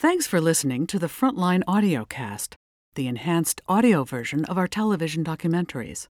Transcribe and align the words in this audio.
Thanks 0.00 0.28
for 0.28 0.40
listening 0.40 0.86
to 0.86 0.98
the 1.00 1.08
Frontline 1.08 1.64
Audiocast, 1.64 2.54
the 2.94 3.08
enhanced 3.08 3.60
audio 3.66 4.04
version 4.04 4.44
of 4.44 4.56
our 4.56 4.68
television 4.68 5.24
documentaries. 5.24 6.06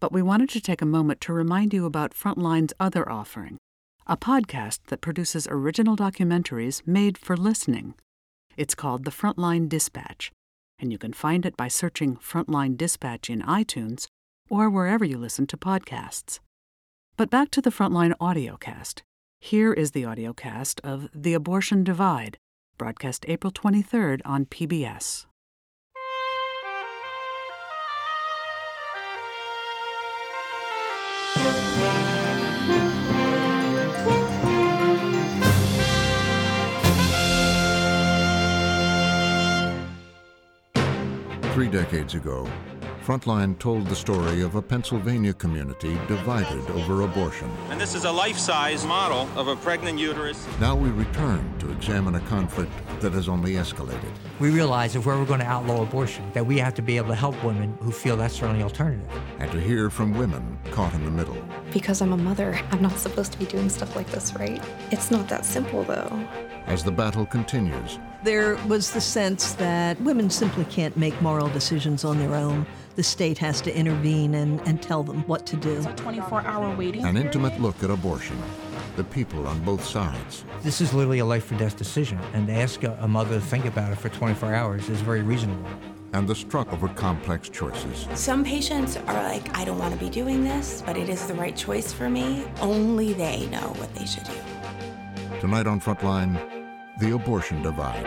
But 0.00 0.12
we 0.12 0.20
wanted 0.20 0.50
to 0.50 0.60
take 0.60 0.82
a 0.82 0.84
moment 0.84 1.22
to 1.22 1.32
remind 1.32 1.72
you 1.72 1.86
about 1.86 2.12
Frontline's 2.12 2.74
other 2.78 3.10
offering, 3.10 3.56
a 4.06 4.18
podcast 4.18 4.80
that 4.88 5.00
produces 5.00 5.48
original 5.50 5.96
documentaries 5.96 6.86
made 6.86 7.16
for 7.16 7.38
listening. 7.38 7.94
It's 8.58 8.74
called 8.74 9.06
The 9.06 9.10
Frontline 9.10 9.66
Dispatch, 9.70 10.30
and 10.78 10.92
you 10.92 10.98
can 10.98 11.14
find 11.14 11.46
it 11.46 11.56
by 11.56 11.68
searching 11.68 12.16
Frontline 12.16 12.76
Dispatch 12.76 13.30
in 13.30 13.40
iTunes 13.40 14.08
or 14.50 14.68
wherever 14.68 15.06
you 15.06 15.16
listen 15.16 15.46
to 15.46 15.56
podcasts. 15.56 16.40
But 17.16 17.30
back 17.30 17.50
to 17.52 17.62
the 17.62 17.70
Frontline 17.70 18.12
Audiocast. 18.20 19.00
Here 19.40 19.72
is 19.72 19.92
the 19.92 20.02
audiocast 20.02 20.80
of 20.84 21.08
The 21.14 21.32
Abortion 21.32 21.82
Divide, 21.82 22.36
broadcast 22.76 23.24
April 23.28 23.52
23rd 23.52 24.20
on 24.24 24.46
PBS. 24.46 25.26
Three 41.54 41.68
decades 41.68 42.14
ago, 42.14 42.46
Frontline 43.06 43.56
told 43.60 43.86
the 43.86 43.94
story 43.94 44.40
of 44.42 44.56
a 44.56 44.62
Pennsylvania 44.62 45.32
community 45.32 45.96
divided 46.08 46.68
over 46.72 47.02
abortion. 47.02 47.48
And 47.70 47.80
this 47.80 47.94
is 47.94 48.04
a 48.04 48.10
life 48.10 48.36
size 48.36 48.84
model 48.84 49.28
of 49.38 49.46
a 49.46 49.54
pregnant 49.54 50.00
uterus. 50.00 50.44
Now 50.58 50.74
we 50.74 50.88
return 50.88 51.56
to 51.60 51.70
examine 51.70 52.16
a 52.16 52.20
conflict 52.22 52.72
that 52.98 53.12
has 53.12 53.28
only 53.28 53.52
escalated. 53.52 54.10
We 54.40 54.50
realize 54.50 54.96
if 54.96 55.06
we're 55.06 55.14
ever 55.14 55.24
going 55.24 55.38
to 55.38 55.46
outlaw 55.46 55.84
abortion, 55.84 56.28
that 56.32 56.44
we 56.44 56.58
have 56.58 56.74
to 56.74 56.82
be 56.82 56.96
able 56.96 57.10
to 57.10 57.14
help 57.14 57.40
women 57.44 57.78
who 57.80 57.92
feel 57.92 58.16
that's 58.16 58.40
their 58.40 58.48
only 58.48 58.64
alternative. 58.64 59.08
And 59.38 59.52
to 59.52 59.60
hear 59.60 59.88
from 59.88 60.12
women 60.18 60.58
caught 60.72 60.92
in 60.92 61.04
the 61.04 61.10
middle. 61.12 61.38
Because 61.72 62.02
I'm 62.02 62.12
a 62.12 62.16
mother, 62.16 62.58
I'm 62.72 62.82
not 62.82 62.98
supposed 62.98 63.30
to 63.30 63.38
be 63.38 63.44
doing 63.44 63.68
stuff 63.68 63.94
like 63.94 64.10
this, 64.10 64.34
right? 64.34 64.60
It's 64.90 65.12
not 65.12 65.28
that 65.28 65.44
simple, 65.44 65.84
though. 65.84 66.10
As 66.66 66.82
the 66.82 66.90
battle 66.90 67.24
continues, 67.24 68.00
there 68.24 68.56
was 68.66 68.90
the 68.90 69.00
sense 69.00 69.52
that 69.52 70.00
women 70.00 70.28
simply 70.28 70.64
can't 70.64 70.96
make 70.96 71.20
moral 71.22 71.48
decisions 71.48 72.04
on 72.04 72.18
their 72.18 72.34
own. 72.34 72.66
The 72.96 73.04
state 73.04 73.38
has 73.38 73.60
to 73.60 73.76
intervene 73.76 74.34
and, 74.34 74.60
and 74.62 74.82
tell 74.82 75.04
them 75.04 75.22
what 75.28 75.46
to 75.46 75.56
do. 75.56 75.80
24 75.94 76.40
hour 76.42 76.74
waiting. 76.74 77.04
An 77.04 77.16
intimate 77.16 77.60
look 77.60 77.80
at 77.84 77.90
abortion, 77.90 78.36
the 78.96 79.04
people 79.04 79.46
on 79.46 79.60
both 79.60 79.84
sides. 79.84 80.44
This 80.62 80.80
is 80.80 80.92
literally 80.92 81.20
a 81.20 81.24
life 81.24 81.52
or 81.52 81.56
death 81.56 81.76
decision, 81.76 82.18
and 82.32 82.48
to 82.48 82.52
ask 82.52 82.82
a, 82.82 82.98
a 83.00 83.06
mother 83.06 83.36
to 83.36 83.40
think 83.40 83.64
about 83.64 83.92
it 83.92 83.98
for 83.98 84.08
24 84.08 84.52
hours 84.52 84.88
is 84.88 85.00
very 85.00 85.22
reasonable. 85.22 85.68
And 86.12 86.26
the 86.26 86.34
struggle 86.34 86.74
over 86.74 86.88
complex 86.88 87.48
choices. 87.48 88.08
Some 88.18 88.42
patients 88.42 88.96
are 88.96 89.22
like, 89.22 89.56
I 89.56 89.64
don't 89.64 89.78
want 89.78 89.94
to 89.94 90.00
be 90.00 90.10
doing 90.10 90.42
this, 90.42 90.82
but 90.84 90.96
it 90.96 91.08
is 91.08 91.26
the 91.26 91.34
right 91.34 91.54
choice 91.54 91.92
for 91.92 92.08
me. 92.08 92.44
Only 92.60 93.12
they 93.12 93.46
know 93.50 93.72
what 93.76 93.94
they 93.94 94.06
should 94.06 94.24
do. 94.24 94.32
Tonight 95.40 95.66
on 95.66 95.80
Frontline, 95.80 96.55
the 96.98 97.14
abortion 97.14 97.62
divide. 97.62 98.04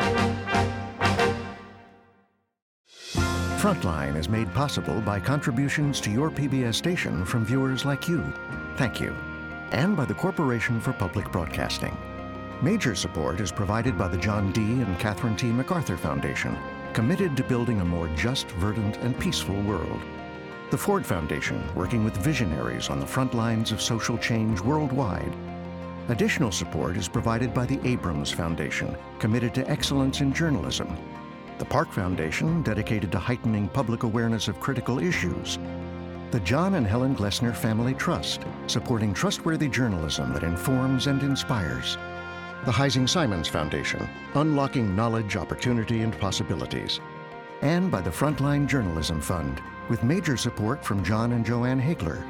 Frontline 3.59 4.15
is 4.15 4.29
made 4.29 4.51
possible 4.53 5.01
by 5.01 5.19
contributions 5.19 5.99
to 6.01 6.09
your 6.09 6.31
PBS 6.31 6.75
station 6.75 7.25
from 7.25 7.45
viewers 7.45 7.85
like 7.85 8.07
you. 8.07 8.23
Thank 8.77 9.01
you. 9.01 9.13
And 9.71 9.97
by 9.97 10.05
the 10.05 10.13
Corporation 10.13 10.79
for 10.79 10.93
Public 10.93 11.31
Broadcasting. 11.31 11.95
Major 12.61 12.95
support 12.95 13.39
is 13.39 13.51
provided 13.51 13.97
by 13.97 14.07
the 14.07 14.17
John 14.17 14.51
D. 14.53 14.61
and 14.61 14.97
Catherine 14.97 15.35
T. 15.35 15.51
MacArthur 15.51 15.97
Foundation, 15.97 16.57
committed 16.93 17.37
to 17.37 17.43
building 17.43 17.81
a 17.81 17.85
more 17.85 18.07
just, 18.15 18.49
verdant, 18.51 18.97
and 18.97 19.17
peaceful 19.19 19.61
world. 19.63 20.01
The 20.71 20.77
Ford 20.77 21.05
Foundation, 21.05 21.63
working 21.75 22.03
with 22.03 22.17
visionaries 22.17 22.89
on 22.89 22.99
the 22.99 23.05
front 23.05 23.33
lines 23.33 23.71
of 23.71 23.81
social 23.81 24.17
change 24.17 24.61
worldwide 24.61 25.35
Additional 26.09 26.51
support 26.51 26.97
is 26.97 27.07
provided 27.07 27.53
by 27.53 27.67
the 27.67 27.79
Abrams 27.87 28.31
Foundation, 28.31 28.97
committed 29.19 29.53
to 29.53 29.69
excellence 29.69 30.21
in 30.21 30.33
journalism, 30.33 30.97
the 31.59 31.65
Park 31.65 31.91
Foundation, 31.91 32.63
dedicated 32.63 33.11
to 33.11 33.19
heightening 33.19 33.69
public 33.69 34.01
awareness 34.01 34.47
of 34.47 34.59
critical 34.59 34.97
issues, 34.97 35.59
the 36.31 36.39
John 36.39 36.73
and 36.75 36.87
Helen 36.87 37.15
Glessner 37.15 37.55
Family 37.55 37.93
Trust, 37.93 38.41
supporting 38.65 39.13
trustworthy 39.13 39.69
journalism 39.69 40.33
that 40.33 40.41
informs 40.41 41.05
and 41.05 41.21
inspires, 41.21 41.95
the 42.65 42.71
Heising 42.71 43.07
Simons 43.07 43.47
Foundation, 43.47 44.09
unlocking 44.33 44.95
knowledge, 44.95 45.35
opportunity, 45.35 46.01
and 46.01 46.17
possibilities, 46.19 46.99
and 47.61 47.91
by 47.91 48.01
the 48.01 48.09
Frontline 48.09 48.67
Journalism 48.67 49.21
Fund, 49.21 49.61
with 49.89 50.03
major 50.03 50.37
support 50.37 50.83
from 50.83 51.03
Jon 51.03 51.33
and 51.33 51.45
Jo 51.45 51.65
Ann 51.65 51.79
Hagler. 51.79 52.25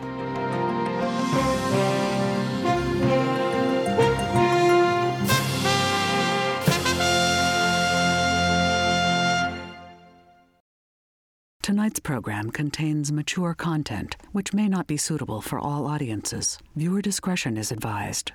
Tonight's 11.70 12.00
program 12.00 12.50
contains 12.50 13.12
mature 13.12 13.54
content 13.54 14.18
which 14.32 14.56
may 14.56 14.68
not 14.68 14.88
be 14.88 14.98
suitable 14.98 15.40
for 15.40 15.60
all 15.60 15.86
audiences. 15.86 16.58
Viewer 16.76 17.00
discretion 17.00 17.58
is 17.58 17.72
advised. 17.72 18.32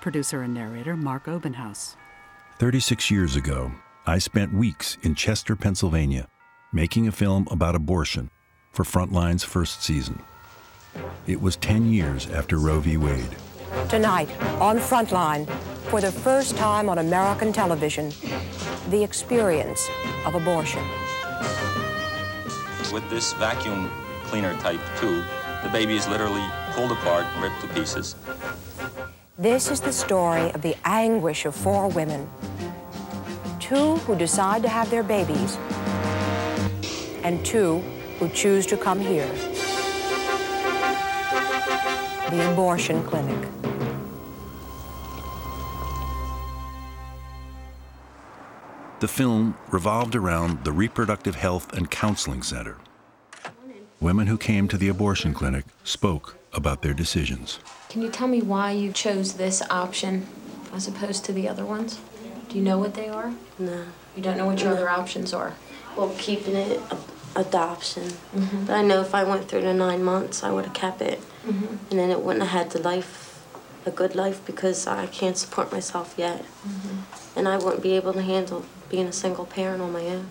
Producer 0.00 0.42
and 0.42 0.54
narrator 0.54 0.96
Mark 0.96 1.24
Obenhaus. 1.24 1.96
36 2.60 3.10
years 3.10 3.34
ago, 3.34 3.72
I 4.06 4.18
spent 4.18 4.54
weeks 4.54 4.96
in 5.02 5.16
Chester, 5.16 5.56
Pennsylvania, 5.56 6.28
making 6.72 7.08
a 7.08 7.12
film 7.12 7.48
about 7.50 7.74
abortion 7.74 8.30
for 8.70 8.84
Frontline's 8.84 9.42
first 9.42 9.82
season. 9.82 10.22
It 11.26 11.42
was 11.42 11.56
10 11.56 11.92
years 11.92 12.30
after 12.30 12.58
Roe 12.58 12.78
v. 12.78 12.98
Wade. 12.98 13.36
Tonight, 13.88 14.30
on 14.60 14.78
Frontline, 14.78 15.48
for 15.88 16.02
the 16.02 16.12
first 16.12 16.54
time 16.56 16.90
on 16.90 16.98
American 16.98 17.50
television, 17.50 18.12
the 18.90 19.02
experience 19.02 19.88
of 20.26 20.34
abortion. 20.34 20.82
With 22.92 23.08
this 23.08 23.32
vacuum 23.34 23.90
cleaner 24.24 24.54
type 24.60 24.80
tube, 25.00 25.24
the 25.62 25.70
baby 25.70 25.96
is 25.96 26.06
literally 26.06 26.44
pulled 26.72 26.92
apart, 26.92 27.24
ripped 27.40 27.62
to 27.62 27.68
pieces. 27.68 28.16
This 29.38 29.70
is 29.70 29.80
the 29.80 29.92
story 29.92 30.52
of 30.52 30.60
the 30.60 30.76
anguish 30.84 31.46
of 31.46 31.54
four 31.54 31.88
women. 31.88 32.28
Two 33.58 33.96
who 33.96 34.14
decide 34.14 34.62
to 34.62 34.68
have 34.68 34.90
their 34.90 35.02
babies, 35.02 35.56
and 37.22 37.42
two 37.46 37.78
who 38.18 38.28
choose 38.28 38.66
to 38.66 38.76
come 38.76 39.00
here. 39.00 39.28
The 42.28 42.52
abortion 42.52 43.02
clinic. 43.04 43.48
The 49.08 49.14
film 49.14 49.56
revolved 49.70 50.14
around 50.14 50.64
the 50.64 50.70
Reproductive 50.70 51.36
Health 51.36 51.72
and 51.72 51.90
Counseling 51.90 52.42
Center. 52.42 52.76
Women 54.00 54.26
who 54.26 54.36
came 54.36 54.68
to 54.68 54.76
the 54.76 54.88
abortion 54.88 55.32
clinic 55.32 55.64
spoke 55.82 56.36
about 56.52 56.82
their 56.82 56.92
decisions. 56.92 57.58
Can 57.88 58.02
you 58.02 58.10
tell 58.10 58.28
me 58.28 58.42
why 58.42 58.72
you 58.72 58.92
chose 58.92 59.32
this 59.32 59.62
option 59.70 60.26
as 60.74 60.86
opposed 60.86 61.24
to 61.24 61.32
the 61.32 61.48
other 61.48 61.64
ones? 61.64 61.98
Do 62.50 62.58
you 62.58 62.62
know 62.62 62.76
what 62.76 62.92
they 62.92 63.08
are? 63.08 63.32
No. 63.58 63.86
You 64.14 64.22
don't 64.22 64.36
know 64.36 64.44
what 64.44 64.60
your 64.60 64.72
no. 64.72 64.76
other 64.76 64.90
options 64.90 65.32
are? 65.32 65.54
Well, 65.96 66.14
keeping 66.18 66.54
it 66.54 66.78
adoption. 67.34 68.02
Mm-hmm. 68.02 68.66
But 68.66 68.74
I 68.74 68.82
know 68.82 69.00
if 69.00 69.14
I 69.14 69.24
went 69.24 69.48
through 69.48 69.62
the 69.62 69.72
nine 69.72 70.04
months, 70.04 70.44
I 70.44 70.50
would 70.50 70.66
have 70.66 70.74
kept 70.74 71.00
it. 71.00 71.18
Mm-hmm. 71.46 71.76
And 71.88 71.98
then 71.98 72.10
it 72.10 72.20
wouldn't 72.20 72.46
have 72.46 72.60
had 72.60 72.72
the 72.72 72.82
life, 72.82 73.42
a 73.86 73.90
good 73.90 74.14
life, 74.14 74.44
because 74.44 74.86
I 74.86 75.06
can't 75.06 75.38
support 75.38 75.72
myself 75.72 76.14
yet. 76.18 76.42
Mm-hmm. 76.42 77.38
And 77.38 77.48
I 77.48 77.56
wouldn't 77.56 77.82
be 77.82 77.94
able 77.96 78.12
to 78.12 78.20
handle 78.20 78.66
being 78.90 79.06
a 79.06 79.12
single 79.12 79.46
parent 79.46 79.82
on 79.82 79.92
my 79.92 80.06
own. 80.06 80.30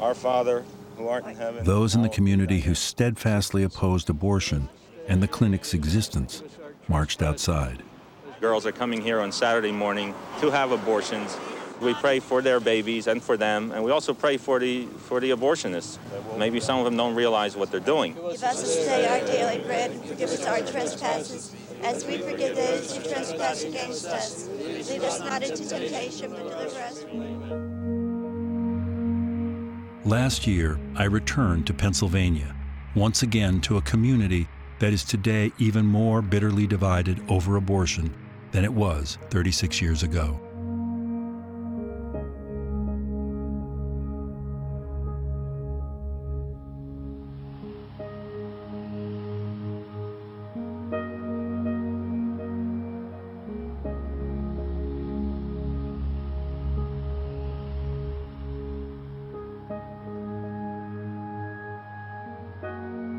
Our 0.00 0.14
Father, 0.14 0.64
who 0.96 1.08
art 1.08 1.26
in 1.26 1.36
heaven. 1.36 1.64
Those 1.64 1.94
in 1.94 2.02
the 2.02 2.08
community 2.08 2.60
who 2.60 2.74
steadfastly 2.74 3.62
opposed 3.62 4.08
abortion 4.10 4.68
and 5.08 5.22
the 5.22 5.28
clinic's 5.28 5.74
existence 5.74 6.42
marched 6.88 7.22
outside. 7.22 7.82
Girls 8.40 8.66
are 8.66 8.72
coming 8.72 9.00
here 9.00 9.20
on 9.20 9.30
Saturday 9.30 9.72
morning 9.72 10.14
to 10.40 10.50
have 10.50 10.72
abortions. 10.72 11.36
We 11.80 11.94
pray 11.94 12.20
for 12.20 12.42
their 12.42 12.60
babies 12.60 13.08
and 13.08 13.20
for 13.22 13.36
them, 13.36 13.72
and 13.72 13.82
we 13.82 13.90
also 13.90 14.14
pray 14.14 14.36
for 14.36 14.60
the 14.60 14.86
for 14.86 15.18
the 15.18 15.30
abortionists. 15.30 15.98
Maybe 16.36 16.60
some 16.60 16.78
of 16.78 16.84
them 16.84 16.96
don't 16.96 17.16
realize 17.16 17.56
what 17.56 17.72
they're 17.72 17.80
doing. 17.80 18.14
Give 18.14 18.42
us 18.44 18.62
this 18.62 18.86
day 18.86 19.08
our 19.08 19.26
daily 19.26 19.64
bread, 19.64 19.90
and 19.90 20.04
forgive 20.04 20.30
us 20.30 20.44
our 20.44 20.60
trespasses, 20.60 21.54
as 21.82 22.04
we 22.06 22.18
forgive 22.18 22.54
those 22.54 22.96
who 22.96 23.02
trespass 23.02 23.64
against 23.64 24.06
us. 24.06 24.48
Lead 24.48 25.02
us 25.02 25.18
not 25.20 25.42
into 25.42 25.68
temptation, 25.68 26.30
but 26.30 26.48
deliver 26.48 26.80
us 26.80 27.02
from 27.02 27.22
evil. 27.22 27.71
Last 30.04 30.48
year, 30.48 30.80
I 30.96 31.04
returned 31.04 31.68
to 31.68 31.74
Pennsylvania, 31.74 32.56
once 32.96 33.22
again 33.22 33.60
to 33.60 33.76
a 33.76 33.82
community 33.82 34.48
that 34.80 34.92
is 34.92 35.04
today 35.04 35.52
even 35.58 35.86
more 35.86 36.20
bitterly 36.20 36.66
divided 36.66 37.22
over 37.28 37.54
abortion 37.54 38.12
than 38.50 38.64
it 38.64 38.72
was 38.72 39.16
36 39.30 39.80
years 39.80 40.02
ago. 40.02 40.40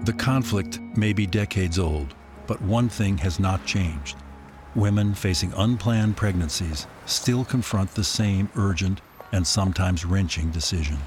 The 0.04 0.12
conflict 0.12 0.82
may 0.98 1.14
be 1.14 1.26
decades 1.26 1.80
old, 1.80 2.14
but 2.46 2.62
one 2.62 2.90
thing 2.90 3.18
has 3.20 3.40
not 3.40 3.66
changed. 3.66 4.18
Women 4.76 5.14
facing 5.14 5.54
unplanned 5.54 6.18
pregnancies 6.18 6.88
still 7.06 7.46
confront 7.46 7.92
the 7.92 8.04
same 8.04 8.50
urgent 8.58 9.00
and 9.32 9.48
sometimes 9.48 10.04
wrenching 10.04 10.52
decision. 10.52 10.98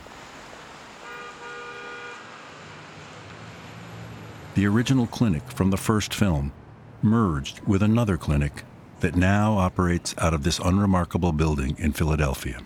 The 4.54 4.66
original 4.66 5.06
clinic 5.06 5.42
from 5.52 5.68
the 5.68 5.76
first 5.76 6.14
film 6.14 6.54
merged 7.02 7.60
with 7.66 7.82
another 7.82 8.16
clinic 8.16 8.62
that 9.00 9.14
now 9.14 9.58
operates 9.58 10.14
out 10.16 10.32
of 10.32 10.42
this 10.42 10.58
unremarkable 10.58 11.32
building 11.32 11.76
in 11.78 11.92
Philadelphia. 11.92 12.62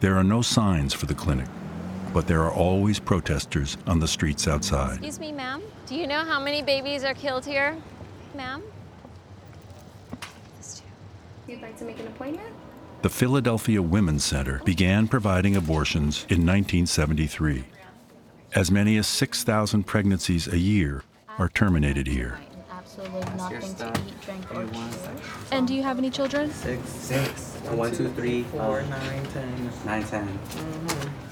There 0.00 0.16
are 0.16 0.24
no 0.24 0.40
signs 0.40 0.94
for 0.94 1.04
the 1.04 1.14
clinic, 1.14 1.48
but 2.12 2.26
there 2.26 2.42
are 2.42 2.52
always 2.52 2.98
protesters 2.98 3.76
on 3.86 4.00
the 4.00 4.08
streets 4.08 4.48
outside. 4.48 4.94
Excuse 4.94 5.20
me, 5.20 5.32
ma'am. 5.32 5.62
Do 5.86 5.94
you 5.94 6.06
know 6.06 6.24
how 6.24 6.40
many 6.40 6.62
babies 6.62 7.04
are 7.04 7.14
killed 7.14 7.44
here? 7.44 7.76
Ma'am? 8.34 8.62
You'd 11.46 11.62
like 11.62 11.76
to 11.78 11.84
make 11.84 11.98
an 11.98 12.06
appointment? 12.06 12.54
The 13.02 13.08
Philadelphia 13.08 13.80
Women's 13.80 14.24
Center 14.24 14.60
began 14.64 15.08
providing 15.08 15.56
abortions 15.56 16.26
in 16.28 16.46
1973. 16.46 17.64
As 18.54 18.70
many 18.70 18.96
as 18.98 19.06
6,000 19.06 19.84
pregnancies 19.84 20.46
a 20.48 20.58
year 20.58 21.02
are 21.38 21.48
terminated 21.48 22.06
here. 22.06 22.38
Absolutely 22.70 23.20
nothing 23.36 23.74
to 23.76 23.88
eat, 24.06 24.20
drink, 24.20 24.54
or 24.54 24.66
And 25.50 25.66
do 25.66 25.74
you 25.74 25.82
have 25.82 25.98
any 25.98 26.10
children? 26.10 26.50
Six. 26.50 26.88
Six. 26.88 27.56
One, 27.70 27.94
two, 27.94 28.08
three, 28.10 28.42
four, 28.44 28.82
nine, 28.82 29.24
ten. 29.32 29.70
Nine, 29.86 30.04
ten. 30.04 30.26
Mm-hmm. 30.26 31.29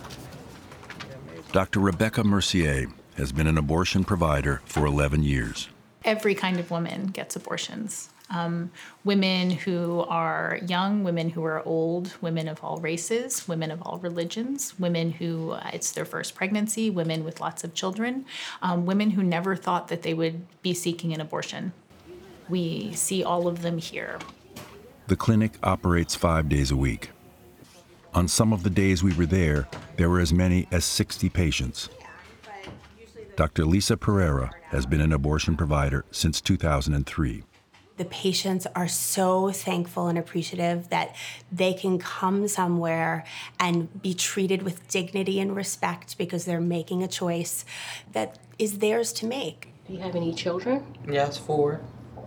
Dr. 1.50 1.81
Rebecca 1.81 2.23
Mercier 2.23 2.89
has 3.17 3.33
been 3.33 3.47
an 3.47 3.56
abortion 3.56 4.05
provider 4.05 4.61
for 4.67 4.85
11 4.85 5.23
years. 5.23 5.71
Every 6.05 6.35
kind 6.35 6.61
of 6.61 6.71
woman 6.71 7.06
gets 7.06 7.37
abortions. 7.37 8.11
Um, 8.29 8.71
women 9.03 9.50
who 9.50 10.00
are 10.11 10.59
young, 10.67 11.05
women 11.05 11.31
who 11.31 11.43
are 11.45 11.65
old, 11.65 12.15
women 12.21 12.49
of 12.49 12.62
all 12.62 12.77
races, 12.77 13.49
women 13.49 13.71
of 13.71 13.81
all 13.81 13.99
religions, 13.99 14.79
women 14.79 15.11
who 15.11 15.53
uh, 15.53 15.71
it's 15.73 15.93
their 15.93 16.05
first 16.05 16.35
pregnancy, 16.35 16.91
women 16.91 17.25
with 17.25 17.41
lots 17.41 17.65
of 17.65 17.73
children, 17.73 18.27
um, 18.61 18.85
women 18.85 19.11
who 19.11 19.23
never 19.23 19.56
thought 19.56 19.89
that 19.89 20.03
they 20.03 20.12
would 20.12 20.45
be 20.61 20.75
seeking 20.75 21.15
an 21.15 21.21
abortion. 21.23 21.73
We 22.50 22.93
see 22.93 23.25
all 23.25 23.49
of 23.49 23.62
them 23.62 23.79
here. 23.79 24.19
The 25.06 25.17
clinic 25.17 25.53
operates 25.62 26.15
five 26.15 26.50
days 26.50 26.71
a 26.71 26.77
week. 26.77 27.11
On 28.14 28.26
some 28.26 28.52
of 28.52 28.62
the 28.62 28.70
days 28.70 29.02
we 29.02 29.12
were 29.14 29.26
there, 29.26 29.69
there 29.96 30.08
were 30.08 30.20
as 30.20 30.32
many 30.32 30.66
as 30.72 30.84
60 30.84 31.28
patients. 31.28 31.88
Dr. 33.37 33.64
Lisa 33.64 33.96
Pereira 33.96 34.50
has 34.70 34.87
been 34.87 35.00
an 35.00 35.12
abortion 35.12 35.56
provider 35.56 36.05
since 36.10 36.40
2003. 36.40 37.44
The 37.99 38.05
patients 38.05 38.66
are 38.75 38.88
so 38.88 39.50
thankful 39.50 40.06
and 40.08 40.19
appreciative 40.19 40.88
that 40.88 41.14
they 41.50 41.75
can 41.75 41.99
come 41.99 42.49
somewhere 42.49 43.25
and 43.60 44.02
be 44.02 44.14
treated 44.14 44.62
with 44.62 44.88
dignity 44.88 45.40
and 45.40 45.54
respect 45.54 46.16
because 46.16 46.44
they're 46.44 46.61
making 46.61 47.02
a 47.02 47.08
choice 47.08 47.64
that 48.12 48.38
is 48.58 48.78
theirs 48.78 49.12
to 49.14 49.26
make. 49.26 49.69
Do 49.87 49.94
you 49.94 50.00
have 50.00 50.14
any 50.16 50.32
children? 50.32 50.84
Yes, 51.11 51.37
four. 51.37 51.81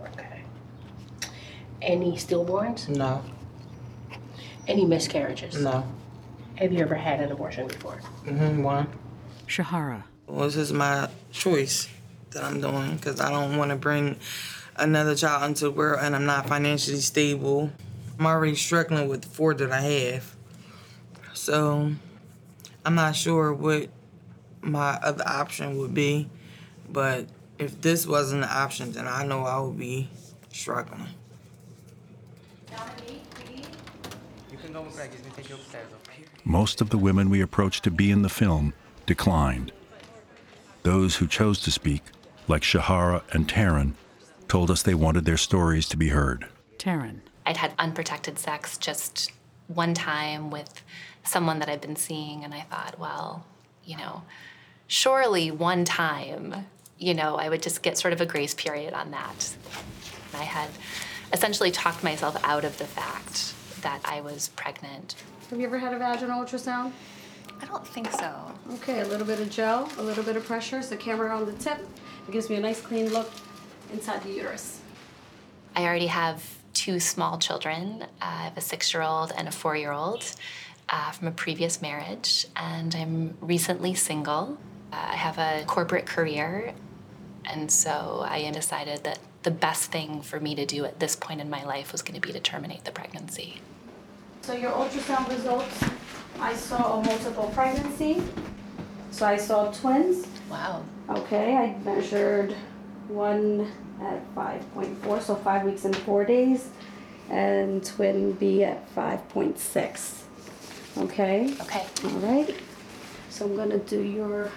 Okay. 0.08 0.42
Any 1.80 2.12
stillborns? 2.12 2.88
No. 2.88 3.22
Any 4.66 4.84
miscarriages? 4.84 5.60
No. 5.60 5.84
Have 6.56 6.72
you 6.72 6.80
ever 6.80 6.94
had 6.94 7.20
an 7.20 7.32
abortion 7.32 7.66
before? 7.66 8.00
Mm-hmm, 8.24 8.62
one. 8.62 8.86
Shahara. 9.46 10.04
Well, 10.26 10.46
this 10.46 10.56
is 10.56 10.72
my 10.72 11.08
choice 11.32 11.88
that 12.30 12.44
I'm 12.44 12.60
doing 12.60 12.96
because 12.96 13.20
I 13.20 13.30
don't 13.30 13.56
want 13.56 13.70
to 13.70 13.76
bring 13.76 14.16
another 14.76 15.14
child 15.14 15.44
into 15.44 15.64
the 15.64 15.70
world 15.70 16.00
and 16.02 16.14
I'm 16.14 16.26
not 16.26 16.48
financially 16.48 16.98
stable. 16.98 17.72
I'm 18.18 18.26
already 18.26 18.54
struggling 18.54 19.08
with 19.08 19.22
the 19.22 19.28
four 19.28 19.54
that 19.54 19.72
I 19.72 19.80
have. 19.80 20.36
So 21.34 21.92
I'm 22.84 22.94
not 22.94 23.16
sure 23.16 23.52
what 23.52 23.88
my 24.60 24.98
other 25.02 25.24
option 25.26 25.76
would 25.78 25.92
be. 25.92 26.28
But 26.90 27.26
if 27.58 27.80
this 27.80 28.06
wasn't 28.06 28.44
an 28.44 28.50
option, 28.50 28.92
then 28.92 29.08
I 29.08 29.24
know 29.24 29.44
I 29.44 29.58
would 29.60 29.78
be 29.78 30.08
struggling. 30.52 31.08
You 32.68 32.78
can 32.78 32.78
go 32.78 33.08
back. 33.08 33.10
You 34.50 34.58
can 34.58 34.60
take 34.60 34.60
your 34.60 34.60
upstairs, 34.60 34.60
okay? 34.60 34.61
Most 36.44 36.80
of 36.80 36.90
the 36.90 36.98
women 36.98 37.30
we 37.30 37.40
approached 37.40 37.84
to 37.84 37.90
be 37.90 38.10
in 38.10 38.22
the 38.22 38.28
film 38.28 38.72
declined. 39.06 39.72
Those 40.82 41.16
who 41.16 41.26
chose 41.26 41.60
to 41.60 41.70
speak, 41.70 42.02
like 42.48 42.62
Shahara 42.62 43.22
and 43.32 43.48
Taryn, 43.48 43.92
told 44.48 44.70
us 44.70 44.82
they 44.82 44.94
wanted 44.94 45.24
their 45.24 45.36
stories 45.36 45.88
to 45.88 45.96
be 45.96 46.08
heard. 46.08 46.46
Taryn. 46.78 47.20
I'd 47.44 47.56
had 47.56 47.72
unprotected 47.78 48.38
sex 48.38 48.78
just 48.78 49.30
one 49.68 49.94
time 49.94 50.50
with 50.50 50.82
someone 51.24 51.58
that 51.58 51.68
I'd 51.68 51.80
been 51.80 51.96
seeing, 51.96 52.44
and 52.44 52.54
I 52.54 52.62
thought, 52.62 52.98
well, 52.98 53.44
you 53.84 53.96
know, 53.96 54.22
surely 54.86 55.50
one 55.50 55.84
time, 55.84 56.66
you 56.98 57.14
know, 57.14 57.36
I 57.36 57.48
would 57.48 57.62
just 57.62 57.82
get 57.82 57.98
sort 57.98 58.12
of 58.12 58.20
a 58.20 58.26
grace 58.26 58.54
period 58.54 58.94
on 58.94 59.10
that. 59.10 59.54
I 60.34 60.44
had 60.44 60.70
essentially 61.32 61.70
talked 61.70 62.04
myself 62.04 62.36
out 62.44 62.64
of 62.64 62.78
the 62.78 62.84
fact 62.84 63.54
that 63.82 64.00
I 64.04 64.20
was 64.20 64.48
pregnant. 64.50 65.14
Have 65.50 65.60
you 65.60 65.66
ever 65.66 65.78
had 65.78 65.92
a 65.92 65.98
vaginal 65.98 66.44
ultrasound? 66.44 66.92
I 67.60 67.66
don't 67.66 67.86
think 67.86 68.10
so. 68.10 68.50
Okay, 68.74 69.00
a 69.00 69.06
little 69.06 69.26
bit 69.26 69.38
of 69.38 69.50
gel, 69.50 69.88
a 69.98 70.02
little 70.02 70.24
bit 70.24 70.36
of 70.36 70.44
pressure, 70.44 70.82
so 70.82 70.96
camera 70.96 71.36
on 71.36 71.46
the 71.46 71.52
tip. 71.52 71.78
It 72.26 72.32
gives 72.32 72.50
me 72.50 72.56
a 72.56 72.60
nice 72.60 72.80
clean 72.80 73.12
look 73.12 73.30
inside 73.92 74.22
the 74.22 74.30
uterus. 74.30 74.80
I 75.76 75.84
already 75.84 76.06
have 76.06 76.42
two 76.74 76.98
small 76.98 77.38
children. 77.38 78.06
I 78.20 78.44
have 78.44 78.56
a 78.56 78.60
six 78.60 78.92
year 78.92 79.02
old 79.02 79.32
and 79.36 79.46
a 79.46 79.52
four 79.52 79.76
year 79.76 79.92
old 79.92 80.24
uh, 80.88 81.10
from 81.12 81.28
a 81.28 81.32
previous 81.32 81.80
marriage, 81.80 82.46
and 82.56 82.94
I'm 82.94 83.36
recently 83.40 83.94
single. 83.94 84.58
Uh, 84.92 84.96
I 84.96 85.16
have 85.16 85.38
a 85.38 85.64
corporate 85.66 86.06
career, 86.06 86.74
and 87.44 87.70
so 87.70 88.24
I 88.26 88.50
decided 88.50 89.04
that 89.04 89.18
the 89.42 89.50
best 89.50 89.90
thing 89.90 90.22
for 90.22 90.38
me 90.38 90.54
to 90.54 90.66
do 90.66 90.84
at 90.84 91.00
this 91.00 91.16
point 91.16 91.40
in 91.40 91.50
my 91.50 91.64
life 91.64 91.92
was 91.92 92.02
going 92.02 92.20
to 92.20 92.26
be 92.26 92.32
to 92.32 92.40
terminate 92.40 92.84
the 92.84 92.92
pregnancy. 92.92 93.60
So 94.42 94.54
your 94.54 94.72
ultrasound 94.72 95.28
results, 95.28 95.84
I 96.40 96.54
saw 96.54 96.98
a 96.98 97.04
multiple 97.04 97.50
pregnancy. 97.54 98.20
So 99.12 99.24
I 99.24 99.36
saw 99.36 99.70
twins. 99.70 100.26
Wow. 100.50 100.84
Okay, 101.08 101.54
I 101.54 101.78
measured 101.84 102.56
one 103.06 103.70
at 104.00 104.34
5.4, 104.34 105.22
so 105.22 105.36
five 105.36 105.64
weeks 105.64 105.84
and 105.84 105.94
four 105.94 106.24
days, 106.24 106.70
and 107.30 107.84
twin 107.84 108.32
B 108.32 108.64
at 108.64 108.92
5.6. 108.96 110.22
Okay? 110.98 111.54
Okay. 111.60 111.86
All 112.04 112.10
right. 112.18 112.56
So 113.30 113.44
I'm 113.46 113.54
gonna 113.54 113.78
do 113.78 114.02
your 114.02 114.50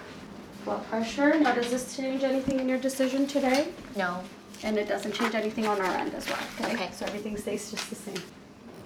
blood 0.64 0.84
pressure. 0.88 1.38
Now, 1.38 1.54
does 1.54 1.70
this 1.70 1.96
change 1.96 2.24
anything 2.24 2.58
in 2.58 2.68
your 2.68 2.78
decision 2.78 3.28
today? 3.28 3.68
No. 3.94 4.22
And 4.64 4.78
it 4.78 4.88
doesn't 4.88 5.12
change 5.12 5.36
anything 5.36 5.66
on 5.66 5.80
our 5.80 5.94
end 5.94 6.12
as 6.14 6.28
well, 6.28 6.40
okay? 6.60 6.74
Okay. 6.74 6.90
So 6.92 7.06
everything 7.06 7.36
stays 7.36 7.70
just 7.70 7.88
the 7.88 7.94
same. 7.94 8.20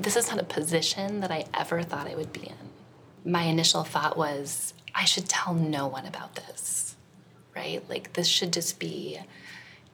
This 0.01 0.17
is 0.17 0.31
not 0.31 0.41
a 0.41 0.45
position 0.45 1.21
that 1.21 1.31
I 1.31 1.45
ever 1.53 1.83
thought 1.83 2.07
I 2.07 2.15
would 2.15 2.33
be 2.33 2.43
in. 2.43 3.31
My 3.31 3.43
initial 3.43 3.85
thought 3.85 4.17
was, 4.17 4.73
I 4.95 5.05
should 5.05 5.29
tell 5.29 5.53
no 5.55 5.87
one 5.87 6.07
about 6.07 6.37
this, 6.37 6.97
right? 7.55 7.83
Like, 7.89 8.15
this 8.15 8.27
should 8.27 8.53
just 8.53 8.79
be 8.79 9.21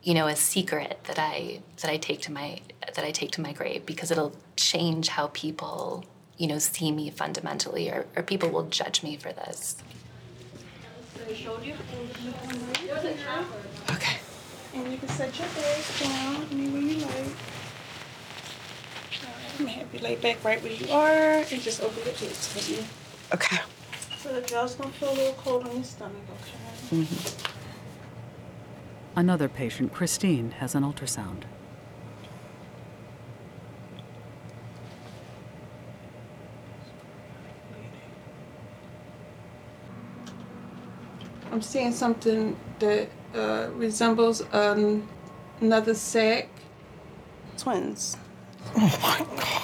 you 0.07 0.15
know, 0.15 0.29
a 0.29 0.37
secret 0.37 1.01
that 1.09 1.19
I 1.19 1.61
that 1.83 1.91
I 1.91 1.97
take 1.97 2.21
to 2.23 2.33
my 2.33 2.61
that 2.81 3.05
I 3.05 3.11
take 3.11 3.33
to 3.33 3.41
my 3.41 3.53
grave 3.53 3.85
because 3.85 4.13
it'll 4.13 4.37
change 4.55 5.09
how 5.09 5.27
people, 5.35 6.05
you 6.39 6.47
know, 6.47 6.61
see 6.61 6.93
me 6.93 7.11
fundamentally 7.11 7.91
or, 7.91 8.07
or 8.15 8.23
people 8.23 8.49
will 8.49 8.69
judge 8.69 9.03
me 9.03 9.17
for 9.17 9.33
this. 9.33 9.77
Okay. 13.91 14.19
And 14.75 14.93
you 14.93 14.99
can 14.99 15.09
set 15.09 15.37
your 15.37 15.49
legs 15.49 16.01
down 16.01 16.47
anywhere 16.53 16.83
you 16.83 17.05
like. 17.05 17.56
Alright, 19.59 19.77
I'm 19.77 19.77
gonna 19.79 19.85
have 19.85 19.95
you 19.95 20.01
lay 20.01 20.17
back 20.17 20.45
right 20.45 20.63
where 20.63 20.73
you 20.73 20.93
are 20.93 21.45
and 21.51 21.63
just 21.63 21.83
open 21.83 21.97
your 22.05 22.15
hips 22.15 22.49
for 22.49 22.71
me. 22.71 22.87
Okay. 23.33 23.59
So 24.19 24.33
the 24.33 24.43
gel's 24.43 24.75
gonna 24.75 24.91
feel 24.93 25.11
a 25.11 25.15
little 25.15 25.33
cold 25.35 25.67
on 25.67 25.75
your 25.77 25.85
stomach, 25.85 26.23
okay? 26.91 26.97
Mm-hmm. 27.03 27.53
Another 29.19 29.49
patient, 29.49 29.95
Christine, 29.95 30.51
has 30.53 30.75
an 30.75 30.83
ultrasound. 30.83 31.45
I'm 41.51 41.63
seeing 41.63 41.93
something 41.93 42.57
that 42.81 43.09
uh, 43.35 43.69
resembles 43.73 44.43
um, 44.53 45.09
another 45.63 45.95
sac. 45.95 46.51
Twins. 47.57 48.19
Oh 48.75 48.99
my 49.03 49.19
God. 49.37 49.63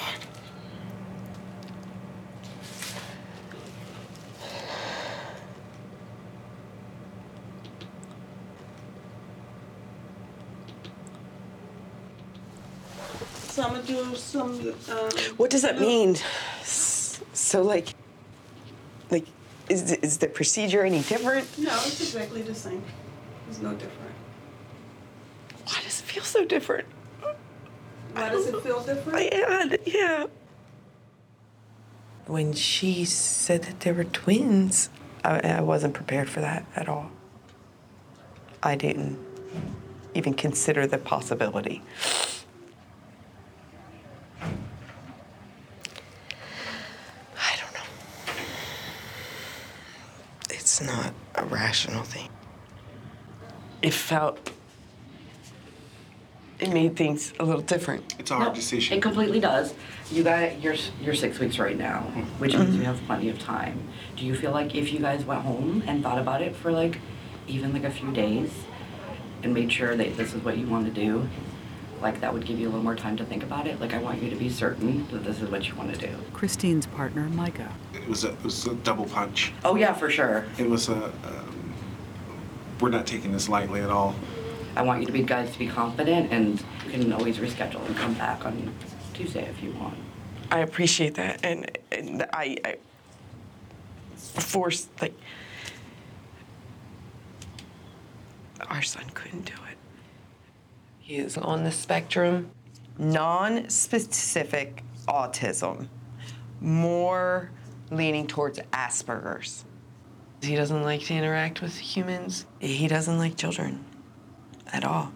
So 13.48 13.62
I'm 13.62 13.74
gonna 13.74 13.82
do 13.82 14.14
some. 14.16 14.52
Um, 14.90 15.10
what 15.36 15.50
does 15.50 15.60
that 15.62 15.76
uh, 15.76 15.80
mean? 15.80 16.16
So 16.62 17.62
like, 17.62 17.88
like, 19.10 19.26
is 19.68 19.90
the, 19.90 20.02
is 20.02 20.16
the 20.18 20.26
procedure 20.28 20.84
any 20.84 21.02
different? 21.02 21.46
No, 21.58 21.74
it's 21.84 22.00
exactly 22.00 22.40
the 22.40 22.54
same. 22.54 22.82
It's 23.50 23.60
no 23.60 23.72
different. 23.74 24.14
Why 25.66 25.80
does 25.84 26.00
it 26.00 26.04
feel 26.04 26.22
so 26.22 26.46
different? 26.46 26.86
Why 28.14 28.28
does 28.28 28.46
it 28.46 28.62
feel 28.62 28.82
different? 28.82 29.32
Yeah, 29.32 29.76
yeah. 29.86 30.26
When 32.26 32.52
she 32.52 33.04
said 33.04 33.62
that 33.64 33.80
they 33.80 33.92
were 33.92 34.04
twins, 34.04 34.90
I, 35.24 35.40
I 35.40 35.60
wasn't 35.60 35.94
prepared 35.94 36.28
for 36.28 36.40
that 36.40 36.64
at 36.76 36.88
all. 36.88 37.10
I 38.62 38.76
didn't 38.76 39.18
even 40.14 40.34
consider 40.34 40.86
the 40.86 40.98
possibility. 40.98 41.82
I 44.40 44.46
don't 47.58 47.74
know. 47.74 47.86
It's 50.50 50.80
not 50.80 51.12
a 51.34 51.44
rational 51.44 52.02
thing. 52.04 52.28
It 53.80 53.94
felt. 53.94 54.50
It 56.62 56.72
made 56.72 56.94
things 56.94 57.32
a 57.40 57.44
little 57.44 57.60
different. 57.60 58.14
It's 58.20 58.30
a 58.30 58.36
hard 58.36 58.54
decision. 58.54 58.96
It 58.96 59.02
completely 59.02 59.40
does. 59.40 59.74
You 60.12 60.22
got 60.22 60.62
you're 60.62 60.76
you're 61.02 61.14
six 61.14 61.40
weeks 61.40 61.58
right 61.58 61.76
now, 61.76 62.02
which 62.38 62.54
means 62.54 62.76
you 62.76 62.84
have 62.84 63.00
plenty 63.06 63.28
of 63.30 63.38
time. 63.40 63.82
Do 64.16 64.24
you 64.24 64.36
feel 64.36 64.52
like 64.52 64.72
if 64.76 64.92
you 64.92 65.00
guys 65.00 65.24
went 65.24 65.42
home 65.42 65.82
and 65.88 66.04
thought 66.04 66.20
about 66.20 66.40
it 66.40 66.54
for 66.54 66.70
like 66.70 67.00
even 67.48 67.72
like 67.72 67.82
a 67.82 67.90
few 67.90 68.12
days 68.12 68.52
and 69.42 69.52
made 69.52 69.72
sure 69.72 69.96
that 69.96 70.16
this 70.16 70.34
is 70.34 70.44
what 70.44 70.56
you 70.56 70.68
want 70.68 70.84
to 70.86 70.92
do, 70.92 71.28
like 72.00 72.20
that 72.20 72.32
would 72.32 72.46
give 72.46 72.60
you 72.60 72.66
a 72.66 72.70
little 72.70 72.84
more 72.84 72.94
time 72.94 73.16
to 73.16 73.24
think 73.24 73.42
about 73.42 73.66
it? 73.66 73.80
Like 73.80 73.92
I 73.92 73.98
want 73.98 74.22
you 74.22 74.30
to 74.30 74.36
be 74.36 74.48
certain 74.48 75.08
that 75.10 75.24
this 75.24 75.40
is 75.40 75.50
what 75.50 75.68
you 75.68 75.74
want 75.74 75.92
to 75.92 75.98
do. 75.98 76.14
Christine's 76.32 76.86
partner, 76.86 77.28
Micah. 77.30 77.72
It 77.92 78.06
was 78.06 78.22
a 78.22 78.30
it 78.34 78.44
was 78.44 78.68
a 78.68 78.74
double 78.76 79.06
punch. 79.06 79.52
Oh 79.64 79.74
yeah, 79.74 79.94
for 79.94 80.08
sure. 80.08 80.44
It 80.58 80.70
was 80.70 80.88
a. 80.88 81.06
Um, 81.06 81.74
we're 82.80 82.90
not 82.90 83.06
taking 83.06 83.32
this 83.32 83.48
lightly 83.48 83.80
at 83.80 83.90
all. 83.90 84.14
I 84.74 84.82
want 84.82 85.00
you 85.00 85.06
to 85.06 85.12
be 85.12 85.22
guys 85.22 85.52
to 85.52 85.58
be 85.58 85.68
confident, 85.68 86.32
and 86.32 86.62
you 86.86 86.92
can 86.92 87.12
always 87.12 87.38
reschedule 87.38 87.84
and 87.86 87.96
come 87.96 88.14
back 88.14 88.44
on 88.46 88.74
Tuesday 89.12 89.44
if 89.44 89.62
you 89.62 89.72
want. 89.72 89.96
I 90.50 90.60
appreciate 90.60 91.14
that, 91.16 91.44
and, 91.44 91.78
and 91.90 92.26
I, 92.32 92.56
I 92.64 92.76
forced 94.16 94.88
like 95.00 95.14
our 98.68 98.82
son 98.82 99.04
couldn't 99.12 99.44
do 99.44 99.54
it. 99.70 99.76
He 101.00 101.16
is 101.16 101.36
on 101.36 101.64
the 101.64 101.72
spectrum, 101.72 102.50
non-specific 102.96 104.82
autism, 105.06 105.88
more 106.60 107.50
leaning 107.90 108.26
towards 108.26 108.58
Asperger's. 108.72 109.66
He 110.40 110.56
doesn't 110.56 110.82
like 110.82 111.02
to 111.02 111.14
interact 111.14 111.60
with 111.60 111.76
humans. 111.76 112.46
He 112.58 112.88
doesn't 112.88 113.18
like 113.18 113.36
children 113.36 113.84
at 114.72 114.84
all. 114.84 115.12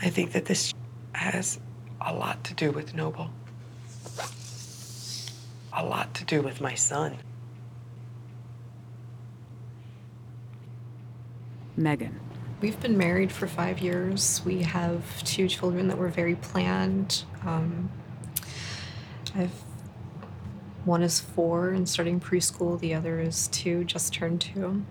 I 0.00 0.10
think 0.10 0.32
that 0.32 0.44
this 0.44 0.74
has 1.12 1.58
a 2.00 2.12
lot 2.12 2.44
to 2.44 2.54
do 2.54 2.70
with 2.70 2.94
Noble. 2.94 3.30
A 5.72 5.84
lot 5.84 6.14
to 6.14 6.24
do 6.24 6.42
with 6.42 6.60
my 6.60 6.74
son. 6.74 7.16
Megan. 11.76 12.20
We've 12.60 12.80
been 12.80 12.96
married 12.96 13.30
for 13.30 13.46
five 13.46 13.80
years. 13.80 14.40
We 14.44 14.62
have 14.62 15.22
two 15.24 15.46
children 15.46 15.88
that 15.88 15.98
were 15.98 16.08
very 16.08 16.34
planned. 16.36 17.24
Um, 17.44 17.90
I've 19.34 19.52
one 20.86 21.02
is 21.02 21.18
four 21.18 21.70
and 21.70 21.88
starting 21.88 22.20
preschool. 22.20 22.78
The 22.78 22.94
other 22.94 23.20
is 23.20 23.48
two, 23.48 23.82
just 23.82 24.14
turned 24.14 24.40
two, 24.40 24.84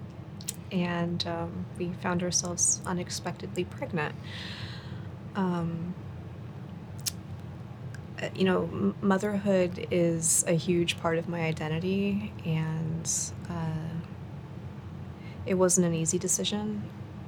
and 0.72 1.26
um, 1.28 1.66
we 1.78 1.92
found 2.02 2.24
ourselves 2.24 2.82
unexpectedly 2.86 3.66
pregnant. 3.66 4.16
Um, 5.36 5.94
uh, 8.22 8.30
you 8.34 8.46
know, 8.46 8.94
motherhood 9.02 9.88
is 9.92 10.46
a 10.48 10.54
huge 10.54 11.00
part 11.00 11.18
of 11.18 11.28
my 11.28 11.42
identity, 11.42 12.32
and 12.46 13.12
uh, 13.50 14.00
it 15.46 15.56
wasn't 15.56 15.86
an 15.86 15.94
easy 15.94 16.18
decision 16.18 16.84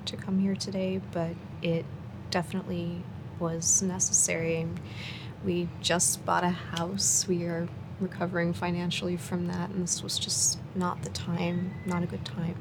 to 0.05 0.15
come 0.15 0.39
here 0.39 0.55
today, 0.55 1.01
but 1.11 1.31
it 1.61 1.85
definitely 2.31 3.03
was 3.39 3.81
necessary. 3.81 4.65
We 5.43 5.67
just 5.81 6.25
bought 6.25 6.43
a 6.43 6.49
house. 6.49 7.27
We 7.27 7.43
are 7.43 7.67
recovering 7.99 8.53
financially 8.53 9.17
from 9.17 9.47
that, 9.47 9.69
and 9.69 9.83
this 9.83 10.01
was 10.01 10.17
just 10.17 10.59
not 10.75 11.01
the 11.03 11.09
time, 11.09 11.73
not 11.85 12.03
a 12.03 12.05
good 12.05 12.23
time. 12.25 12.55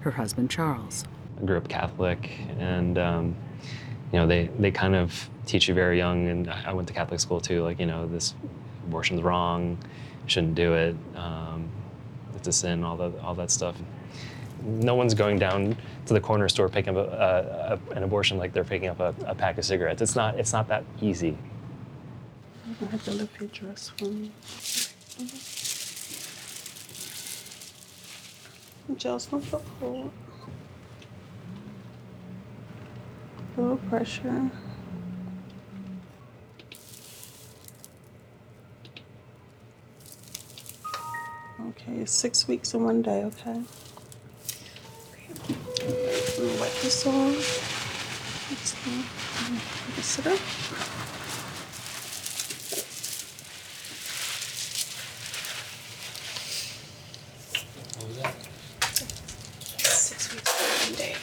Her 0.00 0.10
husband, 0.10 0.50
Charles. 0.50 1.04
I 1.40 1.44
grew 1.44 1.56
up 1.58 1.68
Catholic, 1.68 2.30
and 2.58 2.98
um, 2.98 3.36
you 4.12 4.18
know 4.18 4.26
they 4.26 4.48
they 4.58 4.70
kind 4.70 4.94
of 4.94 5.28
teach 5.46 5.68
you 5.68 5.74
very 5.74 5.98
young. 5.98 6.28
And 6.28 6.50
I 6.50 6.64
I 6.66 6.72
went 6.72 6.88
to 6.88 6.94
Catholic 6.94 7.20
school 7.20 7.40
too. 7.40 7.62
Like 7.62 7.78
you 7.78 7.86
know 7.86 8.06
this 8.06 8.34
abortion's 8.86 9.22
wrong, 9.22 9.78
shouldn't 10.26 10.54
do 10.54 10.74
it. 10.74 10.96
Um, 11.14 11.68
it's 12.34 12.48
a 12.48 12.52
sin. 12.52 12.82
All 12.82 12.96
that 12.96 13.12
all 13.20 13.34
that 13.34 13.50
stuff. 13.50 13.76
No 14.64 14.94
one's 14.94 15.14
going 15.14 15.38
down 15.38 15.76
to 16.06 16.14
the 16.14 16.20
corner 16.20 16.48
store 16.48 16.68
picking 16.68 16.96
up 16.96 17.06
a, 17.06 17.80
a, 17.90 17.94
an 17.94 18.02
abortion 18.02 18.36
like 18.36 18.52
they're 18.52 18.64
picking 18.64 18.88
up 18.88 19.00
a, 19.00 19.14
a 19.26 19.34
pack 19.34 19.58
of 19.58 19.64
cigarettes. 19.64 20.02
It's 20.02 20.16
not 20.16 20.38
it's 20.38 20.52
not 20.52 20.68
that 20.68 20.84
easy. 21.00 21.36
I 22.66 22.84
have 22.86 23.04
to 23.04 23.10
lift 23.12 23.38
your 23.40 23.48
dress 23.48 23.90
for 23.96 24.06
me. 24.06 24.30
Just 28.96 29.30
don't 29.30 29.40
feel 29.42 29.62
cold. 29.78 30.10
A 33.56 33.60
little 33.60 33.76
pressure. 33.88 34.50
Okay, 41.68 42.04
six 42.04 42.46
weeks 42.46 42.74
in 42.74 42.84
one 42.84 43.00
day, 43.00 43.24
okay? 43.24 43.62
Okay. 45.40 46.58
Wipe 46.60 46.80
this 46.82 47.06
off. 47.06 48.50
Let's 48.50 48.74
see. 48.74 49.04
Sit 50.02 50.26
up. 50.26 50.38
Six 59.78 60.32
weeks 60.32 60.50
in 60.60 60.66
one 60.86 60.98
day. 60.98 61.14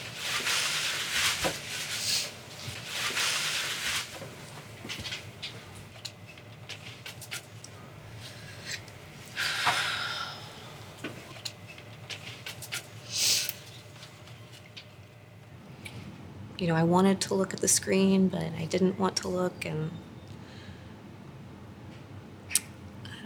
You 16.57 16.57
know, 16.68 16.76
I 16.76 16.82
wanted 16.84 17.20
to 17.22 17.34
look 17.34 17.52
at 17.54 17.60
the 17.60 17.68
screen, 17.68 18.28
but 18.28 18.46
I 18.58 18.64
didn't 18.64 18.98
want 18.98 19.16
to 19.18 19.28
look, 19.28 19.64
and 19.64 19.90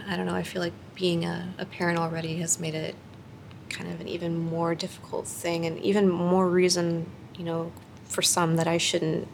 I 0.08 0.16
don't 0.16 0.26
know, 0.26 0.34
I 0.34 0.42
feel 0.42 0.60
like 0.62 0.72
being 0.94 1.24
a, 1.24 1.54
a 1.58 1.64
parent 1.64 1.98
already 1.98 2.36
has 2.38 2.58
made 2.58 2.74
it 2.74 2.94
kind 3.68 3.90
of 3.90 4.00
an 4.00 4.08
even 4.08 4.38
more 4.38 4.74
difficult 4.74 5.26
thing, 5.26 5.64
and 5.66 5.78
even 5.80 6.08
more 6.08 6.48
reason, 6.48 7.06
you 7.36 7.44
know, 7.44 7.72
for 8.04 8.22
some 8.22 8.56
that 8.56 8.66
I 8.66 8.78
shouldn't 8.78 9.28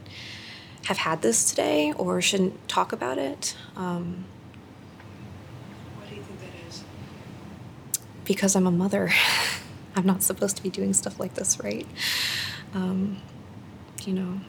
have 0.85 0.99
had 0.99 1.23
this 1.23 1.50
today 1.50 1.93
or 1.93 2.21
shouldn't 2.23 2.69
talk 2.69 2.93
about 2.93 3.19
it. 3.19 3.57
Um, 3.77 4.25
What 5.97 6.09
do 6.09 6.15
you 6.15 6.23
think 6.23 6.41
that 6.41 6.69
is? 6.69 6.83
because 8.25 8.55
I'm 8.55 8.67
a 8.67 8.71
mother. 8.71 9.11
I'm 9.97 10.07
not 10.07 10.23
supposed 10.23 10.57
to 10.57 10.62
be 10.62 10.71
doing 10.71 10.93
stuff 10.93 11.19
like 11.19 11.35
this, 11.35 11.59
right? 11.61 11.87
Um, 12.73 13.21
you 14.09 14.15
know, 14.15 14.41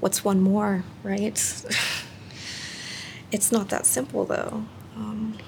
what's 0.00 0.24
one 0.24 0.40
more, 0.40 0.82
right? 1.04 1.22
it's 3.30 3.52
not 3.52 3.68
that 3.68 3.86
simple, 3.86 4.24
though. 4.24 4.64
Um, 4.96 5.38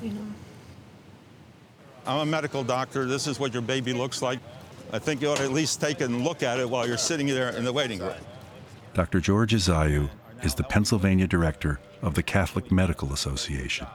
you 0.00 0.08
know. 0.08 0.26
I'm 2.06 2.20
a 2.20 2.24
medical 2.24 2.64
doctor. 2.64 3.04
This 3.04 3.26
is 3.26 3.38
what 3.38 3.52
your 3.52 3.60
baby 3.60 3.92
looks 3.92 4.22
like. 4.22 4.38
I 4.90 4.98
think 4.98 5.20
you 5.20 5.28
ought 5.28 5.36
to 5.36 5.42
at 5.42 5.52
least 5.52 5.78
take 5.78 6.00
a 6.00 6.06
look 6.06 6.42
at 6.42 6.58
it 6.58 6.70
while 6.70 6.88
you're 6.88 6.96
sitting 6.96 7.26
there 7.26 7.50
in 7.50 7.62
the 7.62 7.72
waiting 7.74 7.98
room. 7.98 8.14
Dr. 8.94 9.20
George 9.20 9.52
Isajiw 9.52 10.08
is 10.42 10.54
the 10.54 10.62
Pennsylvania 10.62 11.26
director 11.26 11.78
of 12.00 12.14
the 12.14 12.22
Catholic 12.22 12.72
Medical 12.72 13.12
Association. 13.12 13.86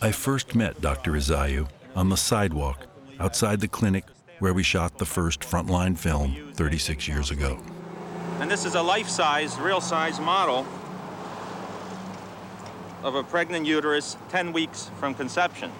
I 0.00 0.12
first 0.12 0.54
met 0.54 0.80
Dr. 0.80 1.12
Isajiw 1.12 1.68
on 1.96 2.08
the 2.08 2.16
sidewalk 2.16 2.86
outside 3.18 3.58
the 3.58 3.68
clinic 3.68 4.04
where 4.42 4.52
we 4.52 4.64
shot 4.64 4.98
the 4.98 5.06
first 5.06 5.42
frontline 5.42 5.96
film 5.96 6.36
36 6.54 7.06
years 7.06 7.30
ago. 7.30 7.56
And 8.40 8.50
this 8.50 8.64
is 8.64 8.74
a 8.74 8.82
life-size, 8.82 9.56
real-size 9.60 10.18
model 10.18 10.66
of 13.04 13.14
a 13.14 13.22
pregnant 13.22 13.66
uterus 13.66 14.16
10 14.30 14.52
weeks 14.52 14.90
from 14.98 15.14
conception. 15.14 15.70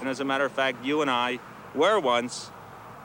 And 0.00 0.08
as 0.08 0.20
a 0.20 0.24
matter 0.24 0.46
of 0.46 0.52
fact, 0.52 0.82
you 0.82 1.02
and 1.02 1.10
I 1.10 1.38
were 1.74 2.00
once 2.00 2.50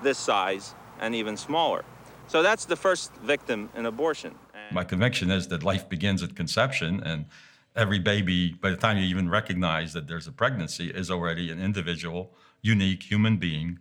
this 0.02 0.18
size 0.18 0.76
and 1.02 1.14
even 1.14 1.36
smaller. 1.36 1.84
So 2.30 2.42
that's 2.42 2.64
the 2.64 2.78
first 2.78 3.14
victim 3.16 3.70
in 3.76 3.88
abortion. 3.88 4.34
My 4.72 4.86
conviction 4.86 5.30
is 5.30 5.50
that 5.50 5.62
life 5.62 5.90
begins 5.90 6.24
at 6.24 6.38
conception, 6.38 7.04
and 7.04 7.26
every 7.76 8.00
baby, 8.00 8.54
by 8.54 8.70
the 8.70 8.78
time 8.78 8.98
you 8.98 9.04
even 9.04 9.30
recognize 9.30 9.92
that 9.92 10.08
there's 10.08 10.28
a 10.28 10.32
pregnancy, 10.32 10.90
is 10.90 11.12
already 11.12 11.52
an 11.52 11.62
individual, 11.62 12.32
unique 12.62 13.04
human 13.04 13.36
being. 13.36 13.80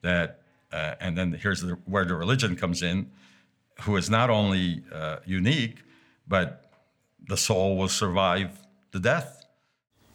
That, 0.00 0.41
uh, 0.72 0.94
and 1.00 1.16
then 1.16 1.32
here's 1.32 1.60
the, 1.60 1.78
where 1.84 2.04
the 2.04 2.14
religion 2.14 2.56
comes 2.56 2.82
in, 2.82 3.10
who 3.82 3.96
is 3.96 4.08
not 4.08 4.30
only 4.30 4.82
uh, 4.92 5.18
unique, 5.26 5.82
but 6.26 6.70
the 7.28 7.36
soul 7.36 7.76
will 7.76 7.88
survive 7.88 8.58
the 8.92 9.00
death. 9.00 9.44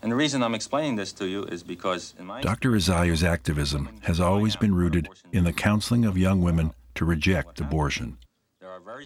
And 0.02 0.12
the 0.12 0.16
reason 0.16 0.44
I'm 0.44 0.56
explaining 0.56 0.96
this 0.96 1.12
to 1.14 1.28
you 1.28 1.44
is 1.46 1.64
because 1.64 2.14
in 2.20 2.26
my 2.26 2.42
Dr. 2.42 2.72
Isajiw's 2.72 3.24
activism 3.24 3.90
has 4.04 4.20
always 4.20 4.56
been 4.56 4.76
rooted 4.76 5.10
in 5.32 5.44
the 5.44 5.54
counseling 5.54 6.06
of 6.06 6.18
young 6.18 6.42
women 6.42 6.74
to 6.96 7.06
reject 7.06 7.60
abortion. 7.60 8.18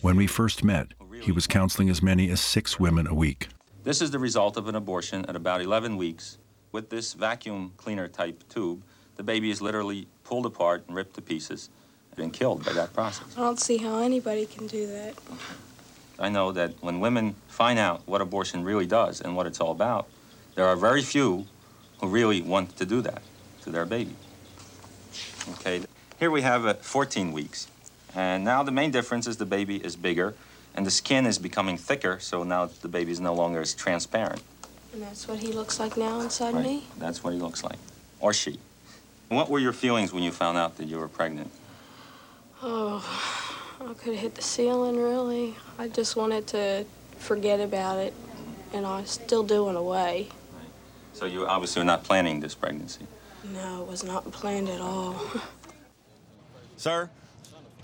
When 0.02 0.16
we 0.18 0.28
first 0.28 0.64
met, 0.64 0.88
he 1.22 1.32
was 1.32 1.48
counseling 1.48 1.90
as 1.90 2.02
many 2.02 2.30
as 2.30 2.42
six 2.42 2.80
women 2.80 3.08
a 3.08 3.14
week. 3.14 3.48
This 3.84 4.02
is 4.02 4.12
the 4.12 4.20
result 4.20 4.58
of 4.58 4.68
an 4.68 4.76
abortion 4.76 5.26
at 5.26 5.36
about 5.36 5.62
11 5.62 5.98
weeks. 5.98 6.38
With 6.72 6.90
this 6.90 7.14
vacuum 7.14 7.74
cleaner 7.78 8.08
type 8.08 8.44
tube, 8.48 8.84
the 9.16 9.24
baby 9.24 9.50
is 9.50 9.62
literally 9.62 10.08
pulled 10.24 10.46
apart 10.46 10.84
and 10.88 10.96
ripped 10.96 11.16
to 11.16 11.22
pieces 11.22 11.70
and 12.18 12.34
killed 12.34 12.64
by 12.66 12.74
that 12.74 12.94
process. 12.94 13.26
I 13.38 13.42
don't 13.42 13.60
see 13.60 13.78
how 13.78 14.00
anybody 14.00 14.46
can 14.46 14.68
do 14.68 14.88
that. 14.88 15.16
I 16.20 16.30
know 16.30 16.52
that 16.52 16.74
when 16.82 17.00
women 17.00 17.36
find 17.48 17.80
out 17.80 18.02
what 18.06 18.22
abortion 18.22 18.64
really 18.64 18.86
does 18.86 19.22
and 19.22 19.36
what 19.36 19.48
it's 19.48 19.60
all 19.60 19.72
about, 19.72 20.08
there 20.56 20.68
are 20.68 20.76
very 20.76 21.02
few 21.02 21.48
who 22.00 22.08
really 22.08 22.42
want 22.42 22.78
to 22.78 22.86
do 22.86 23.02
that 23.02 23.22
to 23.64 23.72
their 23.72 23.86
baby. 23.86 24.16
Okay, 25.54 25.82
here 26.20 26.30
we 26.30 26.42
have 26.42 26.66
uh, 26.66 26.74
14 26.76 27.32
weeks. 27.32 27.68
And 28.14 28.44
now 28.44 28.62
the 28.62 28.72
main 28.72 28.92
difference 28.92 29.26
is 29.26 29.38
the 29.38 29.46
baby 29.46 29.78
is 29.78 29.96
bigger 29.96 30.36
and 30.76 30.86
the 30.86 30.92
skin 30.92 31.26
is 31.26 31.38
becoming 31.38 31.78
thicker, 31.78 32.20
so 32.20 32.44
now 32.44 32.70
the 32.82 32.88
baby 32.88 33.12
is 33.12 33.20
no 33.20 33.34
longer 33.34 33.62
as 33.62 33.74
transparent. 33.74 34.42
And 34.94 35.02
that's 35.02 35.28
what 35.28 35.40
he 35.40 35.52
looks 35.52 35.80
like 35.80 35.98
now 35.98 36.20
inside 36.22 36.54
Right. 36.54 36.64
me? 36.66 36.84
That's 36.98 37.24
what 37.24 37.34
he 37.34 37.40
looks 37.40 37.64
like, 37.64 37.80
or 38.20 38.34
she. 38.34 38.60
What 39.32 39.50
were 39.50 39.60
your 39.60 39.72
feelings 39.72 40.12
when 40.12 40.24
you 40.24 40.32
found 40.34 40.58
out 40.58 40.76
that 40.76 40.90
you 40.90 40.98
were 41.00 41.08
pregnant? 41.08 41.50
Oh, 42.62 43.02
I 43.80 43.94
could 43.94 44.12
have 44.12 44.22
hit 44.22 44.36
the 44.36 44.42
ceiling, 44.42 44.98
really. 44.98 45.56
I 45.80 45.88
just 45.88 46.18
wanted 46.18 46.48
to 46.48 46.86
forget 47.18 47.62
about 47.62 48.00
it, 48.00 48.14
and 48.74 48.86
I 48.86 49.06
still 49.06 49.44
do 49.44 49.70
in 49.70 49.78
a 49.78 49.82
way. 49.82 50.28
So 51.14 51.24
you 51.24 51.48
obviously 51.48 51.80
were 51.80 51.86
not 51.86 52.04
planning 52.04 52.42
this 52.42 52.54
pregnancy. 52.54 53.08
No, 53.54 53.82
it 53.82 53.88
was 53.88 54.04
not 54.04 54.30
planned 54.34 54.68
at 54.68 54.82
all. 54.82 55.16
Sir, 56.76 57.10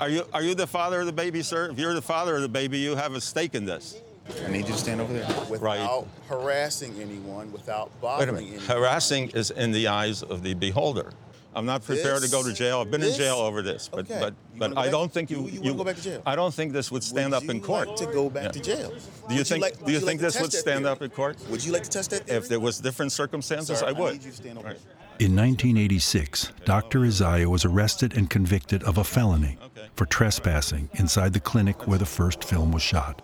are 0.02 0.10
you, 0.10 0.26
are 0.34 0.44
you 0.44 0.54
the 0.54 0.68
father 0.68 1.00
of 1.00 1.06
the 1.06 1.14
baby, 1.14 1.42
sir? 1.44 1.70
If 1.72 1.80
you're 1.80 1.94
the 1.94 2.02
father 2.02 2.36
of 2.36 2.42
the 2.42 2.50
baby, 2.50 2.80
you 2.80 2.98
have 2.98 3.14
a 3.14 3.22
stake 3.22 3.56
in 3.56 3.64
this. 3.64 4.02
I 4.46 4.52
need 4.52 4.68
you 4.68 4.74
to 4.74 4.78
stand 4.78 5.00
over 5.00 5.14
there. 5.14 5.26
Without 5.50 6.08
harassing 6.28 7.00
anyone, 7.00 7.54
without 7.54 7.86
Wait 7.86 7.98
a 7.98 8.02
bothering 8.02 8.36
minute. 8.36 8.48
anyone. 8.50 8.66
Harassing 8.66 9.30
is 9.30 9.50
in 9.52 9.72
the 9.72 9.88
eyes 9.88 10.24
of 10.24 10.44
the 10.44 10.54
beholder. 10.54 11.14
I'm 11.58 11.66
not 11.66 11.84
prepared 11.84 12.22
to 12.22 12.30
go 12.30 12.44
to 12.44 12.54
jail. 12.54 12.82
I've 12.82 12.92
been 12.92 13.02
in 13.02 13.14
jail 13.16 13.38
over 13.38 13.64
this, 13.64 13.90
but 13.92 14.02
Okay. 14.02 14.20
but 14.22 14.34
but 14.60 14.72
I 14.78 14.84
back- 14.84 14.92
don't 14.92 15.12
think 15.12 15.32
you 15.32 15.42
you- 15.48 15.50
you 15.54 15.60
wanna 15.62 15.74
go 15.78 15.84
back 15.86 15.96
to 15.96 16.02
jail? 16.04 16.22
I 16.24 16.36
don't 16.36 16.54
think 16.54 16.72
this 16.72 16.92
would 16.92 17.04
stand 17.04 17.32
Would 17.32 17.38
up 17.44 17.50
in 17.50 17.56
you 17.58 17.62
court. 17.64 17.88
like 17.88 17.98
to 17.98 18.06
go 18.06 18.30
back 18.30 18.44
Yeah. 18.44 18.52
to 18.52 18.60
jail? 18.60 18.90
Do 18.90 18.94
you 18.96 19.02
Would 19.30 19.38
you 19.38 19.44
think 19.44 19.62
like- 19.64 19.80
Do 19.80 19.92
you 19.92 19.94
you 19.94 20.06
like 20.06 20.08
think 20.08 20.20
to 20.20 20.26
this 20.28 20.40
would 20.40 20.54
stand 20.54 20.82
theory? 20.82 20.92
up 20.92 21.02
in 21.02 21.10
court? 21.10 21.38
Would 21.50 21.66
you 21.66 21.72
like 21.74 21.82
to 21.84 21.90
test 21.90 22.12
that 22.12 22.28
theory? 22.28 22.38
If 22.38 22.48
there 22.48 22.60
was 22.60 22.78
different 22.80 23.12
circumstances, 23.12 23.80
Sir, 23.80 23.86
I 23.88 23.90
I 23.90 23.92
would. 23.94 24.14
need 24.14 24.24
you 24.26 24.30
to 24.32 24.38
stand 24.38 24.60
over 24.60 24.68
Right. 24.68 24.80
In 25.20 25.34
1986, 25.36 26.52
Dr. 26.66 27.00
Isajiw 27.00 27.48
was 27.48 27.66
arrested 27.66 28.16
and 28.16 28.30
convicted 28.30 28.84
of 28.84 29.00
a 29.00 29.04
felony 29.04 29.58
for 29.96 30.06
trespassing 30.06 30.90
inside 30.94 31.34
the 31.34 31.40
clinic 31.40 31.88
where 31.88 31.98
the 31.98 32.06
first 32.06 32.44
film 32.44 32.72
was 32.72 32.84
shot. 32.84 33.24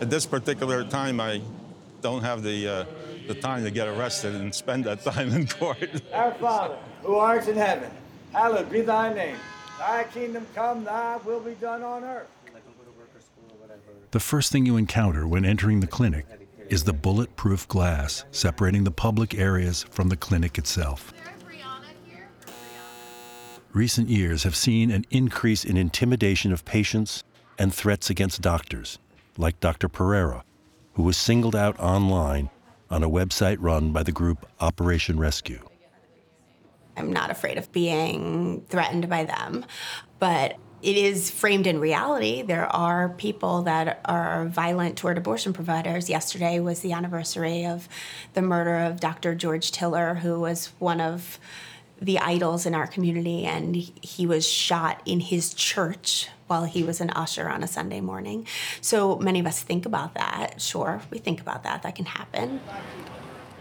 At 0.00 0.10
this 0.10 0.26
particular 0.26 0.82
time, 0.82 1.20
I 1.20 1.42
don't 2.02 2.22
have 2.22 2.42
the 2.42 2.68
uh, 2.68 2.84
the 3.26 3.34
time 3.34 3.64
to 3.64 3.70
get 3.70 3.88
arrested 3.88 4.34
and 4.34 4.54
spend 4.54 4.84
that 4.84 5.02
time 5.02 5.32
in 5.32 5.46
court. 5.46 6.02
Our 6.12 6.32
Father, 6.34 6.78
who 7.02 7.16
art 7.16 7.48
in 7.48 7.56
heaven, 7.56 7.90
hallowed 8.32 8.70
be 8.70 8.82
thy 8.82 9.12
name. 9.12 9.36
Thy 9.78 10.04
kingdom 10.04 10.46
come, 10.54 10.84
thy 10.84 11.16
will 11.18 11.40
be 11.40 11.54
done 11.54 11.82
on 11.82 12.04
earth. 12.04 12.28
The 14.10 14.20
first 14.20 14.52
thing 14.52 14.64
you 14.64 14.76
encounter 14.76 15.26
when 15.26 15.44
entering 15.44 15.80
the 15.80 15.86
clinic 15.86 16.26
is 16.68 16.84
the 16.84 16.92
bulletproof 16.92 17.66
glass 17.68 18.24
separating 18.30 18.84
the 18.84 18.90
public 18.90 19.34
areas 19.34 19.84
from 19.90 20.08
the 20.08 20.16
clinic 20.16 20.56
itself. 20.56 21.12
Recent 23.72 24.08
years 24.08 24.44
have 24.44 24.54
seen 24.54 24.92
an 24.92 25.04
increase 25.10 25.64
in 25.64 25.76
intimidation 25.76 26.52
of 26.52 26.64
patients 26.64 27.24
and 27.58 27.74
threats 27.74 28.08
against 28.08 28.40
doctors, 28.40 29.00
like 29.36 29.58
Dr. 29.58 29.88
Pereira, 29.88 30.44
who 30.92 31.02
was 31.02 31.16
singled 31.16 31.56
out 31.56 31.78
online 31.80 32.50
on 32.94 33.02
a 33.02 33.10
website 33.10 33.56
run 33.58 33.90
by 33.90 34.04
the 34.04 34.12
group 34.12 34.46
Operation 34.60 35.18
Rescue. 35.18 35.58
I'm 36.96 37.12
not 37.12 37.28
afraid 37.28 37.58
of 37.58 37.72
being 37.72 38.64
threatened 38.68 39.08
by 39.08 39.24
them, 39.24 39.64
but 40.20 40.56
it 40.80 40.96
is 40.96 41.28
framed 41.28 41.66
in 41.66 41.80
reality. 41.80 42.42
There 42.42 42.66
are 42.66 43.08
people 43.08 43.62
that 43.62 44.00
are 44.04 44.46
violent 44.46 44.96
toward 44.96 45.18
abortion 45.18 45.52
providers. 45.52 46.08
Yesterday 46.08 46.60
was 46.60 46.80
the 46.80 46.92
anniversary 46.92 47.66
of 47.66 47.88
the 48.34 48.42
murder 48.42 48.76
of 48.76 49.00
Dr. 49.00 49.34
George 49.34 49.72
Tiller, 49.72 50.14
who 50.14 50.38
was 50.38 50.70
one 50.78 51.00
of 51.00 51.40
the 52.00 52.20
idols 52.20 52.64
in 52.64 52.76
our 52.76 52.86
community, 52.86 53.44
and 53.44 53.74
he 53.74 54.24
was 54.24 54.46
shot 54.48 55.02
in 55.04 55.18
his 55.18 55.52
church 55.52 56.28
while 56.46 56.64
he 56.64 56.82
was 56.82 57.00
an 57.00 57.10
usher 57.10 57.48
on 57.48 57.62
a 57.62 57.66
Sunday 57.66 58.00
morning. 58.00 58.46
So 58.80 59.16
many 59.16 59.40
of 59.40 59.46
us 59.46 59.62
think 59.62 59.86
about 59.86 60.14
that. 60.14 60.60
Sure, 60.60 61.00
we 61.10 61.18
think 61.18 61.40
about 61.40 61.62
that. 61.64 61.82
That 61.82 61.94
can 61.94 62.06
happen. 62.06 62.60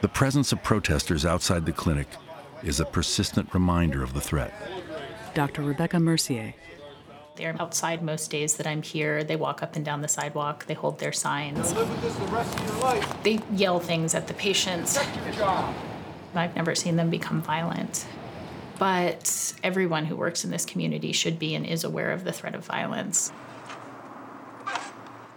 The 0.02 0.10
presence 0.10 0.52
of 0.52 0.62
protesters 0.64 1.26
outside 1.26 1.66
the 1.66 1.72
clinic 1.72 2.08
is 2.62 2.80
a 2.80 2.86
persistent 2.86 3.54
reminder 3.54 4.04
of 4.04 4.14
the 4.14 4.22
threat. 4.22 4.54
Dr. 5.34 5.62
Rebecca 5.64 6.00
Mercier. 6.00 6.54
They're 7.36 7.56
outside 7.60 8.04
most 8.04 8.30
days 8.30 8.58
that 8.58 8.68
I'm 8.68 8.84
here. 8.84 9.24
They 9.24 9.36
walk 9.36 9.64
up 9.64 9.76
and 9.76 9.84
down 9.84 10.02
the 10.02 10.08
sidewalk. 10.08 10.66
They 10.68 10.76
hold 10.76 11.00
their 11.00 11.12
signs. 11.12 11.74
Live 11.74 11.90
with 11.90 12.02
this 12.02 12.16
the 12.16 12.26
rest 12.26 12.60
of 12.60 12.68
your 12.68 12.78
life. 12.84 13.24
They 13.24 13.40
yell 13.54 13.80
things 13.80 14.14
at 14.14 14.28
the 14.28 14.36
patients. 14.36 14.98
Protect 14.98 15.26
your 15.26 15.36
job. 15.36 15.74
I've 16.36 16.56
never 16.56 16.76
seen 16.76 16.96
them 16.96 17.10
become 17.10 17.42
violent. 17.42 18.06
But 18.80 19.54
everyone 19.64 20.06
who 20.06 20.16
works 20.16 20.44
in 20.44 20.52
this 20.52 20.66
community 20.66 21.12
should 21.12 21.40
be 21.40 21.56
and 21.56 21.66
is 21.66 21.84
aware 21.84 22.12
of 22.12 22.24
the 22.24 22.32
threat 22.32 22.56
of 22.56 22.66
violence. 22.66 23.32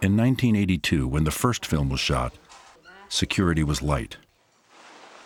In 0.01 0.15
1982, 0.15 1.07
when 1.07 1.23
the 1.23 1.31
first 1.31 1.65
film 1.65 1.89
was 1.89 1.99
shot, 1.99 2.33
security 3.09 3.63
was 3.63 3.81
light. 3.81 4.17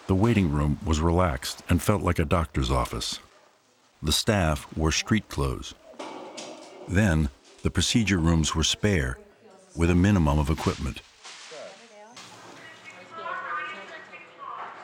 The 0.08 0.15
waiting 0.15 0.52
room 0.52 0.80
was 0.86 1.00
relaxed 1.00 1.63
and 1.69 1.82
felt 1.82 2.02
like 2.02 2.19
a 2.19 2.26
doctor's 2.26 2.71
office. 2.71 3.19
The 4.02 4.12
staff 4.12 4.65
wore 4.76 4.91
street 4.91 5.30
clothes. 5.30 5.74
Then, 6.88 7.30
the 7.63 7.71
procedure 7.71 8.17
rooms 8.17 8.56
were 8.56 8.63
spare, 8.63 9.17
with 9.76 9.89
a 9.89 9.95
minimum 9.95 10.39
of 10.39 10.50
equipment. 10.50 11.02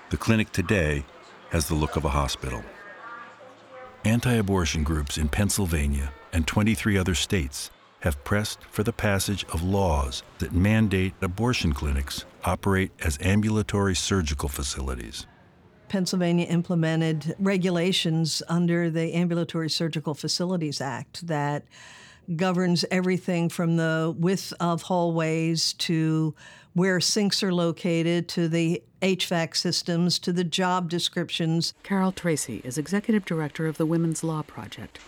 The 0.09 0.17
clinic 0.17 0.51
today 0.51 1.03
has 1.49 1.67
the 1.67 1.75
look 1.75 1.95
of 1.95 2.05
a 2.05 2.09
hospital. 2.09 2.63
Anti 4.07 4.35
abortion 4.35 4.83
groups 4.83 5.17
in 5.17 5.27
Pennsylvania 5.27 6.13
and 6.31 6.47
23 6.47 6.97
other 6.97 7.13
states 7.13 7.71
have 7.99 8.23
pressed 8.23 8.59
for 8.71 8.81
the 8.81 8.93
passage 8.93 9.43
of 9.51 9.61
laws 9.61 10.23
that 10.39 10.53
mandate 10.53 11.13
abortion 11.21 11.73
clinics 11.73 12.23
operate 12.45 12.93
as 13.03 13.17
ambulatory 13.21 13.95
surgical 13.95 14.47
facilities. 14.47 15.27
Pennsylvania 15.89 16.45
implemented 16.45 17.35
regulations 17.37 18.41
under 18.47 18.89
the 18.89 19.13
Ambulatory 19.13 19.69
Surgical 19.69 20.13
Facilities 20.13 20.79
Act 20.79 21.27
that 21.27 21.65
governs 22.33 22.85
everything 22.89 23.49
from 23.49 23.75
the 23.75 24.15
width 24.17 24.53
of 24.61 24.83
hallways 24.83 25.73
to 25.73 26.33
where 26.77 26.99
sinks 27.01 27.41
are 27.41 27.51
located 27.51 28.27
to 28.27 28.47
the 28.47 28.83
HVAC 29.01 29.55
systems 29.55 30.19
to 30.19 30.31
the 30.31 30.43
job 30.43 30.91
descriptions. 30.91 31.73
Carol 31.81 32.11
Tracy 32.11 32.61
is 32.63 32.77
executive 32.77 33.25
director 33.25 33.65
of 33.65 33.77
the 33.77 33.85
Women's 33.87 34.23
Law 34.23 34.43
Project. 34.43 34.99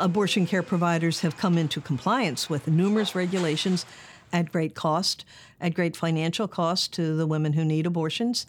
Abortion 0.00 0.46
care 0.46 0.62
providers 0.62 1.20
have 1.20 1.36
come 1.36 1.58
into 1.58 1.82
compliance 1.82 2.48
with 2.48 2.66
numerous 2.66 3.14
regulations 3.14 3.84
at 4.32 4.50
great 4.50 4.74
cost, 4.74 5.26
at 5.60 5.74
great 5.74 5.98
financial 5.98 6.48
cost 6.48 6.94
to 6.94 7.14
the 7.14 7.26
women 7.26 7.52
who 7.52 7.64
need 7.66 7.84
abortions. 7.84 8.46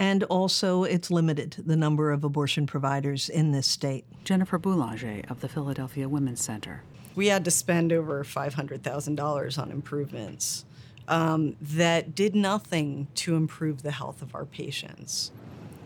And 0.00 0.24
also, 0.24 0.82
it's 0.82 1.12
limited 1.12 1.62
the 1.64 1.76
number 1.76 2.10
of 2.10 2.24
abortion 2.24 2.66
providers 2.66 3.28
in 3.28 3.52
this 3.52 3.68
state. 3.68 4.04
Jennifer 4.24 4.58
Boulanger 4.58 5.22
of 5.28 5.42
the 5.42 5.48
Philadelphia 5.48 6.08
Women's 6.08 6.42
Center. 6.42 6.82
We 7.14 7.28
had 7.28 7.44
to 7.44 7.52
spend 7.52 7.92
over 7.92 8.24
$500,000 8.24 9.62
on 9.62 9.70
improvements 9.70 10.64
um, 11.10 11.56
that 11.60 12.14
did 12.14 12.34
nothing 12.34 13.08
to 13.16 13.34
improve 13.34 13.82
the 13.82 13.90
health 13.90 14.22
of 14.22 14.34
our 14.34 14.46
patients. 14.46 15.32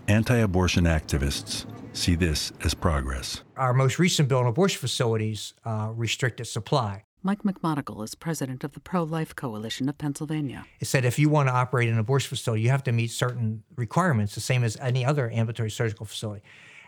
Anti 0.06 0.36
abortion 0.36 0.84
activists 0.84 1.64
see 1.94 2.14
this 2.14 2.52
as 2.62 2.74
progress. 2.74 3.42
Our 3.56 3.72
most 3.72 3.98
recent 3.98 4.28
bill 4.28 4.38
on 4.38 4.46
abortion 4.46 4.78
facilities 4.78 5.54
uh, 5.64 5.90
restricted 5.94 6.46
supply. 6.46 7.04
Mike 7.22 7.42
McMonagle 7.42 8.04
is 8.04 8.14
president 8.14 8.64
of 8.64 8.72
the 8.72 8.80
Pro 8.80 9.02
Life 9.02 9.34
Coalition 9.34 9.88
of 9.88 9.96
Pennsylvania. 9.96 10.66
It 10.78 10.84
said 10.84 11.06
if 11.06 11.18
you 11.18 11.30
want 11.30 11.48
to 11.48 11.54
operate 11.54 11.88
an 11.88 11.98
abortion 11.98 12.28
facility, 12.28 12.62
you 12.62 12.68
have 12.68 12.84
to 12.84 12.92
meet 12.92 13.10
certain 13.10 13.62
requirements, 13.76 14.34
the 14.34 14.42
same 14.42 14.62
as 14.62 14.76
any 14.76 15.06
other 15.06 15.30
ambulatory 15.30 15.70
surgical 15.70 16.04
facility. 16.04 16.42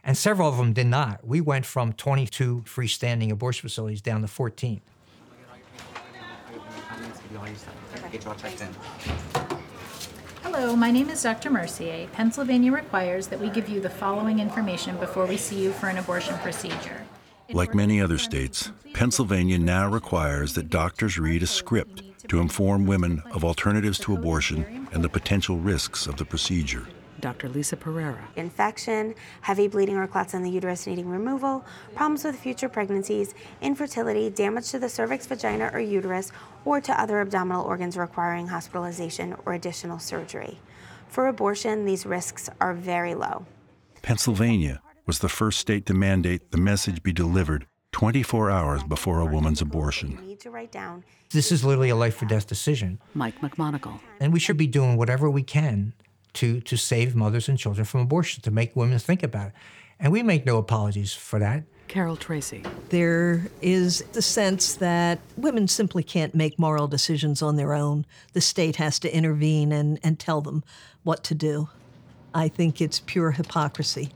And 0.04 0.14
several 0.16 0.48
of 0.48 0.58
them 0.58 0.74
did 0.74 0.88
not. 0.88 1.26
We 1.26 1.40
went 1.40 1.64
from 1.64 1.94
22 1.94 2.64
freestanding 2.66 3.32
abortion 3.32 3.62
facilities 3.62 4.02
down 4.02 4.20
to 4.20 4.28
14. 4.28 4.82
Hello, 10.42 10.74
my 10.74 10.90
name 10.90 11.10
is 11.10 11.22
Dr. 11.22 11.50
Mercier. 11.50 12.08
Pennsylvania 12.12 12.72
requires 12.72 13.26
that 13.28 13.40
we 13.40 13.50
give 13.50 13.68
you 13.68 13.80
the 13.80 13.90
following 13.90 14.38
information 14.38 14.96
before 14.98 15.26
we 15.26 15.36
see 15.36 15.62
you 15.62 15.72
for 15.72 15.88
an 15.88 15.98
abortion 15.98 16.36
procedure. 16.38 17.04
Like 17.52 17.74
many 17.74 18.00
other 18.00 18.18
states, 18.18 18.72
Pennsylvania 18.92 19.58
now 19.58 19.88
requires 19.88 20.54
that 20.54 20.70
doctors 20.70 21.18
read 21.18 21.42
a 21.42 21.46
script 21.46 22.02
to 22.28 22.40
inform 22.40 22.86
women 22.86 23.22
of 23.30 23.44
alternatives 23.44 23.98
to 24.00 24.14
abortion 24.14 24.88
and 24.92 25.04
the 25.04 25.08
potential 25.08 25.56
risks 25.58 26.06
of 26.06 26.16
the 26.16 26.24
procedure. 26.24 26.88
Dr. 27.26 27.48
Lisa 27.48 27.76
Pereira. 27.76 28.28
Infection, 28.36 29.12
heavy 29.40 29.66
bleeding 29.66 29.96
or 29.96 30.06
clots 30.06 30.32
in 30.32 30.44
the 30.44 30.48
uterus 30.48 30.86
needing 30.86 31.08
removal, 31.08 31.64
problems 31.96 32.22
with 32.22 32.38
future 32.38 32.68
pregnancies, 32.68 33.34
infertility, 33.60 34.30
damage 34.30 34.70
to 34.70 34.78
the 34.78 34.88
cervix, 34.88 35.26
vagina, 35.26 35.68
or 35.74 35.80
uterus, 35.80 36.30
or 36.64 36.80
to 36.80 36.92
other 37.00 37.20
abdominal 37.20 37.64
organs 37.64 37.96
requiring 37.96 38.46
hospitalization 38.46 39.34
or 39.44 39.54
additional 39.54 39.98
surgery. 39.98 40.60
For 41.08 41.26
abortion, 41.26 41.84
these 41.84 42.06
risks 42.06 42.48
are 42.60 42.74
very 42.74 43.16
low. 43.16 43.44
Pennsylvania 44.02 44.80
was 45.04 45.18
the 45.18 45.28
first 45.28 45.58
state 45.58 45.84
to 45.86 45.94
mandate 45.94 46.52
the 46.52 46.58
message 46.58 47.02
be 47.02 47.12
delivered 47.12 47.66
24 47.90 48.52
hours 48.52 48.84
before 48.84 49.18
a 49.18 49.26
woman's 49.26 49.60
abortion. 49.60 50.16
Need 50.24 50.38
to 50.38 50.50
write 50.50 50.70
down. 50.70 51.02
This 51.32 51.50
is 51.50 51.64
literally 51.64 51.88
a 51.88 51.96
life 51.96 52.22
or 52.22 52.26
death 52.26 52.46
decision. 52.46 53.00
Mike 53.14 53.40
McMonagle. 53.40 53.98
And 54.20 54.32
we 54.32 54.38
should 54.38 54.56
be 54.56 54.68
doing 54.68 54.96
whatever 54.96 55.28
we 55.28 55.42
can 55.42 55.92
to, 56.36 56.60
to 56.60 56.76
save 56.76 57.14
mothers 57.14 57.48
and 57.48 57.58
children 57.58 57.84
from 57.84 58.00
abortion, 58.00 58.42
to 58.42 58.50
make 58.50 58.74
women 58.76 58.98
think 58.98 59.22
about 59.22 59.48
it. 59.48 59.52
And 59.98 60.12
we 60.12 60.22
make 60.22 60.46
no 60.46 60.58
apologies 60.58 61.12
for 61.12 61.38
that. 61.38 61.64
Carol 61.88 62.16
Tracy. 62.16 62.62
There 62.90 63.46
is 63.62 64.02
the 64.12 64.22
sense 64.22 64.74
that 64.74 65.18
women 65.36 65.68
simply 65.68 66.02
can't 66.02 66.34
make 66.34 66.58
moral 66.58 66.88
decisions 66.88 67.42
on 67.42 67.56
their 67.56 67.72
own. 67.72 68.04
The 68.32 68.40
state 68.40 68.76
has 68.76 68.98
to 69.00 69.14
intervene 69.14 69.72
and, 69.72 69.98
and 70.02 70.18
tell 70.18 70.40
them 70.40 70.64
what 71.04 71.22
to 71.24 71.34
do. 71.34 71.68
I 72.34 72.48
think 72.48 72.80
it's 72.80 73.00
pure 73.00 73.30
hypocrisy. 73.30 74.10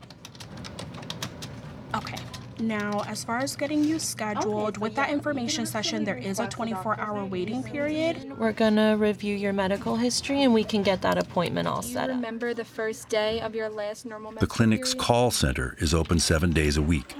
Okay. 1.95 2.17
Now, 2.61 3.01
as 3.07 3.23
far 3.23 3.39
as 3.39 3.55
getting 3.55 3.83
you 3.83 3.97
scheduled, 3.97 4.77
with 4.77 4.93
that 4.95 5.09
information 5.09 5.65
session, 5.65 6.03
there 6.03 6.17
is 6.17 6.39
a 6.39 6.47
24 6.47 6.99
hour 6.99 7.25
waiting 7.25 7.63
period. 7.63 8.37
We're 8.37 8.51
gonna 8.51 8.95
review 8.97 9.35
your 9.35 9.51
medical 9.51 9.95
history 9.95 10.43
and 10.43 10.53
we 10.53 10.63
can 10.63 10.83
get 10.83 11.01
that 11.01 11.17
appointment 11.17 11.67
all 11.67 11.81
Do 11.81 11.87
you 11.87 11.93
set 11.93 12.09
up. 12.11 12.15
remember 12.17 12.53
the 12.53 12.63
first 12.63 13.09
day 13.09 13.41
of 13.41 13.55
your 13.55 13.67
last 13.67 14.05
normal 14.05 14.33
The 14.33 14.45
clinic's 14.45 14.93
call 14.93 15.31
center 15.31 15.75
is 15.79 15.93
open 15.93 16.19
seven 16.19 16.51
days 16.51 16.77
a 16.77 16.83
week, 16.83 17.15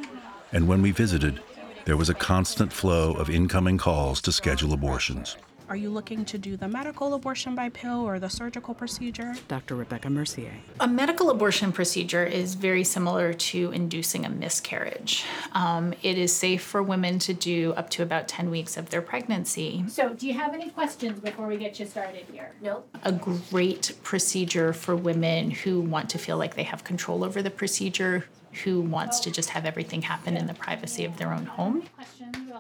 and 0.52 0.68
when 0.68 0.84
we 0.84 0.92
visited, 0.92 1.42
there 1.86 1.98
was 1.98 2.10
a 2.10 2.14
constant 2.14 2.72
flow 2.72 3.14
of 3.14 3.28
incoming 3.30 3.80
calls 3.80 4.22
to 4.22 4.32
schedule 4.32 4.74
abortions. 4.74 5.38
Are 5.72 5.78
you 5.78 5.90
looking 5.90 6.26
to 6.26 6.38
do 6.38 6.58
the 6.58 6.68
medical 6.68 7.14
abortion 7.14 7.56
by 7.56 7.70
pill 7.70 8.02
or 8.02 8.20
the 8.20 8.30
surgical 8.30 8.74
procedure? 8.74 9.36
Dr. 9.48 9.78
Rebecca 9.78 10.10
Mercier. 10.10 10.52
A 10.82 10.88
medical 10.88 11.30
abortion 11.30 11.72
procedure 11.72 12.26
is 12.26 12.56
very 12.56 12.84
similar 12.84 13.32
to 13.32 13.72
inducing 13.72 14.26
a 14.26 14.30
miscarriage. 14.30 15.24
Um, 15.54 15.94
it 16.04 16.18
is 16.18 16.36
safe 16.36 16.62
for 16.62 16.84
women 16.84 17.20
to 17.20 17.34
do 17.34 17.72
up 17.78 17.90
to 17.92 18.04
about 18.04 18.28
10 18.28 18.50
weeks 18.50 18.76
of 18.76 18.90
their 18.90 19.02
pregnancy. 19.02 19.86
So, 19.88 20.14
do 20.14 20.28
you 20.28 20.34
have 20.34 20.54
any 20.54 20.72
questions 20.72 21.22
before 21.22 21.48
we 21.48 21.56
get 21.56 21.80
you 21.80 21.86
started 21.86 22.26
here? 22.30 22.52
No. 22.62 22.84
A 23.04 23.14
great 23.14 23.94
procedure 24.04 24.74
for 24.74 24.94
women 24.94 25.52
who 25.52 25.80
want 25.80 26.10
to 26.10 26.18
feel 26.18 26.36
like 26.36 26.56
they 26.56 26.64
have 26.64 26.84
control 26.84 27.24
over 27.24 27.42
the 27.42 27.50
procedure, 27.50 28.26
who 28.66 28.82
wants 28.82 29.22
to 29.22 29.32
just 29.32 29.52
have 29.52 29.66
everything 29.66 30.02
happen 30.02 30.36
in 30.36 30.48
the 30.48 30.54
privacy 30.54 31.06
of 31.06 31.16
their 31.16 31.32
own 31.32 31.46
home. 31.46 31.84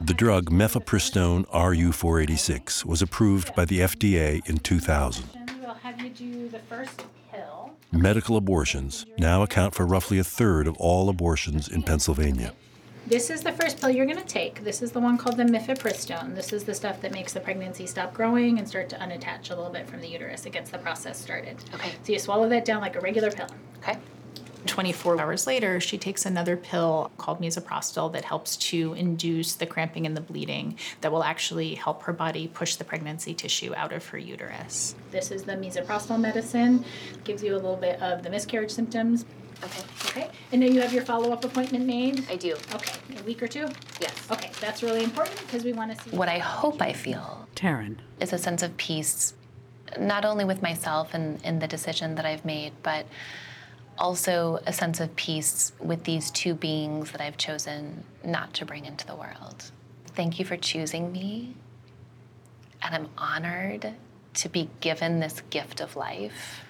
The 0.03 0.15
drug 0.15 0.49
mifepristone 0.49 1.45
RU486 1.49 2.83
was 2.85 3.03
approved 3.03 3.53
by 3.53 3.65
the 3.65 3.81
FDA 3.81 4.43
in 4.49 4.57
2000. 4.57 5.29
We'll 5.61 5.75
have 5.75 6.01
you 6.01 6.09
do 6.09 6.49
the 6.49 6.57
first 6.57 7.03
pill. 7.31 7.73
Medical 7.91 8.35
abortions 8.35 9.05
now 9.19 9.43
account 9.43 9.75
for 9.75 9.85
roughly 9.85 10.17
a 10.17 10.23
third 10.23 10.65
of 10.65 10.75
all 10.77 11.07
abortions 11.07 11.67
in 11.67 11.83
Pennsylvania. 11.83 12.51
This 13.05 13.29
is 13.29 13.43
the 13.43 13.51
first 13.51 13.79
pill 13.79 13.91
you're 13.91 14.07
going 14.07 14.17
to 14.17 14.25
take. 14.25 14.63
This 14.63 14.81
is 14.81 14.91
the 14.91 14.99
one 14.99 15.19
called 15.19 15.37
the 15.37 15.43
mifepristone. 15.43 16.33
This 16.33 16.51
is 16.51 16.63
the 16.63 16.73
stuff 16.73 16.99
that 17.01 17.11
makes 17.11 17.33
the 17.33 17.39
pregnancy 17.39 17.85
stop 17.85 18.11
growing 18.11 18.57
and 18.57 18.67
start 18.67 18.89
to 18.89 18.95
unattach 18.95 19.51
a 19.51 19.55
little 19.55 19.71
bit 19.71 19.87
from 19.87 20.01
the 20.01 20.07
uterus. 20.07 20.47
It 20.47 20.53
gets 20.53 20.71
the 20.71 20.79
process 20.79 21.21
started. 21.21 21.57
Okay. 21.75 21.91
So 22.01 22.13
you 22.13 22.17
swallow 22.17 22.49
that 22.49 22.65
down 22.65 22.81
like 22.81 22.95
a 22.95 23.01
regular 23.01 23.29
pill. 23.29 23.49
Okay. 23.77 23.99
24 24.65 25.19
hours 25.19 25.47
later, 25.47 25.79
she 25.79 25.97
takes 25.97 26.25
another 26.25 26.55
pill 26.55 27.11
called 27.17 27.39
misoprostol 27.41 28.11
that 28.13 28.25
helps 28.25 28.55
to 28.57 28.93
induce 28.93 29.53
the 29.53 29.65
cramping 29.65 30.05
and 30.05 30.15
the 30.15 30.21
bleeding 30.21 30.77
that 31.01 31.11
will 31.11 31.23
actually 31.23 31.75
help 31.75 32.03
her 32.03 32.13
body 32.13 32.47
push 32.47 32.75
the 32.75 32.83
pregnancy 32.83 33.33
tissue 33.33 33.73
out 33.75 33.91
of 33.91 34.05
her 34.07 34.17
uterus. 34.17 34.95
This 35.11 35.31
is 35.31 35.43
the 35.43 35.53
misoprostol 35.53 36.19
medicine. 36.19 36.85
Gives 37.23 37.43
you 37.43 37.53
a 37.53 37.57
little 37.57 37.75
bit 37.75 38.01
of 38.01 38.23
the 38.23 38.29
miscarriage 38.29 38.71
symptoms. 38.71 39.25
Okay. 39.63 39.83
Okay. 40.05 40.29
And 40.51 40.61
then 40.61 40.73
you 40.73 40.81
have 40.81 40.93
your 40.93 41.03
follow-up 41.05 41.43
appointment 41.45 41.85
made? 41.85 42.25
I 42.29 42.35
do. 42.35 42.55
Okay. 42.73 42.93
A 43.19 43.23
week 43.23 43.43
or 43.43 43.47
two? 43.47 43.67
Yes. 43.99 44.13
Okay. 44.31 44.51
That's 44.59 44.81
really 44.81 45.03
important 45.03 45.39
because 45.41 45.63
we 45.63 45.73
want 45.73 45.95
to 45.95 46.03
see 46.03 46.15
What 46.15 46.29
I 46.29 46.39
hope 46.39 46.81
I 46.81 46.93
feel 46.93 47.47
Taryn. 47.55 47.97
is 48.19 48.33
a 48.33 48.37
sense 48.39 48.63
of 48.63 48.75
peace, 48.77 49.33
not 49.99 50.25
only 50.25 50.45
with 50.45 50.61
myself 50.63 51.13
and, 51.13 51.39
and 51.43 51.61
the 51.61 51.67
decision 51.67 52.15
that 52.15 52.25
I've 52.25 52.43
made, 52.43 52.73
but 52.81 53.05
also 54.01 54.59
a 54.65 54.73
sense 54.73 54.99
of 54.99 55.15
peace 55.15 55.73
with 55.79 56.03
these 56.03 56.31
two 56.31 56.55
beings 56.55 57.11
that 57.11 57.21
I've 57.21 57.37
chosen 57.37 58.03
not 58.25 58.51
to 58.55 58.65
bring 58.65 58.85
into 58.85 59.05
the 59.05 59.15
world. 59.15 59.71
Thank 60.07 60.39
you 60.39 60.43
for 60.43 60.57
choosing 60.57 61.11
me, 61.11 61.55
and 62.81 62.95
I'm 62.95 63.09
honored 63.17 63.93
to 64.33 64.49
be 64.49 64.69
given 64.81 65.19
this 65.19 65.41
gift 65.51 65.81
of 65.81 65.95
life. 65.95 66.65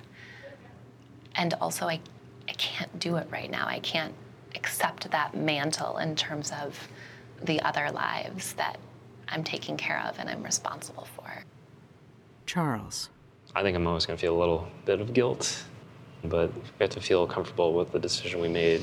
And 1.36 1.54
also, 1.56 1.88
I, 1.88 2.02
I 2.50 2.52
can't 2.54 3.00
do 3.00 3.16
it 3.16 3.28
right 3.32 3.50
now. 3.50 3.66
I 3.66 3.80
can't 3.80 4.14
accept 4.54 5.10
that 5.12 5.34
mantle 5.34 5.98
in 5.98 6.18
terms 6.18 6.52
of 6.62 6.88
the 7.42 7.62
other 7.62 7.90
lives 7.92 8.54
that 8.54 8.78
I'm 9.30 9.44
taking 9.44 9.78
care 9.78 10.04
of 10.06 10.20
and 10.20 10.30
I'm 10.30 10.44
responsible 10.44 11.08
for. 11.16 11.46
Charles. 12.46 13.10
I 13.56 13.64
think 13.64 13.78
I'm 13.78 13.88
always 13.88 14.06
going 14.06 14.18
to 14.18 14.22
feel 14.22 14.36
a 14.36 14.40
little 14.40 14.68
bit 14.86 15.00
of 15.00 15.14
guilt, 15.14 15.64
but 16.24 16.54
we 16.54 16.62
have 16.80 16.90
to 16.92 17.02
feel 17.02 17.28
comfortable 17.28 17.74
with 17.74 17.92
the 17.92 18.00
decision 18.00 18.40
we 18.40 18.48
made. 18.48 18.82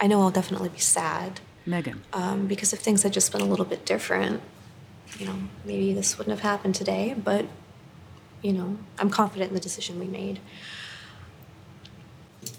I 0.00 0.06
know 0.06 0.20
I'll 0.20 0.30
definitely 0.30 0.68
be 0.68 0.78
sad. 0.78 1.40
Megan. 1.66 2.02
Um, 2.12 2.46
because 2.46 2.72
if 2.72 2.80
things 2.80 3.02
had 3.02 3.12
just 3.12 3.30
been 3.30 3.40
a 3.40 3.46
little 3.46 3.64
bit 3.64 3.84
different, 3.84 4.40
you 5.18 5.26
know, 5.26 5.34
maybe 5.64 5.92
this 5.92 6.18
wouldn't 6.18 6.36
have 6.36 6.42
happened 6.42 6.74
today, 6.74 7.14
but, 7.16 7.46
you 8.42 8.52
know, 8.52 8.78
I'm 8.98 9.10
confident 9.10 9.50
in 9.50 9.54
the 9.54 9.60
decision 9.60 9.98
we 9.98 10.06
made. 10.06 10.40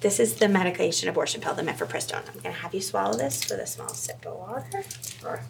This 0.01 0.19
is 0.19 0.35
the 0.35 0.47
medication 0.47 1.09
abortion 1.09 1.41
pill, 1.41 1.53
the 1.53 1.61
mifepristone. 1.61 2.27
I'm 2.27 2.33
going 2.33 2.55
to 2.55 2.61
have 2.61 2.73
you 2.73 2.81
swallow 2.81 3.17
this 3.17 3.49
with 3.49 3.59
a 3.59 3.67
small 3.67 3.89
sip 3.89 4.25
of 4.25 4.37
water, 4.37 4.83
or 5.23 5.41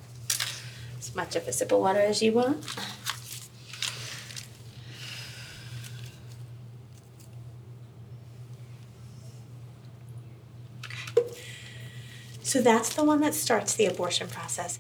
as 0.98 1.16
much 1.16 1.36
of 1.36 1.48
a 1.48 1.54
sip 1.54 1.72
of 1.72 1.80
water 1.80 2.00
as 2.00 2.22
you 2.22 2.34
want. 2.34 2.66
So 12.50 12.62
that's 12.62 12.96
the 12.96 13.04
one 13.04 13.22
that 13.22 13.36
starts 13.36 13.76
the 13.76 13.86
abortion 13.86 14.28
process. 14.28 14.80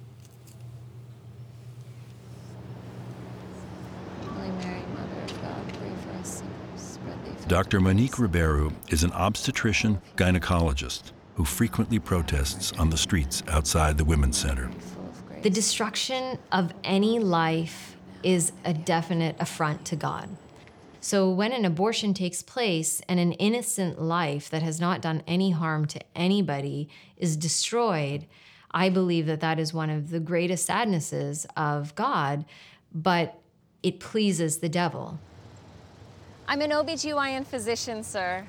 Dr. 7.47 7.79
Monique 7.79 8.13
Ruberu 8.13 8.73
is 8.91 9.03
an 9.03 9.12
obstetrician 9.12 10.01
gynecologist 10.15 11.12
who 11.36 11.45
frequently 11.45 11.99
protests 11.99 12.71
on 12.79 12.89
the 12.89 12.97
streets 12.97 13.43
outside 13.47 13.99
the 13.99 14.05
Women's 14.05 14.39
Center. 14.39 14.71
The 15.43 15.51
destruction 15.51 16.39
of 16.51 16.73
any 16.84 17.19
life 17.19 17.97
is 18.23 18.51
a 18.65 18.73
definite 18.73 19.36
affront 19.39 19.86
to 19.86 19.95
God. 19.95 20.27
So, 21.01 21.29
when 21.29 21.53
an 21.53 21.63
abortion 21.63 22.13
takes 22.13 22.41
place 22.41 23.01
and 23.07 23.19
an 23.19 23.31
innocent 23.33 24.01
life 24.01 24.49
that 24.49 24.62
has 24.62 24.81
not 24.81 25.01
done 25.01 25.23
any 25.25 25.51
harm 25.51 25.85
to 25.88 26.01
anybody 26.13 26.89
is 27.15 27.38
destroyed, 27.38 28.25
I 28.71 28.89
believe 28.89 29.25
that 29.27 29.39
that 29.39 29.59
is 29.59 29.73
one 29.73 29.89
of 29.89 30.09
the 30.09 30.19
greatest 30.19 30.65
sadnesses 30.65 31.47
of 31.55 31.95
God, 31.95 32.43
but 32.93 33.39
it 33.81 33.99
pleases 33.99 34.57
the 34.57 34.69
devil. 34.69 35.19
I'm 36.47 36.62
an 36.62 36.71
OBGYN 36.71 37.45
physician, 37.45 38.03
sir. 38.03 38.45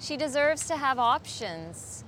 She 0.00 0.16
deserves 0.16 0.66
to 0.66 0.76
have 0.76 0.98
options. 0.98 2.02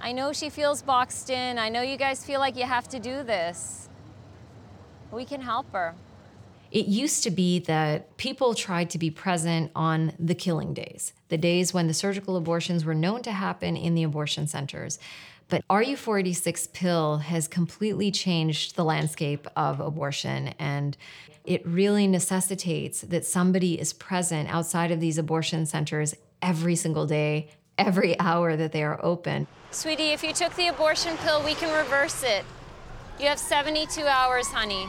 I 0.00 0.12
know 0.12 0.32
she 0.32 0.48
feels 0.48 0.80
boxed 0.80 1.30
in. 1.30 1.58
I 1.58 1.68
know 1.68 1.82
you 1.82 1.96
guys 1.96 2.24
feel 2.24 2.38
like 2.38 2.56
you 2.56 2.64
have 2.64 2.88
to 2.88 3.00
do 3.00 3.22
this. 3.24 3.88
We 5.10 5.24
can 5.24 5.40
help 5.40 5.72
her. 5.72 5.94
It 6.72 6.86
used 6.86 7.22
to 7.24 7.30
be 7.30 7.58
that 7.60 8.16
people 8.16 8.54
tried 8.54 8.88
to 8.90 8.98
be 8.98 9.10
present 9.10 9.70
on 9.76 10.14
the 10.18 10.34
killing 10.34 10.72
days, 10.72 11.12
the 11.28 11.36
days 11.36 11.74
when 11.74 11.86
the 11.86 11.92
surgical 11.92 12.34
abortions 12.34 12.86
were 12.86 12.94
known 12.94 13.20
to 13.24 13.32
happen 13.32 13.76
in 13.76 13.94
the 13.94 14.04
abortion 14.04 14.46
centers. 14.46 14.98
But 15.50 15.68
RU486 15.68 16.72
pill 16.72 17.18
has 17.18 17.46
completely 17.46 18.10
changed 18.10 18.74
the 18.74 18.84
landscape 18.86 19.46
of 19.54 19.80
abortion 19.80 20.54
and 20.58 20.96
it 21.44 21.66
really 21.66 22.06
necessitates 22.06 23.02
that 23.02 23.26
somebody 23.26 23.78
is 23.78 23.92
present 23.92 24.48
outside 24.48 24.90
of 24.90 24.98
these 24.98 25.18
abortion 25.18 25.66
centers 25.66 26.14
every 26.40 26.74
single 26.74 27.04
day, 27.04 27.50
every 27.76 28.18
hour 28.18 28.56
that 28.56 28.72
they 28.72 28.82
are 28.82 28.98
open. 29.04 29.46
Sweetie, 29.72 30.12
if 30.12 30.24
you 30.24 30.32
took 30.32 30.54
the 30.54 30.68
abortion 30.68 31.18
pill, 31.18 31.44
we 31.44 31.52
can 31.54 31.70
reverse 31.76 32.22
it. 32.22 32.46
You 33.20 33.26
have 33.26 33.38
72 33.38 34.00
hours, 34.06 34.46
honey. 34.46 34.86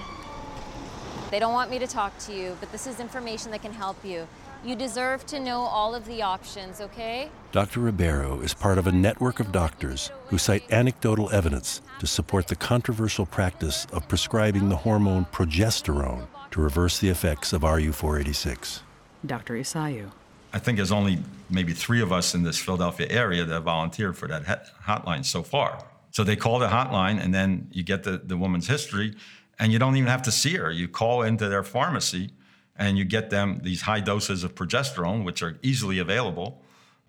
They 1.34 1.40
don't 1.40 1.54
want 1.54 1.72
me 1.72 1.80
to 1.80 1.88
talk 1.88 2.16
to 2.28 2.32
you, 2.32 2.56
but 2.60 2.72
this 2.72 2.86
is 2.86 3.00
information 3.00 3.50
that 3.50 3.64
can 3.64 3.74
help 3.74 4.06
you. 4.06 4.28
You 4.64 4.76
deserve 4.76 5.26
to 5.26 5.40
know 5.40 5.62
all 5.62 5.96
of 5.96 6.06
the 6.06 6.22
options, 6.22 6.80
okay? 6.80 7.32
Dr. 7.52 7.80
Ruberu 7.80 8.44
is 8.44 8.54
part 8.54 8.78
of 8.78 8.86
a 8.86 8.92
network 8.92 9.40
of 9.40 9.52
doctors 9.52 10.12
who 10.28 10.38
cite 10.38 10.72
anecdotal 10.72 11.32
evidence 11.32 11.82
to 11.98 12.06
support 12.06 12.50
the 12.50 12.56
controversial 12.56 13.26
practice 13.26 13.88
of 13.92 14.08
prescribing 14.08 14.70
the 14.70 14.76
hormone 14.76 15.26
progesterone 15.32 16.28
to 16.52 16.62
reverse 16.62 17.00
the 17.00 17.10
effects 17.10 17.52
of 17.52 17.64
RU486. 17.64 18.82
Dr. 19.26 19.56
Isajiw. 19.56 20.12
I 20.54 20.60
think 20.60 20.76
there's 20.76 20.92
only 20.92 21.18
maybe 21.50 21.74
three 21.74 22.04
of 22.04 22.12
us 22.12 22.36
in 22.36 22.44
this 22.44 22.60
Philadelphia 22.60 23.08
area 23.10 23.44
that 23.44 23.62
volunteered 23.62 24.16
for 24.16 24.28
that 24.28 24.46
hotline 24.86 25.26
so 25.26 25.42
far. 25.42 25.84
So 26.12 26.24
they 26.24 26.36
call 26.36 26.60
the 26.60 26.68
hotline, 26.68 27.20
and 27.20 27.34
then 27.34 27.70
you 27.72 27.82
get 27.82 28.04
the, 28.04 28.22
the 28.24 28.38
woman's 28.38 28.68
history, 28.68 29.16
and 29.60 29.72
you 29.72 29.80
don't 29.80 29.96
even 29.96 30.10
have 30.10 30.24
to 30.24 30.32
see 30.32 30.56
her. 30.56 30.72
You 30.72 30.88
call 30.88 31.22
into 31.22 31.50
their 31.50 31.64
pharmacy, 31.64 32.32
and 32.76 32.98
you 32.98 33.06
get 33.06 33.30
them 33.30 33.60
these 33.64 33.82
high 33.82 34.00
doses 34.00 34.44
of 34.44 34.56
progesterone, 34.56 35.24
which 35.24 35.44
are 35.44 35.58
easily 35.62 36.00
available. 36.00 36.62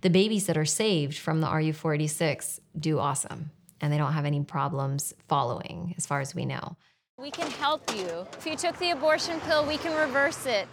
The 0.02 0.10
babies 0.10 0.46
that 0.46 0.56
are 0.56 0.66
saved 0.66 1.16
from 1.16 1.40
the 1.40 1.46
RU486 1.46 2.60
do 2.78 2.98
awesome, 2.98 3.50
and 3.80 3.92
they 3.92 3.98
don't 3.98 4.12
have 4.12 4.26
any 4.26 4.42
problems 4.44 5.14
following, 5.28 5.94
as 5.96 6.06
far 6.06 6.20
as 6.20 6.34
we 6.34 6.44
know. 6.44 6.76
We 7.18 7.30
can 7.30 7.50
help 7.50 7.94
you. 7.96 8.26
If 8.36 8.46
you 8.46 8.56
took 8.56 8.78
the 8.78 8.90
abortion 8.90 9.40
pill, 9.40 9.64
we 9.66 9.78
can 9.78 9.96
reverse 9.96 10.46
it. 10.46 10.68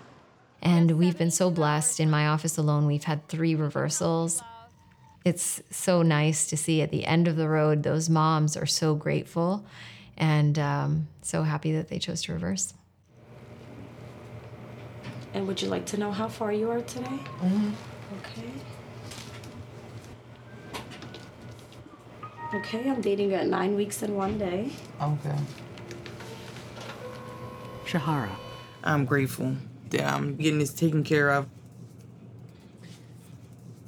And 0.62 0.92
we've 0.92 1.18
been 1.18 1.32
so 1.32 1.50
blessed. 1.50 2.00
In 2.00 2.10
my 2.10 2.28
office 2.28 2.58
alone, 2.58 2.86
we've 2.86 3.04
had 3.04 3.28
three 3.28 3.56
reversals. 3.56 4.42
It's 5.24 5.62
so 5.70 6.02
nice 6.02 6.48
to 6.48 6.58
see 6.58 6.82
at 6.82 6.92
the 6.92 7.06
end 7.06 7.28
of 7.28 7.36
the 7.36 7.48
road, 7.48 7.84
those 7.84 8.10
moms 8.10 8.58
are 8.58 8.66
so 8.66 8.96
grateful 8.96 9.66
and 10.22 10.58
um, 10.60 11.08
so 11.24 11.42
happy 11.42 11.74
that 11.74 11.90
they 11.90 12.00
chose 12.00 12.22
to 12.22 12.34
reverse. 12.34 12.74
And 15.34 15.48
would 15.48 15.62
you 15.62 15.68
like 15.68 15.86
to 15.88 15.98
know 15.98 16.12
how 16.12 16.28
far 16.30 16.54
you 16.54 16.70
are 16.70 16.82
today? 16.82 17.20
Mm-hmm. 17.42 17.72
Okay. 18.20 18.52
Okay, 22.54 22.90
I'm 22.90 23.02
dating 23.02 23.34
at 23.34 23.48
nine 23.48 23.76
weeks 23.76 24.04
and 24.04 24.16
one 24.16 24.38
day. 24.38 24.72
Okay. 25.02 25.38
Shahara. 27.86 28.30
I'm 28.84 29.06
grateful 29.06 29.56
that 29.90 30.06
I'm 30.06 30.36
getting 30.36 30.60
this 30.60 30.74
taken 30.74 31.04
care 31.04 31.32
of. 31.32 31.48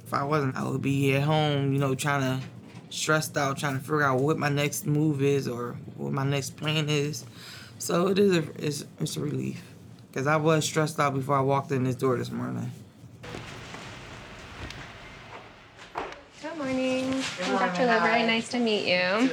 If 0.04 0.12
I 0.12 0.24
wasn't, 0.24 0.56
I 0.56 0.64
would 0.64 0.82
be 0.82 1.14
at 1.14 1.22
home, 1.22 1.72
you 1.72 1.78
know, 1.78 1.94
trying 1.94 2.20
to 2.22 2.46
stressed 2.94 3.36
out, 3.36 3.58
trying 3.58 3.74
to 3.74 3.80
figure 3.80 4.02
out 4.02 4.20
what 4.20 4.38
my 4.38 4.48
next 4.48 4.86
move 4.86 5.22
is 5.22 5.48
or 5.48 5.76
what 5.96 6.12
my 6.12 6.24
next 6.24 6.56
plan 6.56 6.88
is. 6.88 7.24
So 7.78 8.08
it 8.08 8.18
is 8.18 8.36
a 8.36 8.44
it's, 8.58 8.84
it's 9.00 9.16
a 9.16 9.20
relief 9.20 9.62
because 10.08 10.26
I 10.26 10.36
was 10.36 10.64
stressed 10.64 10.98
out 11.00 11.14
before 11.14 11.36
I 11.36 11.40
walked 11.40 11.72
in 11.72 11.84
this 11.84 11.96
door 11.96 12.16
this 12.16 12.30
morning. 12.30 12.70
Good 16.40 16.56
morning. 16.56 17.10
Good 17.10 17.48
morning. 17.48 17.58
Dr. 17.58 17.86
Livery, 17.86 18.22
nice 18.22 18.48
to 18.50 18.58
meet 18.58 18.86
you. 18.86 19.30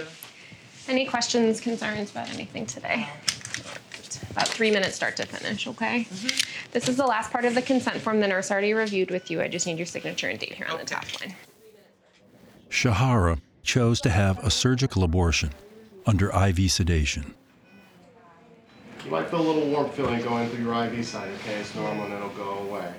Any 0.87 1.05
questions, 1.05 1.61
concerns 1.61 2.11
about 2.11 2.29
anything 2.33 2.65
today? 2.65 3.07
about 4.31 4.47
three 4.47 4.71
minutes 4.71 4.95
start 4.95 5.17
to 5.17 5.25
finish, 5.25 5.67
okay? 5.67 6.05
Mm-hmm. 6.09 6.71
This 6.71 6.87
is 6.87 6.97
the 6.97 7.05
last 7.05 7.31
part 7.31 7.45
of 7.45 7.53
the 7.53 7.61
consent 7.61 7.97
form 7.97 8.21
the 8.21 8.27
nurse 8.27 8.49
already 8.49 8.73
reviewed 8.73 9.11
with 9.11 9.29
you. 9.29 9.41
I 9.41 9.47
just 9.47 9.67
need 9.67 9.77
your 9.77 9.85
signature 9.85 10.29
and 10.29 10.39
date 10.39 10.53
here 10.53 10.67
on 10.69 10.77
the 10.77 10.85
top 10.85 11.05
line. 11.19 11.35
Shahara 12.69 13.39
chose 13.63 14.01
to 14.01 14.09
have 14.09 14.39
a 14.39 14.49
surgical 14.49 15.03
abortion 15.03 15.51
under 16.05 16.29
IV 16.29 16.71
sedation. 16.71 17.33
You 19.05 19.11
might 19.11 19.29
feel 19.29 19.41
a 19.41 19.47
little 19.47 19.69
warm 19.69 19.89
feeling 19.89 20.21
going 20.21 20.49
through 20.49 20.63
your 20.63 20.85
IV 20.85 21.05
side, 21.05 21.29
okay? 21.39 21.55
It's 21.55 21.73
normal 21.75 22.05
and 22.05 22.13
it'll 22.13 22.29
go 22.29 22.59
away. 22.59 22.93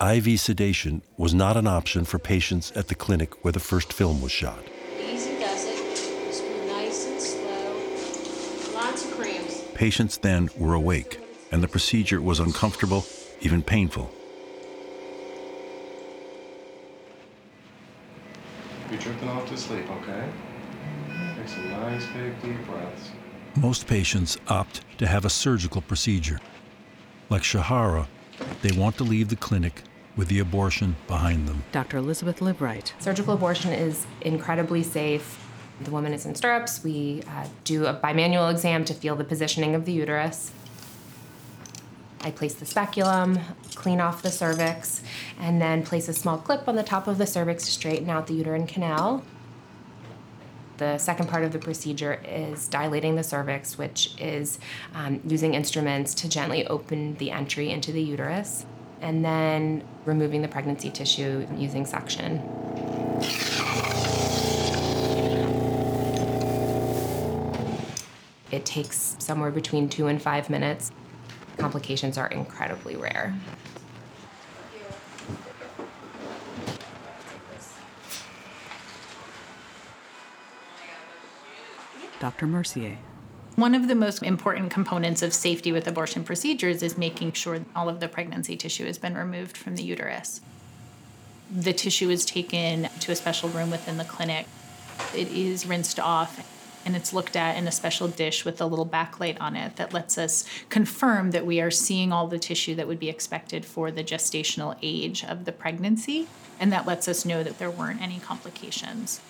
IV 0.00 0.40
sedation 0.40 1.02
was 1.16 1.32
not 1.32 1.56
an 1.56 1.66
option 1.66 2.04
for 2.04 2.18
patients 2.18 2.72
at 2.72 2.88
the 2.88 2.94
clinic 2.94 3.44
where 3.44 3.52
the 3.52 3.60
first 3.60 3.92
film 3.92 4.20
was 4.20 4.32
shot. 4.32 4.64
Easy 5.00 5.38
does 5.38 5.64
it. 5.66 5.96
Just 6.26 6.42
be 6.42 6.66
nice 6.66 7.06
and 7.06 7.20
slow. 7.20 8.74
Lots 8.74 9.04
of 9.04 9.12
creams. 9.12 9.62
Patients 9.74 10.18
then 10.18 10.50
were 10.58 10.74
awake, 10.74 11.20
and 11.52 11.62
the 11.62 11.68
procedure 11.68 12.20
was 12.20 12.40
uncomfortable, 12.40 13.06
even 13.40 13.62
painful. 13.62 14.12
You're 19.04 19.30
off 19.30 19.46
to 19.50 19.56
sleep, 19.58 19.84
okay? 19.90 20.26
Take 21.36 21.48
some 21.48 21.68
nice, 21.68 22.06
big, 22.06 22.40
deep 22.40 22.66
breaths. 22.66 23.10
Most 23.54 23.86
patients 23.86 24.38
opt 24.48 24.80
to 24.96 25.06
have 25.06 25.26
a 25.26 25.30
surgical 25.30 25.82
procedure. 25.82 26.40
Like 27.28 27.42
Shahara, 27.42 28.06
they 28.62 28.72
want 28.72 28.96
to 28.96 29.04
leave 29.04 29.28
the 29.28 29.36
clinic 29.36 29.82
with 30.16 30.28
the 30.28 30.38
abortion 30.38 30.96
behind 31.06 31.46
them. 31.46 31.64
Dr. 31.70 31.98
Elizabeth 31.98 32.40
Libright. 32.40 32.92
Surgical 32.98 33.34
abortion 33.34 33.72
is 33.72 34.06
incredibly 34.22 34.82
safe. 34.82 35.38
The 35.82 35.90
woman 35.90 36.14
is 36.14 36.24
in 36.24 36.34
stirrups. 36.34 36.82
We 36.82 37.22
uh, 37.28 37.46
do 37.64 37.84
a 37.84 37.94
bimanual 37.94 38.50
exam 38.50 38.86
to 38.86 38.94
feel 38.94 39.16
the 39.16 39.24
positioning 39.24 39.74
of 39.74 39.84
the 39.84 39.92
uterus. 39.92 40.50
I 42.24 42.30
place 42.30 42.54
the 42.54 42.64
speculum, 42.64 43.38
clean 43.74 44.00
off 44.00 44.22
the 44.22 44.30
cervix, 44.30 45.02
and 45.38 45.60
then 45.60 45.82
place 45.82 46.08
a 46.08 46.14
small 46.14 46.38
clip 46.38 46.66
on 46.66 46.74
the 46.74 46.82
top 46.82 47.06
of 47.06 47.18
the 47.18 47.26
cervix 47.26 47.66
to 47.66 47.70
straighten 47.70 48.08
out 48.08 48.26
the 48.26 48.32
uterine 48.32 48.66
canal. 48.66 49.22
The 50.78 50.96
second 50.96 51.28
part 51.28 51.44
of 51.44 51.52
the 51.52 51.58
procedure 51.58 52.20
is 52.26 52.66
dilating 52.66 53.14
the 53.14 53.22
cervix, 53.22 53.76
which 53.76 54.14
is 54.18 54.58
um, 54.94 55.20
using 55.26 55.52
instruments 55.52 56.14
to 56.14 56.28
gently 56.28 56.66
open 56.66 57.14
the 57.16 57.30
entry 57.30 57.70
into 57.70 57.92
the 57.92 58.02
uterus, 58.02 58.64
and 59.02 59.22
then 59.22 59.84
removing 60.06 60.40
the 60.40 60.48
pregnancy 60.48 60.90
tissue 60.90 61.46
using 61.56 61.84
suction. 61.84 62.38
It 68.50 68.64
takes 68.64 69.16
somewhere 69.18 69.50
between 69.50 69.90
two 69.90 70.06
and 70.06 70.22
five 70.22 70.48
minutes. 70.48 70.90
Complications 71.56 72.18
are 72.18 72.26
incredibly 72.28 72.96
rare. 72.96 73.34
Dr. 82.20 82.46
Mercier. 82.46 82.96
One 83.56 83.74
of 83.74 83.86
the 83.86 83.94
most 83.94 84.22
important 84.22 84.70
components 84.70 85.22
of 85.22 85.32
safety 85.32 85.70
with 85.70 85.86
abortion 85.86 86.24
procedures 86.24 86.82
is 86.82 86.98
making 86.98 87.32
sure 87.32 87.60
all 87.76 87.88
of 87.88 88.00
the 88.00 88.08
pregnancy 88.08 88.56
tissue 88.56 88.86
has 88.86 88.98
been 88.98 89.14
removed 89.14 89.56
from 89.56 89.76
the 89.76 89.82
uterus. 89.82 90.40
The 91.54 91.72
tissue 91.72 92.10
is 92.10 92.24
taken 92.24 92.88
to 93.00 93.12
a 93.12 93.16
special 93.16 93.48
room 93.50 93.70
within 93.70 93.98
the 93.98 94.04
clinic. 94.04 94.46
It 95.14 95.28
is 95.28 95.66
rinsed 95.66 96.00
off 96.00 96.53
and 96.84 96.96
it's 96.96 97.12
looked 97.12 97.36
at 97.36 97.56
in 97.56 97.66
a 97.66 97.72
special 97.72 98.08
dish 98.08 98.44
with 98.44 98.60
a 98.60 98.66
little 98.66 98.86
backlight 98.86 99.36
on 99.40 99.56
it 99.56 99.76
that 99.76 99.92
lets 99.92 100.18
us 100.18 100.44
confirm 100.68 101.30
that 101.30 101.46
we 101.46 101.60
are 101.60 101.70
seeing 101.70 102.12
all 102.12 102.26
the 102.26 102.38
tissue 102.38 102.74
that 102.74 102.86
would 102.86 102.98
be 102.98 103.08
expected 103.08 103.64
for 103.64 103.90
the 103.90 104.04
gestational 104.04 104.76
age 104.82 105.24
of 105.24 105.44
the 105.44 105.52
pregnancy, 105.52 106.28
and 106.60 106.72
that 106.72 106.86
lets 106.86 107.08
us 107.08 107.24
know 107.24 107.42
that 107.42 107.58
there 107.58 107.70
weren't 107.70 108.02
any 108.02 108.18
complications. 108.18 109.20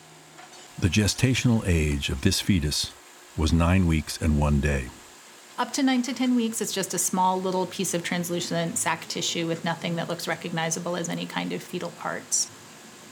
The 0.79 0.89
gestational 0.89 1.63
age 1.67 2.09
of 2.09 2.23
this 2.23 2.41
fetus 2.41 2.93
was 3.37 3.53
nine 3.53 3.87
weeks 3.87 4.21
and 4.21 4.39
one 4.39 4.61
day. 4.61 4.89
Up 5.57 5.73
to 5.75 5.85
nine 5.85 6.03
to 6.03 6.13
10 6.13 6.35
weeks, 6.35 6.61
it's 6.61 6.73
just 6.73 6.95
a 6.95 6.99
small 6.99 7.41
little 7.41 7.67
piece 7.67 7.95
of 7.95 8.03
translucent 8.03 8.77
sac 8.77 9.07
tissue 9.07 9.47
with 9.47 9.65
nothing 9.65 9.95
that 9.97 10.09
looks 10.09 10.27
recognizable 10.27 10.97
as 10.97 11.09
any 11.09 11.27
kind 11.27 11.53
of 11.53 11.63
fetal 11.63 11.91
parts. 11.91 12.51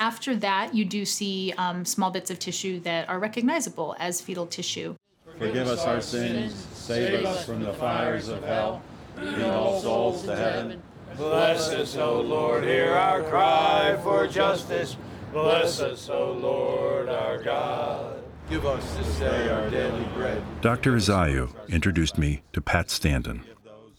After 0.02 0.34
that, 0.34 0.74
you 0.74 0.84
do 0.84 1.04
see 1.04 1.54
um, 1.56 1.84
small 1.84 2.10
bits 2.10 2.28
of 2.28 2.40
tissue 2.40 2.80
that 2.80 3.08
are 3.08 3.20
recognizable 3.20 3.94
as 4.00 4.20
fetal 4.20 4.48
tissue. 4.48 4.96
Forgive 5.38 5.68
us 5.68 5.84
our 5.84 6.00
sins, 6.00 6.66
save 6.72 7.24
us 7.24 7.46
from 7.46 7.62
the 7.62 7.72
fires 7.74 8.26
of 8.26 8.42
hell, 8.42 8.82
lead 9.16 9.44
all 9.44 9.80
souls 9.80 10.24
to 10.24 10.34
heaven. 10.34 10.82
Bless 11.16 11.68
us, 11.68 11.96
O 11.96 12.20
Lord, 12.20 12.64
hear 12.64 12.94
our 12.94 13.22
cry 13.22 13.96
for 14.02 14.26
justice. 14.26 14.96
Bless 15.32 15.78
us, 15.78 16.08
O 16.08 16.32
Lord, 16.32 17.08
our 17.08 17.40
God. 17.40 18.24
Give 18.50 18.66
us 18.66 18.84
this 18.96 19.20
day 19.20 19.50
our 19.50 19.70
daily 19.70 20.04
bread. 20.16 20.42
Dr. 20.62 20.96
Isajiw 20.96 21.68
introduced 21.68 22.18
me 22.18 22.42
to 22.52 22.60
Pat 22.60 22.88
Standen. 22.88 23.44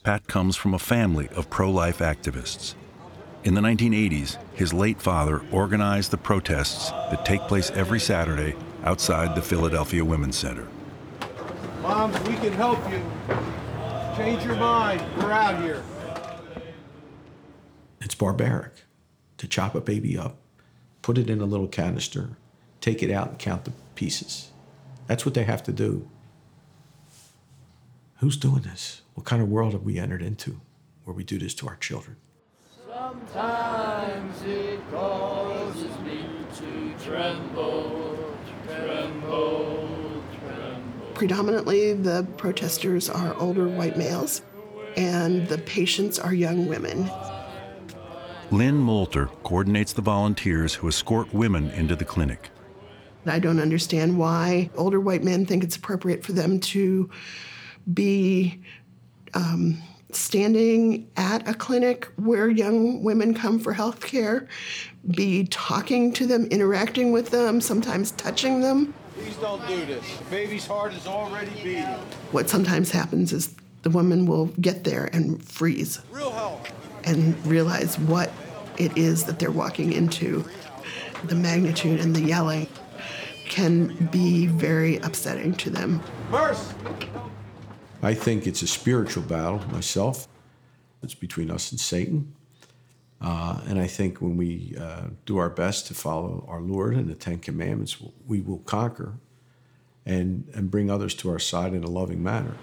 Pat 0.04 0.28
comes 0.28 0.58
from 0.58 0.74
a 0.74 0.80
family 0.80 1.30
of 1.30 1.50
pro 1.50 1.72
life 1.72 2.00
activists. 2.00 2.76
In 3.44 3.56
the 3.56 3.62
1980s, 3.62 4.38
his 4.54 4.74
late 4.74 5.02
father 5.02 5.42
organized 5.52 6.12
the 6.12 6.18
protests 6.18 6.92
that 6.92 7.26
take 7.26 7.42
place 7.42 7.72
every 7.72 8.00
Saturday 8.00 8.56
outside 8.86 9.36
the 9.36 9.42
Philadelphia 9.42 10.06
Women's 10.06 10.38
Center. 10.38 10.66
Moms, 11.82 12.18
we 12.22 12.36
can 12.36 12.54
help 12.54 12.80
you. 12.90 13.02
Change 14.16 14.46
your 14.46 14.56
mind. 14.56 15.02
We're 15.18 15.34
out 15.34 15.62
here. 15.62 15.84
It's 18.00 18.16
barbaric 18.16 18.86
to 19.40 19.48
chop 19.48 19.76
a 19.76 19.82
baby 19.82 20.18
up, 20.18 20.38
put 21.02 21.18
it 21.18 21.30
in 21.30 21.42
a 21.42 21.46
little 21.46 21.68
canister, 21.68 22.38
take 22.80 23.04
it 23.04 23.12
out 23.12 23.28
and 23.28 23.40
count 23.40 23.66
the 23.66 23.74
pieces. 23.96 24.52
That's 25.08 25.26
what 25.26 25.34
they 25.34 25.44
have 25.44 25.64
to 25.64 25.74
do. 25.74 26.10
Who's 28.20 28.38
doing 28.38 28.62
this? 28.62 29.02
What 29.16 29.26
kind 29.26 29.42
of 29.42 29.50
world 29.50 29.74
have 29.74 29.84
we 29.84 30.00
entered 30.00 30.22
into 30.22 30.62
where 31.04 31.14
we 31.14 31.26
do 31.26 31.38
this 31.38 31.54
to 31.56 31.68
our 31.68 31.76
children? 31.76 32.16
Sometimes 32.94 34.42
it 34.44 34.80
causes 34.92 35.98
me 36.00 36.26
to 36.58 36.94
tremble, 37.04 38.36
tremble, 38.68 40.24
tremble. 40.40 41.14
Predominantly, 41.16 41.94
the 41.94 42.28
protesters 42.38 43.10
are 43.10 43.34
older 43.40 43.68
white 43.68 43.98
males, 43.98 44.44
and 44.96 45.48
the 45.48 45.58
patients 45.58 46.20
are 46.20 46.36
young 46.36 46.68
women. 46.68 47.10
Lynn 48.52 48.76
Moulter 48.76 49.28
coordinates 49.44 49.94
the 49.94 50.04
volunteers 50.04 50.76
who 50.76 50.88
escort 50.88 51.34
women 51.34 51.72
into 51.72 51.96
the 51.96 52.06
clinic. 52.06 52.50
I 53.26 53.40
don't 53.40 53.60
understand 53.60 54.20
why 54.20 54.70
older 54.76 55.00
white 55.00 55.24
men 55.24 55.48
think 55.48 55.64
it's 55.64 55.78
appropriate 55.78 56.24
for 56.24 56.34
them 56.34 56.60
to 56.60 57.10
be 57.92 58.62
um, 59.34 59.82
standing 60.16 61.10
at 61.18 61.48
a 61.48 61.54
clinic 61.54 62.08
where 62.16 62.50
young 62.50 63.04
women 63.04 63.34
come 63.34 63.60
for 63.60 63.74
health 63.74 64.02
care, 64.02 64.48
be 65.12 65.46
talking 65.46 66.14
to 66.14 66.26
them, 66.26 66.46
interacting 66.46 67.12
with 67.12 67.30
them, 67.30 67.62
sometimes 67.62 68.12
touching 68.12 68.62
them. 68.62 68.94
Please 69.16 69.36
don't 69.38 69.66
do 69.68 69.86
this. 69.86 70.18
The 70.18 70.24
baby's 70.26 70.66
heart 70.66 70.94
is 70.94 71.06
already 71.08 71.52
beating. 71.64 71.84
What 72.32 72.50
sometimes 72.50 72.92
happens 72.92 73.32
is 73.34 73.54
the 73.84 73.90
woman 73.90 74.26
will 74.26 74.48
get 74.62 74.84
there 74.84 75.10
and 75.14 75.44
freeze 75.44 76.00
Real 76.12 76.32
help. 76.32 76.68
and 77.04 77.46
realize 77.46 78.00
what 78.00 78.32
it 78.78 78.98
is 78.98 79.26
that 79.26 79.40
they're 79.40 79.52
walking 79.52 79.94
into. 79.94 80.44
The 81.26 81.36
magnitude 81.36 82.00
and 82.00 82.16
the 82.16 82.22
yelling 82.22 82.68
can 83.46 84.08
be 84.08 84.48
very 84.48 84.98
upsetting 84.98 85.54
to 85.56 85.70
them. 85.70 86.02
Merce! 86.32 86.74
I 88.04 88.14
think 88.14 88.46
it's 88.46 88.62
a 88.62 88.68
spiritual 88.68 89.24
battle 89.24 89.60
myself. 89.72 90.28
It's 91.02 91.16
between 91.16 91.50
us 91.50 91.72
and 91.72 91.80
Satan. 91.80 92.36
Uh, 93.22 93.62
and 93.66 93.80
I 93.80 93.88
think 93.88 94.22
when 94.22 94.36
we 94.36 94.76
uh, 94.78 95.04
do 95.26 95.38
our 95.38 95.50
best 95.50 95.88
to 95.88 95.94
follow 95.94 96.46
our 96.50 96.60
Lord 96.60 96.96
and 96.96 97.08
the 97.08 97.16
Ten 97.16 97.40
Commandments, 97.40 97.96
we 98.28 98.42
will 98.42 98.60
conquer 98.60 99.14
and, 100.06 100.46
and 100.54 100.70
bring 100.70 100.92
others 100.92 101.16
to 101.16 101.30
our 101.30 101.40
side 101.40 101.74
in 101.74 101.86
a 101.86 101.90
loving 101.90 102.22
manner. 102.22 102.56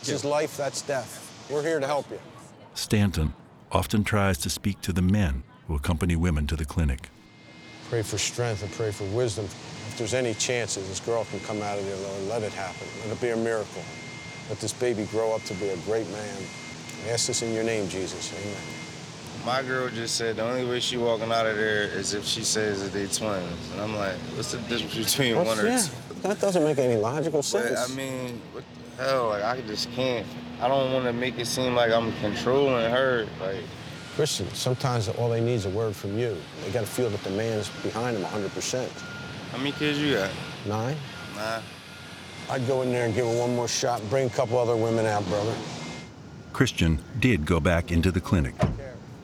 This 0.00 0.08
is 0.08 0.24
life, 0.24 0.56
that's 0.56 0.80
death. 0.80 1.46
We're 1.50 1.62
here 1.62 1.78
to 1.78 1.86
help 1.86 2.10
you. 2.10 2.18
Stanton 2.72 3.34
often 3.70 4.04
tries 4.04 4.38
to 4.38 4.48
speak 4.48 4.80
to 4.80 4.92
the 4.94 5.02
men 5.02 5.42
who 5.68 5.74
accompany 5.74 6.16
women 6.16 6.46
to 6.46 6.56
the 6.56 6.64
clinic. 6.64 7.10
Pray 7.90 8.00
for 8.00 8.16
strength 8.16 8.62
and 8.62 8.72
pray 8.72 8.90
for 8.90 9.04
wisdom. 9.14 9.44
If 9.44 9.98
there's 9.98 10.14
any 10.14 10.32
chances 10.32 10.88
this 10.88 11.00
girl 11.00 11.26
can 11.26 11.40
come 11.40 11.60
out 11.60 11.78
of 11.78 11.84
there, 11.84 11.96
Lord, 11.96 12.28
let 12.28 12.42
it 12.42 12.52
happen. 12.54 12.86
Let 13.04 13.18
it 13.18 13.20
be 13.20 13.28
a 13.28 13.36
miracle. 13.36 13.82
Let 14.48 14.58
this 14.60 14.72
baby 14.72 15.04
grow 15.06 15.34
up 15.34 15.42
to 15.44 15.54
be 15.54 15.68
a 15.68 15.76
great 15.78 16.08
man. 16.10 16.36
I 17.06 17.10
ask 17.10 17.26
this 17.26 17.42
in 17.42 17.52
your 17.54 17.64
name, 17.64 17.88
Jesus. 17.88 18.32
Amen. 18.32 18.56
My 19.44 19.62
girl 19.62 19.88
just 19.88 20.16
said 20.16 20.36
the 20.36 20.44
only 20.44 20.64
way 20.64 20.78
she 20.78 20.96
walking 20.96 21.32
out 21.32 21.46
of 21.46 21.56
there 21.56 21.84
is 21.84 22.14
if 22.14 22.24
she 22.24 22.42
says 22.44 22.82
that 22.82 22.92
they 22.92 23.06
twins. 23.06 23.70
And 23.72 23.80
I'm 23.80 23.96
like, 23.96 24.14
what's 24.36 24.52
the 24.52 24.58
difference 24.58 25.12
between 25.12 25.34
Well, 25.34 25.44
one 25.46 25.58
or 25.58 25.66
yeah, 25.66 25.80
two? 25.80 26.14
That 26.22 26.40
doesn't 26.40 26.62
make 26.62 26.78
any 26.78 26.96
logical 26.96 27.42
sense. 27.42 27.70
But, 27.70 27.90
I 27.90 27.96
mean, 27.96 28.40
what 28.52 28.62
the 28.96 29.02
hell? 29.02 29.28
Like, 29.30 29.42
I 29.42 29.60
just 29.62 29.90
can't. 29.92 30.26
I 30.60 30.68
don't 30.68 30.92
want 30.92 31.06
to 31.06 31.12
make 31.12 31.38
it 31.38 31.46
seem 31.46 31.74
like 31.74 31.90
I'm 31.90 32.12
controlling 32.20 32.88
her. 32.88 33.26
Like, 33.40 33.64
Christian, 34.14 34.48
sometimes 34.54 35.08
all 35.08 35.30
they 35.30 35.40
need 35.40 35.54
is 35.54 35.66
a 35.66 35.70
word 35.70 35.96
from 35.96 36.16
you. 36.16 36.36
They 36.64 36.70
got 36.70 36.82
to 36.82 36.86
feel 36.86 37.10
that 37.10 37.24
the 37.24 37.30
man's 37.30 37.68
behind 37.82 38.16
them 38.16 38.22
100%. 38.24 38.88
how 39.50 39.58
many 39.58 39.72
kids 39.72 39.98
you 39.98 40.14
got? 40.14 40.30
Nine? 40.66 40.96
Nah. 41.34 41.60
I'd 42.50 42.66
go 42.66 42.82
in 42.82 42.92
there 42.92 43.06
and 43.06 43.14
give 43.14 43.26
her 43.26 43.38
one 43.38 43.54
more 43.56 43.68
shot 43.68 44.00
and 44.00 44.10
bring 44.10 44.26
a 44.26 44.30
couple 44.30 44.58
other 44.58 44.76
women 44.76 45.06
out, 45.06 45.26
brother. 45.26 45.54
Christian 46.52 46.98
did 47.18 47.46
go 47.46 47.60
back 47.60 47.90
into 47.90 48.10
the 48.10 48.20
clinic, 48.20 48.54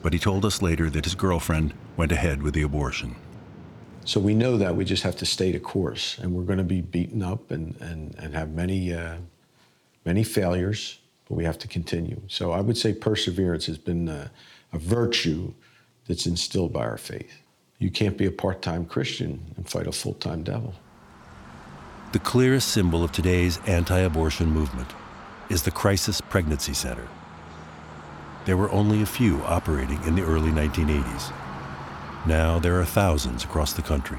but 0.01 0.13
he 0.13 0.19
told 0.19 0.45
us 0.45 0.61
later 0.61 0.89
that 0.89 1.05
his 1.05 1.15
girlfriend 1.15 1.73
went 1.95 2.11
ahead 2.11 2.41
with 2.41 2.53
the 2.53 2.63
abortion. 2.63 3.15
So 4.05 4.19
we 4.19 4.33
know 4.33 4.57
that 4.57 4.75
we 4.75 4.85
just 4.85 5.03
have 5.03 5.15
to 5.17 5.25
stay 5.25 5.51
the 5.51 5.59
course, 5.59 6.17
and 6.17 6.33
we're 6.33 6.43
going 6.43 6.57
to 6.57 6.63
be 6.63 6.81
beaten 6.81 7.21
up 7.21 7.51
and, 7.51 7.75
and, 7.79 8.15
and 8.17 8.33
have 8.33 8.51
many, 8.51 8.93
uh, 8.93 9.17
many 10.05 10.23
failures, 10.23 10.99
but 11.27 11.35
we 11.35 11.43
have 11.43 11.59
to 11.59 11.67
continue. 11.67 12.19
So 12.27 12.51
I 12.51 12.61
would 12.61 12.77
say 12.77 12.93
perseverance 12.93 13.67
has 13.67 13.77
been 13.77 14.07
a, 14.07 14.31
a 14.73 14.79
virtue 14.79 15.53
that's 16.07 16.25
instilled 16.25 16.73
by 16.73 16.85
our 16.85 16.97
faith. 16.97 17.43
You 17.77 17.91
can't 17.91 18.17
be 18.17 18.25
a 18.25 18.31
part 18.31 18.63
time 18.63 18.85
Christian 18.85 19.39
and 19.55 19.69
fight 19.69 19.85
a 19.85 19.91
full 19.91 20.15
time 20.15 20.41
devil. 20.43 20.73
The 22.11 22.17
clearest 22.17 22.69
symbol 22.69 23.03
of 23.03 23.11
today's 23.11 23.59
anti 23.67 23.99
abortion 23.99 24.49
movement 24.49 24.95
is 25.47 25.61
the 25.61 25.69
Crisis 25.69 26.21
Pregnancy 26.21 26.73
Center. 26.73 27.07
There 28.45 28.57
were 28.57 28.71
only 28.71 29.03
a 29.03 29.05
few 29.05 29.43
operating 29.43 30.01
in 30.05 30.15
the 30.15 30.23
early 30.23 30.49
1980s. 30.49 31.31
Now 32.25 32.57
there 32.57 32.79
are 32.81 32.85
thousands 32.85 33.43
across 33.43 33.73
the 33.73 33.83
country. 33.83 34.17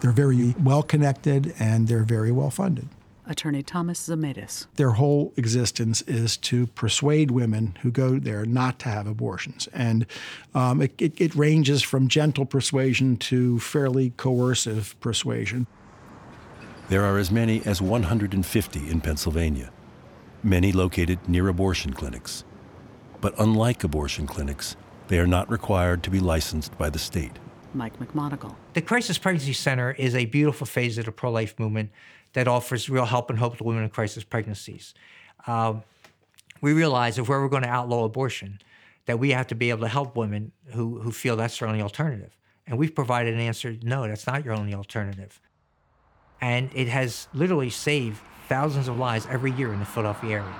They're 0.00 0.10
very 0.10 0.56
well 0.60 0.82
connected 0.82 1.54
and 1.56 1.86
they're 1.86 2.02
very 2.02 2.32
well 2.32 2.50
funded. 2.50 2.88
Attorney 3.26 3.62
Thomas 3.62 4.08
Zamedis. 4.08 4.66
Their 4.76 4.92
whole 4.92 5.32
existence 5.36 6.02
is 6.02 6.36
to 6.38 6.66
persuade 6.68 7.30
women 7.30 7.76
who 7.82 7.90
go 7.90 8.18
there 8.18 8.44
not 8.44 8.78
to 8.80 8.88
have 8.88 9.06
abortions. 9.06 9.68
And 9.72 10.06
um, 10.54 10.82
it, 10.82 10.94
it, 10.98 11.20
it 11.20 11.34
ranges 11.34 11.82
from 11.82 12.08
gentle 12.08 12.46
persuasion 12.46 13.16
to 13.18 13.58
fairly 13.58 14.10
coercive 14.16 14.98
persuasion. 15.00 15.66
There 16.88 17.04
are 17.04 17.18
as 17.18 17.30
many 17.30 17.62
as 17.66 17.82
150 17.82 18.90
in 18.90 19.00
Pennsylvania, 19.00 19.72
many 20.42 20.70
located 20.70 21.28
near 21.28 21.48
abortion 21.48 21.92
clinics. 21.92 22.44
But 23.20 23.34
unlike 23.38 23.82
abortion 23.82 24.26
clinics, 24.26 24.76
they 25.08 25.18
are 25.18 25.26
not 25.26 25.50
required 25.50 26.02
to 26.04 26.10
be 26.10 26.20
licensed 26.20 26.76
by 26.78 26.90
the 26.90 26.98
state. 26.98 27.32
Mike 27.74 27.98
McMonagle. 27.98 28.54
The 28.72 28.82
Crisis 28.82 29.18
Pregnancy 29.18 29.52
Center 29.52 29.92
is 29.92 30.14
a 30.14 30.24
beautiful 30.24 30.66
phase 30.66 30.98
of 30.98 31.04
the 31.04 31.12
pro 31.12 31.30
life 31.30 31.58
movement 31.58 31.90
that 32.36 32.46
offers 32.46 32.90
real 32.90 33.06
help 33.06 33.30
and 33.30 33.38
hope 33.38 33.56
to 33.56 33.64
women 33.64 33.82
in 33.82 33.88
crisis 33.88 34.22
pregnancies. 34.22 34.92
Um, 35.46 35.82
we 36.60 36.74
realize 36.74 37.18
if 37.18 37.30
we're 37.30 37.36
ever 37.36 37.48
going 37.48 37.62
to 37.62 37.68
outlaw 37.68 38.04
abortion, 38.04 38.58
that 39.06 39.18
we 39.18 39.30
have 39.30 39.46
to 39.46 39.54
be 39.54 39.70
able 39.70 39.80
to 39.80 39.88
help 39.88 40.16
women 40.16 40.52
who, 40.74 41.00
who 41.00 41.12
feel 41.12 41.36
that's 41.36 41.58
their 41.58 41.66
only 41.66 41.80
alternative. 41.80 42.36
And 42.66 42.76
we've 42.76 42.94
provided 42.94 43.32
an 43.32 43.40
answer 43.40 43.74
no, 43.80 44.06
that's 44.06 44.26
not 44.26 44.44
your 44.44 44.52
only 44.52 44.74
alternative. 44.74 45.40
And 46.38 46.68
it 46.74 46.88
has 46.88 47.26
literally 47.32 47.70
saved 47.70 48.20
thousands 48.48 48.86
of 48.86 48.98
lives 48.98 49.26
every 49.30 49.52
year 49.52 49.72
in 49.72 49.78
the 49.78 49.86
Philadelphia 49.86 50.42
area. 50.42 50.54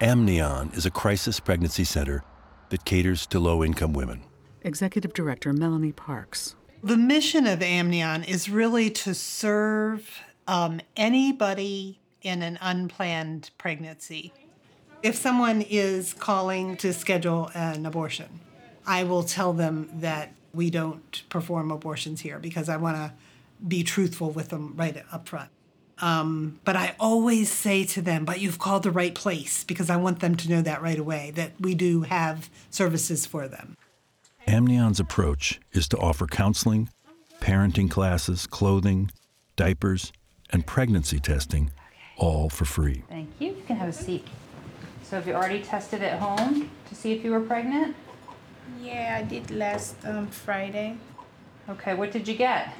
Amnion 0.00 0.72
is 0.74 0.86
a 0.86 0.90
crisis 0.90 1.38
pregnancy 1.38 1.84
center 1.84 2.24
that 2.70 2.84
caters 2.84 3.28
to 3.28 3.38
low 3.38 3.62
income 3.62 3.92
women. 3.92 4.22
Executive 4.62 5.12
Director 5.12 5.52
Melanie 5.52 5.92
Parks. 5.92 6.56
The 6.82 6.96
mission 6.96 7.48
of 7.48 7.60
Amnion 7.60 8.22
is 8.22 8.48
really 8.48 8.88
to 8.90 9.12
serve 9.12 10.20
um, 10.46 10.80
anybody 10.96 11.98
in 12.22 12.40
an 12.42 12.56
unplanned 12.60 13.50
pregnancy. 13.58 14.32
If 15.02 15.16
someone 15.16 15.62
is 15.62 16.14
calling 16.14 16.76
to 16.76 16.92
schedule 16.92 17.50
an 17.52 17.84
abortion, 17.84 18.40
I 18.86 19.02
will 19.02 19.24
tell 19.24 19.52
them 19.52 19.90
that 19.94 20.32
we 20.54 20.70
don't 20.70 21.24
perform 21.28 21.72
abortions 21.72 22.20
here 22.20 22.38
because 22.38 22.68
I 22.68 22.76
want 22.76 22.96
to 22.96 23.12
be 23.66 23.82
truthful 23.82 24.30
with 24.30 24.50
them 24.50 24.74
right 24.76 25.02
up 25.10 25.28
front. 25.28 25.50
Um, 26.00 26.60
but 26.64 26.76
I 26.76 26.94
always 27.00 27.50
say 27.50 27.84
to 27.86 28.00
them, 28.00 28.24
but 28.24 28.40
you've 28.40 28.60
called 28.60 28.84
the 28.84 28.92
right 28.92 29.16
place 29.16 29.64
because 29.64 29.90
I 29.90 29.96
want 29.96 30.20
them 30.20 30.36
to 30.36 30.48
know 30.48 30.62
that 30.62 30.80
right 30.80 30.98
away 30.98 31.32
that 31.34 31.52
we 31.58 31.74
do 31.74 32.02
have 32.02 32.48
services 32.70 33.26
for 33.26 33.48
them. 33.48 33.76
Amnion's 34.48 34.98
approach 34.98 35.60
is 35.72 35.88
to 35.88 35.98
offer 35.98 36.26
counseling, 36.26 36.88
parenting 37.38 37.90
classes, 37.90 38.46
clothing, 38.46 39.10
diapers, 39.56 40.10
and 40.48 40.66
pregnancy 40.66 41.20
testing, 41.20 41.70
all 42.16 42.48
for 42.48 42.64
free. 42.64 43.04
Thank 43.10 43.28
you. 43.38 43.48
You 43.48 43.62
can 43.66 43.76
have 43.76 43.90
a 43.90 43.92
seat. 43.92 44.26
So 45.02 45.16
have 45.16 45.26
you 45.26 45.34
already 45.34 45.62
tested 45.62 46.02
at 46.02 46.18
home 46.18 46.70
to 46.88 46.94
see 46.94 47.12
if 47.12 47.22
you 47.22 47.32
were 47.32 47.42
pregnant? 47.42 47.94
Yeah, 48.80 49.18
I 49.20 49.22
did 49.22 49.50
last 49.50 49.96
um, 50.06 50.28
Friday. 50.28 50.96
Okay, 51.68 51.92
what 51.92 52.10
did 52.10 52.26
you 52.26 52.34
get? 52.34 52.72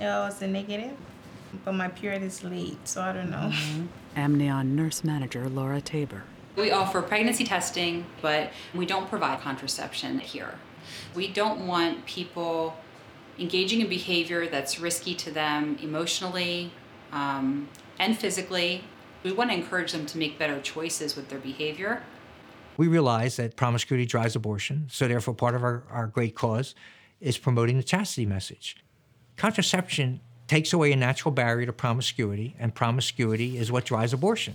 It 0.00 0.04
was 0.06 0.40
a 0.40 0.46
negative, 0.46 0.96
but 1.66 1.72
my 1.72 1.88
period 1.88 2.22
is 2.22 2.42
late, 2.42 2.88
so 2.88 3.02
I 3.02 3.12
don't 3.12 3.30
know. 3.30 3.52
Amnion 4.16 4.74
nurse 4.74 5.04
manager 5.04 5.50
Laura 5.50 5.82
Tabor. 5.82 6.22
We 6.56 6.70
offer 6.70 7.02
pregnancy 7.02 7.44
testing, 7.44 8.06
but 8.22 8.52
we 8.74 8.86
don't 8.86 9.10
provide 9.10 9.40
contraception 9.40 10.18
here. 10.18 10.54
We 11.14 11.28
don't 11.28 11.66
want 11.66 12.06
people 12.06 12.76
engaging 13.38 13.80
in 13.80 13.88
behavior 13.88 14.46
that's 14.46 14.78
risky 14.78 15.14
to 15.16 15.30
them 15.30 15.78
emotionally 15.82 16.72
um, 17.12 17.68
and 17.98 18.16
physically. 18.16 18.84
We 19.22 19.32
want 19.32 19.50
to 19.50 19.56
encourage 19.56 19.92
them 19.92 20.06
to 20.06 20.18
make 20.18 20.38
better 20.38 20.60
choices 20.60 21.16
with 21.16 21.28
their 21.28 21.38
behavior. 21.38 22.02
We 22.76 22.88
realize 22.88 23.36
that 23.36 23.56
promiscuity 23.56 24.04
drives 24.04 24.36
abortion, 24.36 24.88
so 24.90 25.06
therefore 25.06 25.34
part 25.34 25.54
of 25.54 25.62
our, 25.62 25.84
our 25.90 26.06
great 26.06 26.34
cause 26.34 26.74
is 27.20 27.38
promoting 27.38 27.76
the 27.76 27.84
chastity 27.84 28.26
message. 28.26 28.76
Contraception 29.36 30.20
takes 30.46 30.72
away 30.72 30.92
a 30.92 30.96
natural 30.96 31.32
barrier 31.32 31.66
to 31.66 31.72
promiscuity, 31.72 32.54
and 32.58 32.74
promiscuity 32.74 33.56
is 33.56 33.72
what 33.72 33.84
drives 33.84 34.12
abortion. 34.12 34.54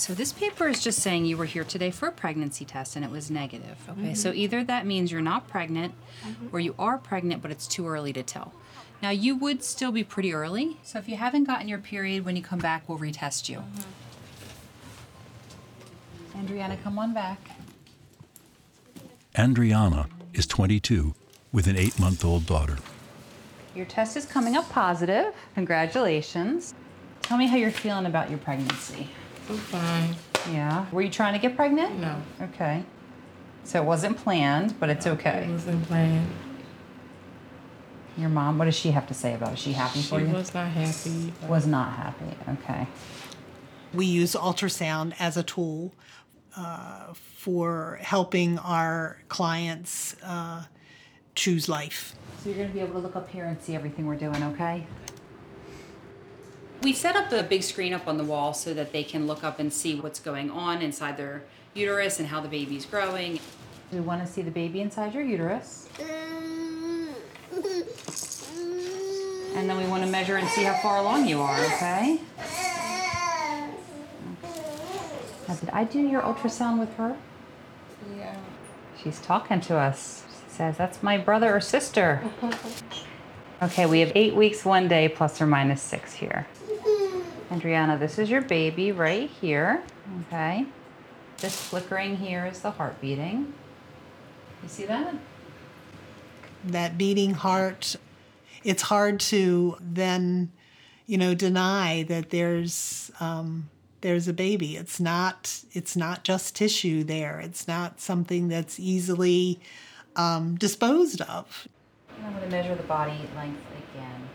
So 0.00 0.14
this 0.14 0.32
paper 0.32 0.66
is 0.66 0.82
just 0.82 1.00
saying 1.00 1.26
you 1.26 1.36
were 1.36 1.44
here 1.44 1.62
today 1.62 1.90
for 1.90 2.08
a 2.08 2.10
pregnancy 2.12 2.64
test 2.64 2.96
and 2.96 3.04
it 3.04 3.10
was 3.10 3.30
negative. 3.30 3.76
Okay, 3.86 4.14
so 4.14 4.32
Mhm. 4.32 4.36
either 4.36 4.64
that 4.64 4.86
means 4.86 5.12
you're 5.12 5.20
not 5.20 5.46
pregnant 5.46 5.92
or 6.50 6.58
you 6.58 6.74
are 6.78 6.96
pregnant 6.96 7.42
but 7.42 7.50
it's 7.50 7.66
too 7.66 7.86
early 7.86 8.10
to 8.14 8.22
tell. 8.22 8.54
Now 9.02 9.10
you 9.10 9.36
would 9.36 9.62
still 9.62 9.92
be 9.92 10.02
pretty 10.02 10.32
early, 10.32 10.78
so 10.82 10.98
if 10.98 11.06
you 11.06 11.18
haven't 11.18 11.44
gotten 11.44 11.68
your 11.68 11.78
period 11.78 12.24
when 12.24 12.34
you 12.34 12.42
come 12.42 12.60
back, 12.60 12.88
we'll 12.88 12.98
retest 12.98 13.50
you. 13.50 13.62
Andriana, 16.34 16.82
come 16.82 16.98
on 16.98 17.12
back. 17.12 17.50
Andriana 19.34 20.06
is 20.32 20.46
22 20.46 21.14
with 21.52 21.66
an 21.66 21.76
eight 21.76 22.00
month 22.00 22.24
old 22.24 22.46
daughter. 22.46 22.78
Your 23.74 23.84
test 23.84 24.16
is 24.16 24.24
coming 24.24 24.56
up 24.56 24.66
positive. 24.70 25.34
Congratulations. 25.54 26.72
Tell 27.20 27.36
me 27.36 27.48
how 27.48 27.56
you're 27.56 27.70
feeling 27.70 28.06
about 28.06 28.30
your 28.30 28.38
pregnancy. 28.38 29.10
I'm 29.50 29.56
fine. 29.56 30.16
Yeah. 30.52 30.86
Were 30.92 31.02
you 31.02 31.10
trying 31.10 31.32
to 31.32 31.40
get 31.40 31.56
pregnant? 31.56 31.98
No. 31.98 32.22
Okay. 32.40 32.84
So 33.64 33.82
it 33.82 33.84
wasn't 33.84 34.16
planned, 34.16 34.78
but 34.78 34.90
it's 34.90 35.06
okay. 35.06 35.46
It 35.48 35.50
wasn't 35.50 35.84
planned. 35.86 36.30
Your 38.16 38.28
mom, 38.28 38.58
what 38.58 38.66
does 38.66 38.76
she 38.76 38.92
have 38.92 39.08
to 39.08 39.14
say 39.14 39.34
about 39.34 39.50
it? 39.50 39.54
Is 39.54 39.58
she 39.60 39.72
happy 39.72 40.02
for 40.02 40.18
She 40.18 40.26
you? 40.26 40.30
She 40.30 40.36
was 40.36 40.54
not 40.54 40.68
happy. 40.68 41.32
Was 41.48 41.66
not 41.66 41.92
happy. 41.92 42.36
Okay. 42.48 42.86
We 43.92 44.06
use 44.06 44.34
ultrasound 44.34 45.14
as 45.18 45.36
a 45.36 45.42
tool 45.42 45.92
uh, 46.56 47.12
for 47.12 47.98
helping 48.02 48.58
our 48.58 49.18
clients 49.28 50.14
uh, 50.22 50.64
choose 51.34 51.68
life. 51.68 52.14
So 52.42 52.50
you're 52.50 52.58
going 52.58 52.68
to 52.68 52.74
be 52.74 52.80
able 52.80 52.92
to 52.92 52.98
look 53.00 53.16
up 53.16 53.28
here 53.28 53.46
and 53.46 53.60
see 53.60 53.74
everything 53.74 54.06
we're 54.06 54.14
doing, 54.14 54.42
okay? 54.44 54.86
We 56.82 56.92
set 56.94 57.14
up 57.14 57.30
a 57.32 57.42
big 57.42 57.62
screen 57.62 57.92
up 57.92 58.08
on 58.08 58.16
the 58.16 58.24
wall 58.24 58.54
so 58.54 58.72
that 58.74 58.92
they 58.92 59.04
can 59.04 59.26
look 59.26 59.44
up 59.44 59.58
and 59.58 59.72
see 59.72 60.00
what's 60.00 60.18
going 60.18 60.50
on 60.50 60.80
inside 60.80 61.16
their 61.16 61.42
uterus 61.74 62.18
and 62.18 62.28
how 62.28 62.40
the 62.40 62.48
baby's 62.48 62.86
growing. 62.86 63.38
We 63.92 64.00
want 64.00 64.24
to 64.24 64.32
see 64.32 64.42
the 64.42 64.50
baby 64.50 64.80
inside 64.80 65.14
your 65.14 65.24
uterus. 65.24 65.88
And 69.52 69.68
then 69.68 69.76
we 69.76 69.84
want 69.88 70.04
to 70.04 70.10
measure 70.10 70.36
and 70.36 70.48
see 70.48 70.62
how 70.62 70.74
far 70.80 70.98
along 70.98 71.26
you 71.26 71.40
are, 71.40 71.58
okay? 71.74 72.20
Now, 75.48 75.54
did 75.56 75.70
I 75.70 75.84
do 75.84 75.98
your 75.98 76.22
ultrasound 76.22 76.78
with 76.78 76.94
her? 76.94 77.16
Yeah. 78.16 78.36
She's 79.02 79.18
talking 79.20 79.60
to 79.62 79.76
us. 79.76 80.22
She 80.30 80.56
says, 80.56 80.76
That's 80.78 81.02
my 81.02 81.18
brother 81.18 81.54
or 81.54 81.60
sister. 81.60 82.22
Okay, 83.62 83.84
we 83.84 84.00
have 84.00 84.10
eight 84.14 84.34
weeks, 84.34 84.64
one 84.64 84.88
day, 84.88 85.06
plus 85.06 85.38
or 85.38 85.46
minus 85.46 85.82
six 85.82 86.14
here. 86.14 86.46
Adriana, 87.52 87.98
this 87.98 88.18
is 88.18 88.30
your 88.30 88.42
baby 88.42 88.92
right 88.92 89.28
here. 89.28 89.82
Okay. 90.26 90.66
This 91.38 91.60
flickering 91.60 92.16
here 92.16 92.46
is 92.46 92.60
the 92.60 92.70
heart 92.70 93.00
beating. 93.00 93.52
You 94.62 94.68
see 94.68 94.86
that? 94.86 95.14
that 96.64 96.98
beating 96.98 97.34
heart 97.34 97.96
it's 98.64 98.82
hard 98.82 99.18
to 99.20 99.76
then 99.80 100.50
you 101.06 101.16
know 101.16 101.34
deny 101.34 102.02
that 102.04 102.30
there's 102.30 103.10
um, 103.20 103.68
there's 104.02 104.28
a 104.28 104.32
baby 104.32 104.76
it's 104.76 105.00
not 105.00 105.62
it's 105.72 105.96
not 105.96 106.24
just 106.24 106.54
tissue 106.54 107.02
there 107.04 107.40
it's 107.40 107.66
not 107.66 108.00
something 108.00 108.48
that's 108.48 108.78
easily 108.78 109.58
um, 110.16 110.56
disposed 110.56 111.20
of 111.22 111.66
And 112.18 112.26
I'm 112.26 112.32
going 112.34 112.44
to 112.44 112.50
measure 112.50 112.74
the 112.74 112.82
body 112.82 113.18
length 113.34 113.62
again. 113.94 114.28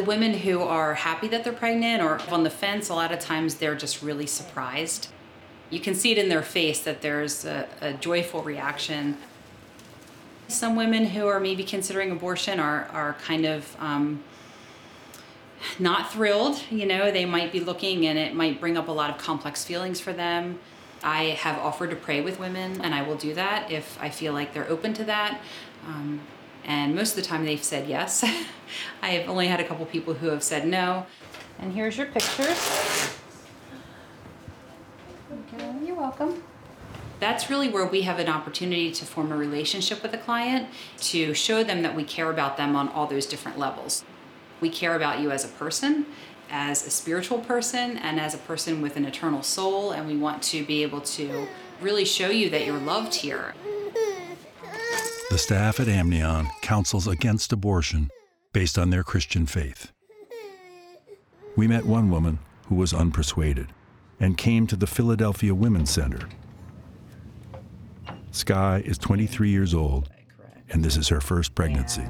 The 0.00 0.06
women 0.06 0.32
who 0.32 0.62
are 0.62 0.94
happy 0.94 1.28
that 1.28 1.44
they're 1.44 1.52
pregnant 1.52 2.02
or 2.02 2.22
on 2.32 2.42
the 2.42 2.48
fence, 2.48 2.88
a 2.88 2.94
lot 2.94 3.12
of 3.12 3.18
times 3.18 3.56
they're 3.56 3.74
just 3.74 4.00
really 4.00 4.26
surprised. 4.26 5.08
You 5.68 5.78
can 5.78 5.94
see 5.94 6.10
it 6.10 6.16
in 6.16 6.30
their 6.30 6.40
face 6.40 6.80
that 6.84 7.02
there's 7.02 7.44
a, 7.44 7.68
a 7.82 7.92
joyful 7.92 8.42
reaction. 8.42 9.18
Some 10.48 10.74
women 10.74 11.04
who 11.04 11.26
are 11.26 11.38
maybe 11.38 11.64
considering 11.64 12.10
abortion 12.10 12.58
are, 12.58 12.86
are 12.86 13.12
kind 13.22 13.44
of 13.44 13.76
um, 13.78 14.24
not 15.78 16.10
thrilled. 16.10 16.62
You 16.70 16.86
know, 16.86 17.10
they 17.10 17.26
might 17.26 17.52
be 17.52 17.60
looking 17.60 18.06
and 18.06 18.18
it 18.18 18.34
might 18.34 18.58
bring 18.58 18.78
up 18.78 18.88
a 18.88 18.92
lot 18.92 19.10
of 19.10 19.18
complex 19.18 19.66
feelings 19.66 20.00
for 20.00 20.14
them. 20.14 20.60
I 21.02 21.24
have 21.24 21.58
offered 21.58 21.90
to 21.90 21.96
pray 21.96 22.22
with 22.22 22.40
women, 22.40 22.80
and 22.80 22.94
I 22.94 23.02
will 23.02 23.16
do 23.16 23.34
that 23.34 23.70
if 23.70 24.00
I 24.00 24.08
feel 24.08 24.32
like 24.32 24.54
they're 24.54 24.70
open 24.70 24.94
to 24.94 25.04
that. 25.04 25.42
Um, 25.86 26.22
and 26.64 26.94
most 26.94 27.10
of 27.10 27.16
the 27.16 27.28
time 27.28 27.44
they've 27.44 27.62
said 27.62 27.86
yes. 27.86 28.24
I 29.02 29.10
have 29.10 29.28
only 29.28 29.46
had 29.46 29.60
a 29.60 29.64
couple 29.64 29.86
people 29.86 30.14
who 30.14 30.28
have 30.28 30.42
said 30.42 30.66
no. 30.66 31.06
And 31.58 31.72
here's 31.72 31.96
your 31.96 32.06
pictures. 32.06 33.16
Okay, 35.52 35.74
you're 35.84 35.96
welcome. 35.96 36.42
That's 37.20 37.50
really 37.50 37.68
where 37.68 37.84
we 37.84 38.02
have 38.02 38.18
an 38.18 38.28
opportunity 38.28 38.90
to 38.92 39.04
form 39.04 39.30
a 39.30 39.36
relationship 39.36 40.02
with 40.02 40.14
a 40.14 40.18
client, 40.18 40.68
to 41.00 41.34
show 41.34 41.62
them 41.62 41.82
that 41.82 41.94
we 41.94 42.02
care 42.02 42.30
about 42.30 42.56
them 42.56 42.74
on 42.74 42.88
all 42.88 43.06
those 43.06 43.26
different 43.26 43.58
levels. 43.58 44.04
We 44.60 44.70
care 44.70 44.96
about 44.96 45.20
you 45.20 45.30
as 45.30 45.44
a 45.44 45.48
person, 45.48 46.06
as 46.50 46.86
a 46.86 46.90
spiritual 46.90 47.38
person, 47.40 47.98
and 47.98 48.18
as 48.18 48.34
a 48.34 48.38
person 48.38 48.80
with 48.80 48.96
an 48.96 49.04
eternal 49.04 49.42
soul, 49.42 49.92
and 49.92 50.06
we 50.06 50.16
want 50.16 50.42
to 50.44 50.64
be 50.64 50.82
able 50.82 51.02
to 51.02 51.46
really 51.82 52.06
show 52.06 52.30
you 52.30 52.48
that 52.50 52.64
you're 52.64 52.78
loved 52.78 53.14
here. 53.14 53.54
The 55.30 55.38
staff 55.38 55.78
at 55.78 55.88
Amnion 55.88 56.48
counsels 56.62 57.06
against 57.06 57.52
abortion 57.52 58.10
based 58.52 58.78
on 58.78 58.90
their 58.90 59.02
Christian 59.04 59.46
faith. 59.46 59.92
We 61.56 61.68
met 61.68 61.84
one 61.86 62.10
woman 62.10 62.38
who 62.66 62.74
was 62.74 62.92
unpersuaded 62.92 63.68
and 64.18 64.36
came 64.36 64.66
to 64.66 64.76
the 64.76 64.86
Philadelphia 64.86 65.54
Women's 65.54 65.90
Center. 65.90 66.28
Sky 68.32 68.82
is 68.84 68.98
23 68.98 69.50
years 69.50 69.74
old, 69.74 70.10
and 70.70 70.84
this 70.84 70.96
is 70.96 71.08
her 71.08 71.20
first 71.20 71.54
pregnancy. 71.54 72.04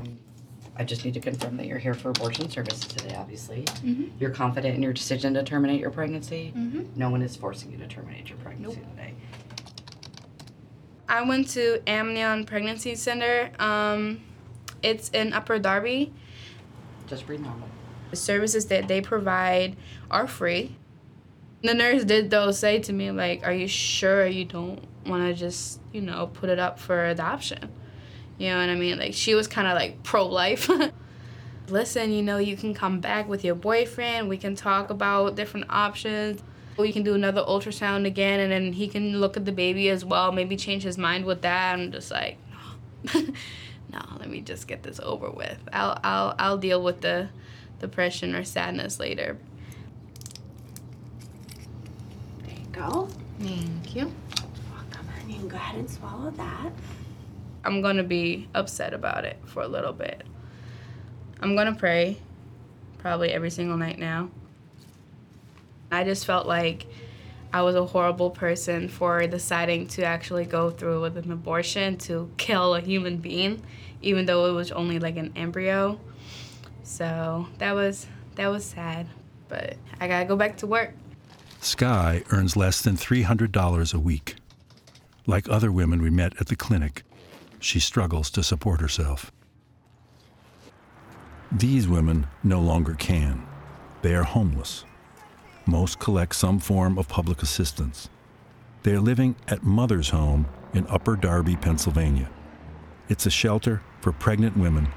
I 0.77 0.85
just 0.85 1.05
need 1.05 1.15
to 1.15 1.21
confirm 1.21 1.57
that 1.59 1.67
you're 1.67 1.79
here 1.79 1.93
for 1.95 2.11
abortion 2.11 2.49
services 2.49 2.85
today, 2.85 3.15
obviously. 3.15 3.65
Mhm. 3.85 4.11
You're 4.19 4.31
confident 4.31 4.75
in 4.77 4.83
your 4.83 4.95
decision 4.95 5.35
to 5.35 5.43
terminate 5.43 5.79
your 5.81 5.91
pregnancy? 5.91 6.53
Mhm. 6.57 6.87
No 6.97 7.11
one 7.11 7.21
is 7.21 7.37
forcing 7.37 7.71
you 7.71 7.79
to 7.79 7.87
terminate 7.87 8.31
your 8.31 8.39
pregnancy 8.39 8.81
today. 8.97 9.15
I 11.09 11.23
went 11.23 11.49
to 11.51 11.83
Amnion 11.87 12.47
Pregnancy 12.47 12.95
Center. 12.95 13.51
Um, 13.59 14.21
it's 14.83 15.11
in 15.11 15.33
Upper 15.35 15.59
Darby. 15.59 16.13
Just 17.11 17.27
breathe 17.27 17.41
normal. 17.41 17.69
The 18.11 18.17
services 18.17 18.67
that 18.67 18.87
they 18.87 19.01
provide 19.01 19.77
are 20.11 20.29
free. 20.29 20.77
The 21.63 21.75
nurse 21.75 22.05
did 22.05 22.31
though 22.31 22.53
say 22.53 22.79
to 22.79 22.93
me 22.93 23.11
like, 23.11 23.45
"Are 23.45 23.53
you 23.53 23.67
sure 23.67 24.27
you 24.27 24.45
don't 24.45 24.81
want 25.05 25.25
to 25.25 25.35
just 25.35 25.81
you 25.93 26.01
know 26.01 26.29
put 26.33 26.49
it 26.49 26.61
up 26.61 26.79
for 26.79 27.05
adoption?" 27.05 27.69
You 28.39 28.51
know 28.51 28.59
what 28.59 28.69
I 28.69 28.77
mean? 28.77 28.99
Like 28.99 29.13
she 29.13 29.35
was 29.35 29.49
kind 29.49 29.67
of 29.67 29.75
like 29.75 30.03
pro-life. 30.05 30.71
Listen, 31.69 32.13
you 32.13 32.23
know, 32.23 32.39
you 32.39 32.57
can 32.57 32.75
come 32.75 33.01
back 33.01 33.29
with 33.29 33.45
your 33.45 33.57
boyfriend. 33.57 34.29
We 34.29 34.39
can 34.39 34.55
talk 34.55 34.89
about 34.91 35.35
different 35.35 35.67
options. 35.69 36.43
We 36.79 36.93
can 36.93 37.03
do 37.03 37.15
another 37.15 37.43
ultrasound 37.43 38.07
again, 38.07 38.41
and 38.41 38.51
then 38.51 38.73
he 38.73 38.87
can 38.87 39.21
look 39.21 39.37
at 39.37 39.45
the 39.45 39.53
baby 39.53 39.91
as 39.91 40.05
well. 40.05 40.33
Maybe 40.33 40.57
change 40.57 40.85
his 40.85 40.97
mind 40.97 41.25
with 41.25 41.43
that. 41.43 41.75
I'm 41.75 41.93
just 41.93 42.11
like, 42.11 42.39
no. 43.93 44.01
Let 44.19 44.29
me 44.29 44.41
just 44.41 44.67
get 44.67 44.83
this 44.83 45.01
over 45.01 45.31
with. 45.31 45.59
I'll 45.73 45.99
I'll 46.03 46.35
I'll 46.39 46.59
deal 46.59 46.83
with 46.83 47.01
the 47.01 47.29
depression 47.81 48.35
or 48.35 48.45
sadness 48.45 49.01
later. 49.01 49.39
There 52.45 52.55
you 52.55 52.67
go. 52.73 53.09
Thank 53.41 53.95
you. 53.97 54.13
Come 54.91 55.09
on, 55.09 55.31
you 55.31 55.37
can 55.37 55.49
go 55.49 55.57
ahead 55.57 55.79
and 55.79 55.91
swallow 55.91 56.31
that. 56.31 56.73
I'm 57.65 57.83
gonna 57.83 58.03
be 58.03 58.49
upset 58.55 58.95
about 58.95 59.25
it 59.25 59.39
for 59.45 59.63
a 59.63 59.69
little 59.69 59.93
bit. 59.93 60.23
I'm 61.41 61.57
gonna 61.57 61.75
pray 61.75 62.19
probably 62.99 63.31
every 63.31 63.51
single 63.51 63.77
night 63.77 63.99
now. 63.99 64.31
I 65.91 66.05
just 66.05 66.25
felt 66.25 66.47
like 66.47 66.87
I 67.53 67.63
was 67.63 67.75
a 67.75 67.85
horrible 67.85 68.31
person 68.31 68.89
for 68.89 69.27
deciding 69.27 69.89
to 69.89 70.05
actually 70.05 70.45
go 70.45 70.71
through 70.71 71.01
with 71.01 71.17
an 71.17 71.33
abortion 71.33 71.97
to 71.99 72.31
kill 72.37 72.75
a 72.77 72.81
human 72.81 73.17
being, 73.17 73.63
even 74.03 74.27
though 74.27 74.47
it 74.47 74.53
was 74.53 74.71
only 74.71 75.01
like 75.01 75.17
an 75.17 75.33
embryo. 75.35 75.99
So 76.85 77.49
that 77.59 77.75
was 77.75 78.07
that 78.37 78.47
was 78.49 78.65
sad, 78.65 79.09
but 79.49 79.77
I 80.01 80.07
gotta 80.07 80.27
go 80.27 80.37
back 80.37 80.59
to 80.59 80.67
work. 80.67 80.95
Sky 81.61 82.23
earns 82.31 82.57
less 82.57 82.81
than 82.81 82.97
$300 82.97 83.95
a 83.95 83.99
week. 83.99 84.37
Like 85.27 85.49
other 85.49 85.71
women 85.71 86.01
we 86.01 86.09
met 86.09 86.41
at 86.41 86.47
the 86.47 86.57
clinic, 86.57 87.03
she 87.59 87.81
struggles 87.81 88.31
to 88.31 88.43
support 88.43 88.81
herself. 88.81 89.31
These 91.53 91.89
women 91.89 92.29
no 92.43 92.61
longer 92.61 92.95
can. 92.95 93.47
They 94.03 94.15
are 94.15 94.23
homeless. 94.23 94.85
Most 95.67 95.99
collect 95.99 96.35
some 96.35 96.59
form 96.59 96.99
of 96.99 97.09
public 97.09 97.43
assistance. 97.43 98.09
They 98.83 98.93
are 98.93 99.01
living 99.01 99.37
at 99.47 99.63
Mother's 99.63 100.09
Home 100.11 100.47
in 100.73 100.87
Upper 100.89 101.17
Darby, 101.17 101.57
Pennsylvania. 101.57 102.31
It's 103.09 103.27
a 103.27 103.31
shelter 103.31 103.83
for 104.01 104.13
pregnant 104.13 104.57
women 104.57 104.89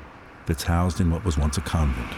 that's 0.45 0.63
housed 0.63 1.01
in 1.01 1.11
what 1.11 1.25
was 1.25 1.37
once 1.37 1.57
a 1.57 1.61
convent. 1.61 2.11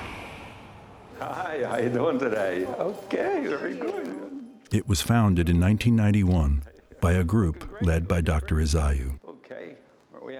Hi, 1.20 1.62
how 1.64 1.72
are 1.72 1.82
you 1.82 1.90
doing 1.90 2.20
today? 2.20 2.66
Okay, 2.66 3.48
very 3.48 3.76
good. 3.76 4.46
It 4.72 4.88
was 4.88 5.02
founded 5.02 5.50
in 5.50 5.60
1991 5.60 6.64
by 7.02 7.14
a 7.14 7.24
group 7.24 7.82
led 7.82 8.08
by 8.08 8.22
Dr. 8.22 8.56
Isajiw. 8.56 9.20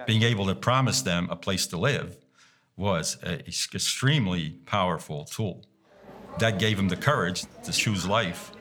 Being 0.06 0.22
able 0.22 0.46
to 0.46 0.54
promise 0.54 1.02
them 1.02 1.28
a 1.30 1.36
place 1.36 1.66
to 1.68 1.76
live 1.76 2.16
was 2.76 3.16
an 3.22 3.40
extremely 3.40 4.50
powerful 4.66 5.24
tool. 5.24 5.65
That 6.38 6.58
gave 6.58 6.78
him 6.78 6.88
the 6.88 6.96
courage 6.96 7.46
to 7.64 7.72
choose 7.72 8.06
life. 8.06 8.52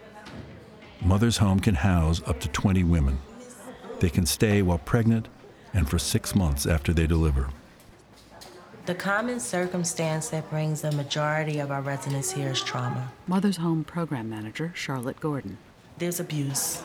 Mother's 1.01 1.37
Home 1.37 1.59
can 1.59 1.75
house 1.75 2.21
up 2.25 2.39
to 2.39 2.47
20 2.47 2.83
women. 2.83 3.19
They 3.99 4.09
can 4.09 4.25
stay 4.25 4.61
while 4.61 4.77
pregnant 4.77 5.27
and 5.73 5.89
for 5.89 5.99
six 5.99 6.33
months 6.33 6.65
after 6.65 6.93
they 6.93 7.05
deliver. 7.05 7.49
The 8.85 8.95
common 8.95 9.39
circumstance 9.39 10.29
that 10.29 10.49
brings 10.49 10.81
the 10.81 10.91
majority 10.91 11.59
of 11.59 11.71
our 11.71 11.81
residents 11.81 12.31
here 12.31 12.51
is 12.51 12.61
trauma. 12.61 13.11
Mother's 13.27 13.57
Home 13.57 13.83
Program 13.83 14.29
Manager 14.29 14.71
Charlotte 14.75 15.19
Gordon. 15.19 15.57
There's 15.97 16.19
abuse. 16.19 16.83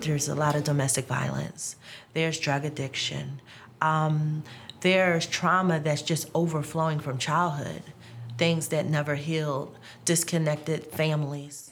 There's 0.00 0.28
a 0.28 0.34
lot 0.34 0.54
of 0.54 0.64
domestic 0.64 1.06
violence. 1.06 1.76
There's 2.12 2.38
drug 2.38 2.64
addiction. 2.64 3.40
Um, 3.82 4.44
there's 4.80 5.26
trauma 5.26 5.80
that's 5.80 6.02
just 6.02 6.30
overflowing 6.34 7.00
from 7.00 7.18
childhood, 7.18 7.82
things 8.38 8.68
that 8.68 8.86
never 8.86 9.14
healed, 9.14 9.76
disconnected 10.04 10.86
families. 10.86 11.70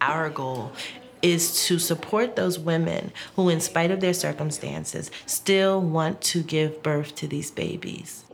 Our 0.00 0.30
goal 0.30 0.72
is 1.22 1.64
to 1.66 1.78
support 1.78 2.36
those 2.36 2.58
women 2.58 3.10
who, 3.36 3.48
in 3.48 3.60
spite 3.60 3.90
of 3.90 4.00
their 4.00 4.12
circumstances, 4.12 5.10
still 5.24 5.80
want 5.80 6.20
to 6.20 6.42
give 6.42 6.82
birth 6.82 7.14
to 7.16 7.26
these 7.26 7.50
babies. 7.50 8.24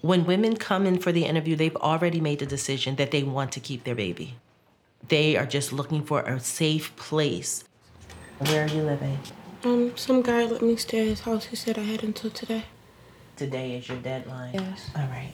When 0.00 0.24
women 0.26 0.56
come 0.56 0.86
in 0.86 1.00
for 1.00 1.10
the 1.10 1.24
interview, 1.24 1.56
they've 1.56 1.74
already 1.76 2.20
made 2.20 2.38
the 2.38 2.46
decision 2.46 2.94
that 2.96 3.10
they 3.10 3.24
want 3.24 3.50
to 3.52 3.60
keep 3.60 3.82
their 3.82 3.96
baby. 3.96 4.36
They 5.08 5.36
are 5.36 5.46
just 5.46 5.72
looking 5.72 6.04
for 6.04 6.20
a 6.20 6.38
safe 6.38 6.94
place. 6.94 7.64
Where 8.38 8.64
are 8.64 8.68
you 8.68 8.82
living? 8.82 9.18
Um, 9.64 9.96
some 9.96 10.22
guy 10.22 10.44
let 10.44 10.62
me 10.62 10.76
stay 10.76 11.00
at 11.00 11.06
his 11.06 11.20
house. 11.20 11.46
He 11.46 11.56
said 11.56 11.78
I 11.78 11.82
had 11.82 12.04
until 12.04 12.30
today. 12.30 12.64
Today 13.38 13.76
is 13.76 13.88
your 13.88 13.98
deadline. 13.98 14.52
Yes. 14.52 14.90
All 14.96 15.06
right. 15.06 15.32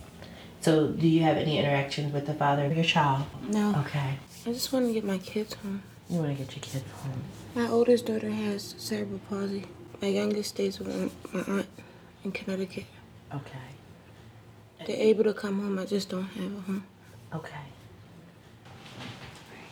So, 0.60 0.88
do 0.88 1.08
you 1.08 1.22
have 1.22 1.38
any 1.38 1.58
interactions 1.58 2.12
with 2.12 2.26
the 2.26 2.34
father 2.34 2.66
of 2.66 2.74
your 2.76 2.84
child? 2.84 3.24
No. 3.48 3.74
Okay. 3.86 4.18
I 4.46 4.52
just 4.52 4.74
want 4.74 4.86
to 4.86 4.92
get 4.92 5.04
my 5.04 5.16
kids 5.16 5.54
home. 5.54 5.82
You 6.10 6.18
want 6.18 6.36
to 6.36 6.44
get 6.44 6.54
your 6.54 6.62
kids 6.62 6.84
home. 7.02 7.22
My 7.54 7.66
oldest 7.66 8.04
daughter 8.04 8.28
has 8.28 8.74
cerebral 8.76 9.20
palsy. 9.30 9.64
My 10.02 10.08
youngest 10.08 10.50
stays 10.50 10.78
with 10.78 10.88
my 11.32 11.40
aunt 11.48 11.66
in 12.24 12.32
Connecticut. 12.32 12.84
Okay. 13.34 14.86
They're 14.86 14.96
able 14.96 15.24
to 15.24 15.32
come 15.32 15.62
home. 15.62 15.78
I 15.78 15.86
just 15.86 16.10
don't 16.10 16.24
have 16.24 16.58
a 16.58 16.60
home. 16.60 16.84
Okay. 17.34 17.64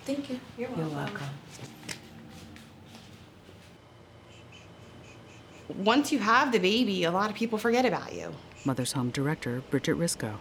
Thank 0.06 0.30
you. 0.30 0.40
You're 0.56 0.68
welcome. 0.70 0.88
You're 0.88 0.96
welcome. 0.96 1.28
Once 5.78 6.12
you 6.12 6.18
have 6.18 6.52
the 6.52 6.58
baby, 6.58 7.04
a 7.04 7.10
lot 7.10 7.30
of 7.30 7.36
people 7.36 7.58
forget 7.58 7.84
about 7.84 8.12
you. 8.12 8.32
Mother's 8.64 8.92
Home 8.92 9.10
Director 9.10 9.62
Bridget 9.70 9.96
Risco. 9.96 10.34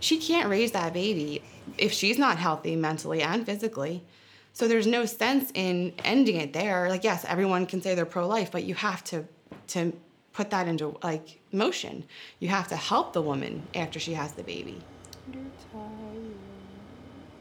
She 0.00 0.18
can't 0.18 0.48
raise 0.48 0.72
that 0.72 0.92
baby 0.92 1.42
if 1.78 1.92
she's 1.92 2.18
not 2.18 2.38
healthy 2.38 2.76
mentally 2.76 3.22
and 3.22 3.44
physically. 3.44 4.02
So 4.52 4.68
there's 4.68 4.86
no 4.86 5.04
sense 5.04 5.50
in 5.54 5.92
ending 6.04 6.36
it 6.36 6.52
there. 6.52 6.88
Like 6.88 7.04
yes, 7.04 7.24
everyone 7.26 7.66
can 7.66 7.82
say 7.82 7.94
they're 7.94 8.06
pro-life, 8.06 8.50
but 8.50 8.64
you 8.64 8.74
have 8.74 9.04
to 9.04 9.24
to 9.68 9.92
put 10.32 10.50
that 10.50 10.68
into 10.68 10.96
like 11.02 11.40
motion. 11.52 12.04
You 12.40 12.48
have 12.48 12.68
to 12.68 12.76
help 12.76 13.12
the 13.12 13.22
woman 13.22 13.62
after 13.74 13.98
she 13.98 14.14
has 14.14 14.32
the 14.32 14.42
baby. 14.42 14.78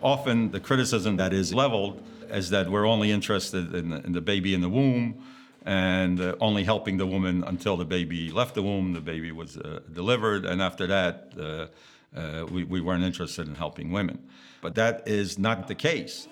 Often 0.02 0.52
the 0.52 0.60
criticism 0.60 1.18
that 1.18 1.34
is 1.34 1.54
leveled 1.54 2.02
is 2.30 2.50
that 2.50 2.70
we're 2.70 2.86
only 2.86 3.12
interested 3.12 3.74
in 3.74 3.90
the, 3.90 3.98
in 3.98 4.12
the 4.14 4.22
baby 4.22 4.54
in 4.54 4.62
the 4.62 4.70
womb 4.70 5.24
and 5.66 6.22
uh, 6.22 6.36
only 6.40 6.64
helping 6.64 6.98
the 6.98 7.08
woman 7.08 7.44
until 7.44 7.76
the 7.76 7.86
baby 7.86 8.32
left 8.32 8.54
the 8.54 8.62
womb, 8.62 8.94
the 8.94 9.02
baby 9.02 9.32
was 9.32 9.58
uh, 9.58 9.80
delivered, 9.92 10.46
and 10.46 10.62
after 10.62 10.86
that, 10.88 11.32
uh, 11.40 11.68
uh, 12.16 12.46
we, 12.46 12.64
we 12.64 12.80
weren't 12.80 13.04
interested 13.04 13.48
in 13.48 13.56
helping 13.56 13.92
women. 13.92 14.20
But 14.62 14.76
that 14.76 15.08
is 15.08 15.38
not 15.38 15.68
the 15.68 15.76
case. 15.76 16.28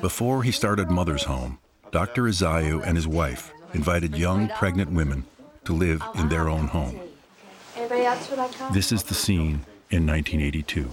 Before 0.00 0.42
he 0.42 0.52
started 0.52 0.90
Mother's 0.90 1.24
Home, 1.24 1.58
Dr. 1.90 2.24
Isajiw 2.24 2.84
and 2.84 2.96
his 2.96 3.08
wife 3.08 3.52
invited 3.72 4.16
young 4.16 4.48
pregnant 4.48 4.90
women 4.92 5.24
to 5.64 5.72
live 5.72 6.02
in 6.14 6.28
their 6.28 6.48
own 6.48 6.66
home. 6.66 7.00
Anybody 7.76 8.04
else 8.04 8.28
would 8.30 8.38
like 8.38 8.50
to 8.52 8.58
come? 8.58 8.72
This 8.74 8.92
is 8.92 9.04
the 9.04 9.14
scene 9.14 9.64
in 9.90 10.06
1982. 10.06 10.90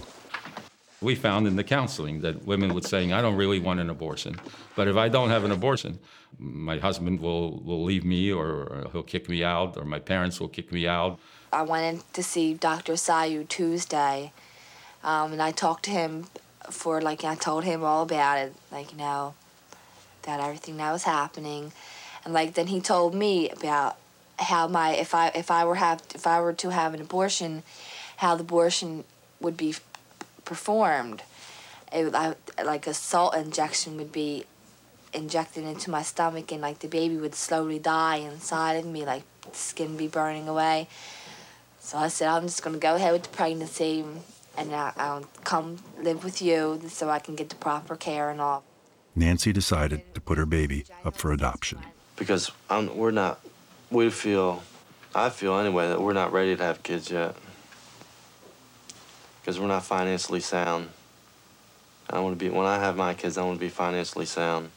We 1.02 1.14
found 1.14 1.46
in 1.46 1.56
the 1.56 1.64
counseling 1.64 2.20
that 2.22 2.46
women 2.46 2.72
would 2.72 2.84
saying, 2.84 3.12
I 3.12 3.20
don't 3.20 3.36
really 3.36 3.58
want 3.58 3.80
an 3.80 3.90
abortion, 3.90 4.40
but 4.74 4.88
if 4.88 4.96
I 4.96 5.08
don't 5.08 5.28
have 5.28 5.44
an 5.44 5.52
abortion, 5.52 5.98
my 6.38 6.78
husband 6.78 7.20
will, 7.20 7.58
will 7.60 7.82
leave 7.82 8.04
me 8.04 8.32
or 8.32 8.88
he'll 8.92 9.02
kick 9.02 9.28
me 9.28 9.42
out 9.42 9.76
or 9.76 9.84
my 9.84 9.98
parents 9.98 10.40
will 10.40 10.48
kick 10.48 10.72
me 10.72 10.86
out. 10.86 11.18
I 11.52 11.62
went 11.62 11.84
in 11.84 12.02
to 12.12 12.22
see 12.22 12.54
Dr. 12.54 12.94
Isajiw 12.94 13.48
Tuesday, 13.48 14.32
um, 15.02 15.32
and 15.32 15.40
I 15.40 15.52
talked 15.52 15.84
to 15.84 15.90
him 15.90 16.26
for 16.70 17.00
like 17.00 17.24
I 17.24 17.34
told 17.34 17.64
him 17.64 17.82
all 17.84 18.02
about 18.02 18.38
it, 18.38 18.54
like 18.70 18.92
you 18.92 18.98
know, 18.98 19.34
that 20.22 20.40
everything 20.40 20.76
that 20.78 20.92
was 20.92 21.04
happening, 21.04 21.72
and 22.24 22.34
like 22.34 22.54
then 22.54 22.66
he 22.66 22.80
told 22.80 23.14
me 23.14 23.48
about 23.50 23.96
how 24.38 24.66
my 24.68 24.94
if 24.94 25.14
I 25.14 25.28
if 25.28 25.50
I 25.50 25.64
were 25.64 25.76
have 25.76 26.02
if 26.14 26.26
I 26.26 26.40
were 26.40 26.52
to 26.54 26.70
have 26.70 26.94
an 26.94 27.00
abortion, 27.00 27.62
how 28.18 28.34
the 28.34 28.42
abortion 28.42 29.04
would 29.40 29.56
be 29.56 29.76
performed. 30.44 31.22
It 31.92 32.14
I, 32.14 32.34
like 32.62 32.86
a 32.86 32.94
salt 32.94 33.36
injection 33.36 33.96
would 33.96 34.12
be 34.12 34.44
injected 35.16 35.64
into 35.64 35.90
my 35.90 36.02
stomach, 36.02 36.52
and 36.52 36.60
like 36.60 36.78
the 36.78 36.88
baby 36.88 37.16
would 37.16 37.34
slowly 37.34 37.78
die 37.78 38.16
inside 38.16 38.74
of 38.74 38.86
me, 38.86 39.04
like 39.04 39.22
skin 39.52 39.96
be 39.96 40.06
burning 40.06 40.48
away. 40.48 40.88
So 41.80 41.98
I 41.98 42.08
said, 42.08 42.28
I'm 42.28 42.42
just 42.42 42.62
gonna 42.62 42.78
go 42.78 42.94
ahead 42.96 43.12
with 43.12 43.22
the 43.24 43.30
pregnancy, 43.30 44.04
and 44.56 44.74
I, 44.74 44.92
I'll 44.96 45.26
come 45.44 45.78
live 46.00 46.22
with 46.22 46.42
you 46.42 46.80
so 46.88 47.08
I 47.08 47.18
can 47.18 47.34
get 47.34 47.48
the 47.48 47.56
proper 47.56 47.96
care 47.96 48.30
and 48.30 48.40
all. 48.40 48.62
Nancy 49.14 49.52
decided 49.52 50.02
to 50.14 50.20
put 50.20 50.36
her 50.36 50.46
baby 50.46 50.84
up 51.04 51.16
for 51.16 51.32
adoption. 51.32 51.78
Because 52.16 52.50
I'm, 52.68 52.96
we're 52.96 53.10
not, 53.10 53.40
we 53.90 54.10
feel, 54.10 54.62
I 55.14 55.30
feel 55.30 55.58
anyway, 55.58 55.88
that 55.88 56.00
we're 56.00 56.12
not 56.12 56.32
ready 56.32 56.54
to 56.54 56.62
have 56.62 56.82
kids 56.82 57.10
yet. 57.10 57.34
Because 59.40 59.58
we're 59.58 59.68
not 59.68 59.84
financially 59.84 60.40
sound. 60.40 60.90
I 62.10 62.20
want 62.20 62.38
to 62.38 62.44
be, 62.44 62.50
when 62.50 62.66
I 62.66 62.78
have 62.78 62.96
my 62.96 63.14
kids, 63.14 63.38
I 63.38 63.44
want 63.44 63.58
to 63.58 63.64
be 63.64 63.70
financially 63.70 64.26
sound. 64.26 64.70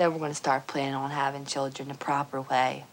Then 0.00 0.14
we're 0.14 0.18
gonna 0.18 0.32
start 0.32 0.66
planning 0.66 0.94
on 0.94 1.10
having 1.10 1.44
children 1.44 1.88
the 1.88 1.94
proper 1.94 2.40
way. 2.40 2.86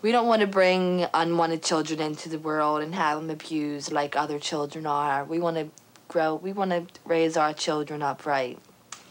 We 0.00 0.10
don't 0.10 0.26
want 0.26 0.40
to 0.40 0.46
bring 0.46 1.04
unwanted 1.12 1.62
children 1.62 2.00
into 2.00 2.30
the 2.30 2.38
world 2.38 2.80
and 2.80 2.94
have 2.94 3.20
them 3.20 3.28
abused 3.28 3.92
like 3.92 4.16
other 4.16 4.38
children 4.38 4.86
are. 4.86 5.24
We 5.26 5.38
want 5.38 5.58
to 5.58 5.68
grow, 6.08 6.36
we 6.36 6.54
want 6.54 6.70
to 6.70 6.86
raise 7.04 7.36
our 7.36 7.52
children 7.52 8.00
upright. 8.00 8.60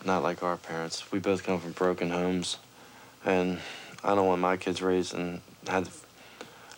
Not 0.03 0.23
like 0.23 0.41
our 0.41 0.57
parents. 0.57 1.11
We 1.11 1.19
both 1.19 1.43
come 1.43 1.59
from 1.59 1.73
broken 1.73 2.09
homes. 2.09 2.57
And 3.23 3.59
I 4.03 4.15
don't 4.15 4.25
want 4.25 4.41
my 4.41 4.57
kids 4.57 4.81
raised 4.81 5.13
and 5.13 5.41
had, 5.67 5.89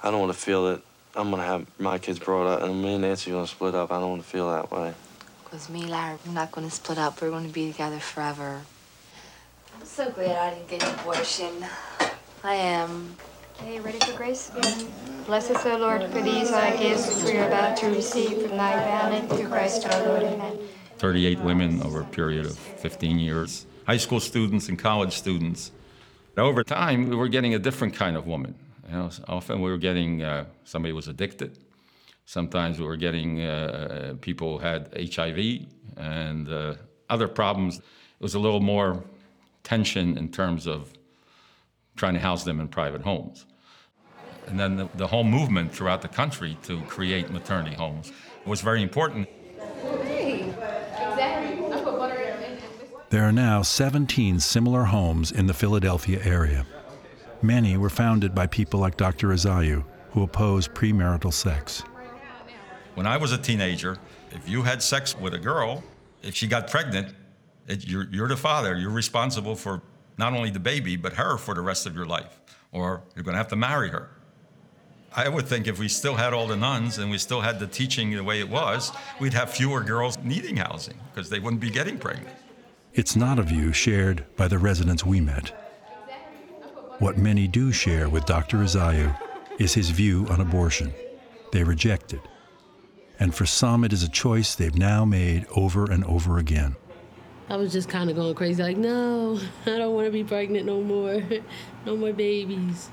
I 0.04 0.12
don't 0.12 0.20
want 0.20 0.34
to 0.34 0.38
feel 0.38 0.72
that 0.72 0.82
I'm 1.16 1.30
going 1.30 1.42
to 1.42 1.48
have 1.48 1.66
my 1.80 2.00
kids 2.00 2.20
brought 2.20 2.48
up 2.48 2.64
and 2.64 2.84
me 2.84 2.96
and 2.96 3.04
Nancy 3.04 3.32
are 3.32 3.36
going 3.36 3.46
to 3.46 3.52
split 3.52 3.76
up. 3.76 3.94
I 3.94 4.02
don't 4.02 4.10
want 4.10 4.24
to 4.24 4.28
feel 4.28 4.52
that 4.52 4.70
way. 4.72 4.94
Because 5.46 5.70
me 5.70 5.84
and 5.84 5.90
Larry, 5.90 6.18
we're 6.26 6.34
not 6.34 6.52
going 6.52 6.68
to 6.68 6.76
split 6.76 6.98
up. 6.98 7.22
We're 7.22 7.30
going 7.30 7.48
to 7.48 7.54
be 7.54 7.72
together 7.72 8.00
forever. 8.00 8.64
I'm 9.84 9.90
so 9.90 10.10
glad 10.12 10.38
I 10.38 10.56
didn't 10.56 10.70
get 10.70 10.82
an 10.82 10.98
abortion. 10.98 11.66
I 12.42 12.56
am. 12.56 13.18
Okay, 13.58 13.82
ready 13.82 14.00
for 14.00 14.16
grace 14.16 14.50
again? 14.56 14.88
Bless 15.26 15.52
us, 15.52 15.66
O 15.66 15.78
Lord, 15.78 16.10
for 16.10 16.22
these 16.22 16.52
thy 16.52 16.78
gifts 16.78 17.22
which 17.22 17.34
we 17.34 17.38
are 17.38 17.48
about 17.50 17.76
to 17.80 17.88
receive 17.88 18.44
from 18.44 18.56
thy 18.56 18.76
bounty 18.78 19.28
through 19.28 19.50
Christ 19.50 19.86
our 19.86 20.06
Lord. 20.06 20.24
Amen. 20.24 20.58
38 21.00 21.42
women 21.42 21.84
over 21.84 22.00
a 22.00 22.06
period 22.06 22.46
of 22.46 22.58
15 22.58 23.20
years, 23.20 23.66
high 23.86 23.98
school 23.98 24.22
students 24.22 24.70
and 24.70 24.80
college 24.80 25.12
students. 25.12 25.74
Over 26.38 26.64
time, 26.64 27.10
we 27.10 27.18
were 27.18 27.28
getting 27.28 27.54
a 27.54 27.60
different 27.60 27.94
kind 27.94 28.16
of 28.16 28.26
woman. 28.26 28.56
You 28.88 28.94
know, 28.94 29.10
often 29.28 29.62
we 29.62 29.70
were 29.70 29.78
getting 29.78 30.24
uh, 30.24 30.46
somebody 30.64 30.94
was 30.94 31.10
addicted. 31.10 31.60
Sometimes 32.26 32.80
we 32.80 32.86
were 32.86 32.96
getting 32.96 33.42
uh, 33.42 34.16
people 34.22 34.60
had 34.60 34.94
HIV 34.98 35.66
and 35.98 36.48
uh, 36.48 36.76
other 37.10 37.28
problems. 37.28 37.80
It 37.80 37.84
was 38.22 38.36
a 38.36 38.40
little 38.40 38.62
more 38.62 39.04
tension 39.64 40.18
in 40.18 40.30
terms 40.30 40.68
of 40.68 40.94
trying 41.96 42.14
to 42.14 42.20
house 42.20 42.44
them 42.44 42.60
in 42.60 42.68
private 42.68 43.02
homes. 43.02 43.46
And 44.48 44.60
then 44.60 44.76
the, 44.76 44.90
the 44.96 45.08
whole 45.08 45.24
movement 45.24 45.74
throughout 45.74 46.02
the 46.02 46.08
country 46.08 46.58
to 46.64 46.82
create 46.82 47.30
maternity 47.30 47.76
homes 47.76 48.12
was 48.46 48.62
very 48.62 48.82
important. 48.82 49.30
There 53.10 53.24
are 53.24 53.32
now 53.32 53.62
17 53.62 54.40
similar 54.40 54.86
homes 54.86 55.32
in 55.32 55.46
the 55.46 55.54
Philadelphia 55.54 56.20
area. 56.24 56.66
Many 57.44 57.78
were 57.78 57.90
founded 57.90 58.34
by 58.34 58.48
people 58.48 58.80
like 58.80 58.98
Dr. 58.98 59.28
Isajiw, 59.28 59.84
who 60.12 60.24
oppose 60.24 60.68
premarital 60.68 61.32
sex. 61.32 61.84
When 62.96 63.06
I 63.06 63.18
was 63.18 63.32
a 63.32 63.38
teenager, 63.38 63.98
if 64.32 64.50
you 64.50 64.64
had 64.64 64.82
sex 64.82 65.16
with 65.18 65.34
a 65.36 65.40
girl, 65.40 65.84
if 66.24 66.36
she 66.36 66.48
got 66.48 66.70
pregnant, 66.70 67.14
it, 67.68 67.88
you're, 67.88 68.08
you're 68.12 68.28
the 68.28 68.38
father. 68.38 68.78
You're 68.78 68.92
responsible 68.92 69.56
for 69.56 69.82
not 70.18 70.34
only 70.34 70.50
the 70.50 70.60
baby, 70.60 70.96
but 70.96 71.14
her 71.14 71.38
for 71.38 71.56
the 71.56 71.62
rest 71.62 71.86
of 71.86 71.96
your 71.96 72.06
life, 72.06 72.40
or 72.72 73.04
you're 73.16 73.24
going 73.24 73.34
to 73.34 73.38
have 73.38 73.48
to 73.50 73.56
marry 73.56 73.90
her. 73.90 74.10
I 75.16 75.30
would 75.30 75.48
think 75.48 75.68
if 75.68 75.78
we 75.78 75.88
still 75.88 76.16
had 76.16 76.34
all 76.34 76.48
the 76.48 76.56
nuns 76.56 76.98
and 76.98 77.12
we 77.12 77.20
still 77.20 77.42
had 77.42 77.60
the 77.60 77.68
teaching 77.68 78.12
the 78.12 78.24
way 78.24 78.40
it 78.40 78.50
was, 78.50 78.92
we'd 79.20 79.34
have 79.34 79.52
fewer 79.52 79.82
girls 79.82 80.18
needing 80.24 80.58
housing 80.58 80.96
because 81.14 81.30
they 81.30 81.40
wouldn't 81.40 81.62
be 81.62 81.70
getting 81.70 82.00
pregnant. 82.00 82.36
It's 82.94 83.16
not 83.16 83.38
a 83.38 83.44
view 83.44 83.74
shared 83.74 84.26
by 84.36 84.48
the 84.48 84.58
residents 84.58 85.06
we 85.06 85.22
met. 85.22 85.52
What 87.00 87.18
many 87.18 87.48
do 87.48 87.72
share 87.72 88.10
with 88.10 88.26
Dr. 88.26 88.58
Isajiw 88.58 89.16
is 89.60 89.74
his 89.74 89.90
view 89.90 90.28
on 90.30 90.42
abortion. 90.42 90.94
They 91.52 91.64
reject 91.64 92.14
it. 92.14 92.22
And 93.20 93.34
for 93.34 93.46
some, 93.46 93.84
it 93.84 93.94
is 93.94 94.04
a 94.04 94.10
choice 94.10 94.56
they've 94.56 94.78
now 94.78 95.06
made 95.06 95.46
over 95.56 95.90
and 95.90 96.04
over 96.06 96.40
again. 96.40 96.76
I 97.54 97.56
was 97.56 97.72
just 97.72 97.88
kind 97.88 98.10
of 98.10 98.16
going 98.16 98.34
crazy, 98.34 98.64
like, 98.64 98.78
no, 98.78 99.40
I 99.68 99.78
don't 99.78 99.94
want 99.94 100.08
to 100.08 100.12
be 100.12 100.24
pregnant 100.24 100.66
no 100.66 100.82
more. 100.82 101.22
no 101.86 101.96
more 101.96 102.12
babies. 102.12 102.90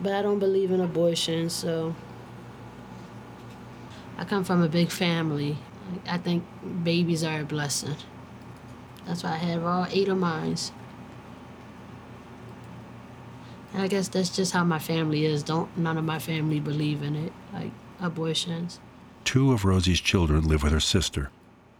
But 0.00 0.14
I 0.14 0.22
don't 0.22 0.40
believe 0.40 0.72
in 0.72 0.80
abortion, 0.80 1.48
so. 1.48 1.94
I 4.18 4.24
come 4.24 4.42
from 4.42 4.60
a 4.60 4.68
big 4.68 4.90
family. 4.90 5.56
I 6.08 6.18
think 6.18 6.42
babies 6.82 7.22
are 7.22 7.42
a 7.42 7.44
blessing. 7.44 7.94
That's 9.06 9.22
why 9.22 9.34
I 9.34 9.36
have 9.36 9.62
all 9.62 9.86
eight 9.92 10.08
of 10.08 10.18
mine. 10.18 10.56
And 13.72 13.82
I 13.82 13.86
guess 13.86 14.08
that's 14.08 14.34
just 14.34 14.52
how 14.52 14.64
my 14.64 14.80
family 14.80 15.26
is. 15.26 15.44
Don't 15.44 15.78
none 15.78 15.96
of 15.96 16.04
my 16.04 16.18
family 16.18 16.58
believe 16.58 17.04
in 17.04 17.14
it, 17.14 17.32
like 17.52 17.70
abortions. 18.00 18.80
Two 19.22 19.52
of 19.52 19.64
Rosie's 19.64 20.00
children 20.00 20.48
live 20.48 20.64
with 20.64 20.72
her 20.72 20.80
sister. 20.80 21.30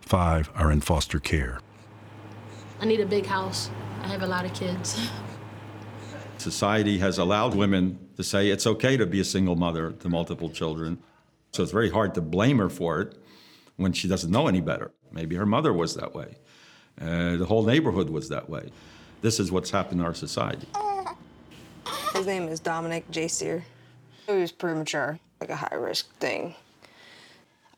Five 0.02 0.50
are 0.54 0.70
in 0.70 0.80
foster 0.80 1.18
care. 1.18 1.60
I 2.80 2.84
need 2.84 3.00
a 3.00 3.06
big 3.06 3.24
house. 3.24 3.70
I 4.02 4.08
have 4.08 4.22
a 4.22 4.26
lot 4.26 4.44
of 4.44 4.52
kids. 4.52 5.08
Society 6.36 6.98
has 6.98 7.18
allowed 7.18 7.54
women 7.54 7.98
to 8.16 8.22
say 8.24 8.50
it's 8.50 8.66
okay 8.66 8.96
to 8.96 9.06
be 9.06 9.20
a 9.20 9.24
single 9.24 9.56
mother 9.56 9.92
to 9.92 10.08
multiple 10.08 10.50
children. 10.50 10.98
So 11.52 11.62
it's 11.62 11.72
very 11.72 11.90
hard 11.90 12.14
to 12.14 12.20
blame 12.20 12.58
her 12.58 12.68
for 12.68 13.00
it 13.00 13.16
when 13.76 13.92
she 13.92 14.08
doesn't 14.08 14.30
know 14.30 14.48
any 14.48 14.60
better. 14.60 14.90
Maybe 15.12 15.36
her 15.36 15.46
mother 15.46 15.72
was 15.72 15.94
that 15.94 16.14
way. 16.14 16.36
Uh, 17.00 17.36
the 17.36 17.46
whole 17.46 17.64
neighborhood 17.64 18.10
was 18.10 18.28
that 18.28 18.50
way. 18.50 18.70
This 19.22 19.38
is 19.38 19.52
what's 19.52 19.70
happened 19.70 20.00
in 20.00 20.06
our 20.06 20.14
society. 20.14 20.66
His 22.14 22.26
name 22.26 22.48
is 22.48 22.60
Dominic 22.60 23.10
Jasier. 23.10 23.62
He 24.26 24.32
was 24.32 24.52
premature, 24.52 25.18
like 25.40 25.50
a 25.50 25.56
high 25.56 25.76
risk 25.76 26.14
thing. 26.18 26.54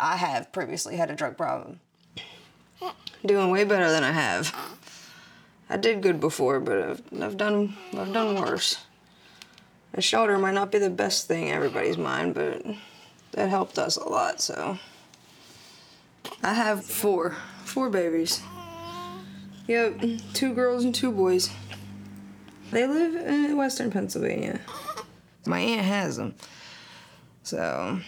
I 0.00 0.16
have 0.16 0.52
previously 0.52 0.96
had 0.96 1.10
a 1.10 1.14
drug 1.14 1.36
problem. 1.36 1.80
Doing 3.26 3.50
way 3.50 3.64
better 3.64 3.90
than 3.90 4.04
I 4.04 4.12
have. 4.12 4.54
I 5.70 5.78
did 5.78 6.02
good 6.02 6.20
before, 6.20 6.60
but 6.60 6.78
I've, 6.78 7.02
I've 7.22 7.36
done 7.38 7.74
I've 7.96 8.12
done 8.12 8.34
worse. 8.34 8.84
A 9.94 10.02
shoulder 10.02 10.36
might 10.36 10.54
not 10.54 10.70
be 10.70 10.78
the 10.78 10.90
best 10.90 11.26
thing 11.26 11.48
in 11.48 11.54
everybody's 11.54 11.96
mind, 11.96 12.34
but 12.34 12.62
that 13.32 13.48
helped 13.48 13.78
us 13.78 13.96
a 13.96 14.06
lot. 14.06 14.40
So 14.40 14.78
I 16.42 16.52
have 16.52 16.84
four, 16.84 17.36
four 17.64 17.88
babies. 17.88 18.42
Yep, 19.68 20.02
two 20.34 20.52
girls 20.52 20.84
and 20.84 20.94
two 20.94 21.10
boys. 21.10 21.48
They 22.72 22.86
live 22.86 23.14
in 23.14 23.56
Western 23.56 23.90
Pennsylvania. 23.90 24.60
My 25.46 25.60
aunt 25.60 25.86
has 25.86 26.16
them, 26.18 26.34
so 27.42 28.00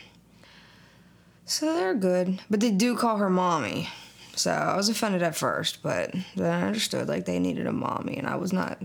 so 1.47 1.75
they're 1.75 1.95
good. 1.95 2.43
But 2.51 2.61
they 2.61 2.71
do 2.71 2.97
call 2.97 3.17
her 3.17 3.31
mommy. 3.31 3.89
So 4.37 4.53
I 4.53 4.77
was 4.77 4.89
offended 4.89 5.23
at 5.23 5.35
first, 5.35 5.83
but 5.83 6.15
then 6.37 6.53
I 6.53 6.67
understood 6.67 7.09
like 7.09 7.25
they 7.25 7.39
needed 7.39 7.67
a 7.67 7.73
mommy, 7.73 8.17
and 8.19 8.27
I 8.27 8.37
was 8.37 8.53
not 8.53 8.81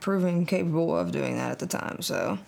proven 0.00 0.46
capable 0.46 0.96
of 0.96 1.12
doing 1.12 1.36
that 1.36 1.52
at 1.52 1.58
the 1.58 1.66
time. 1.66 2.02
So 2.02 2.38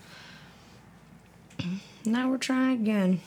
now 2.04 2.30
we're 2.30 2.38
trying 2.38 2.80
again. 2.80 3.20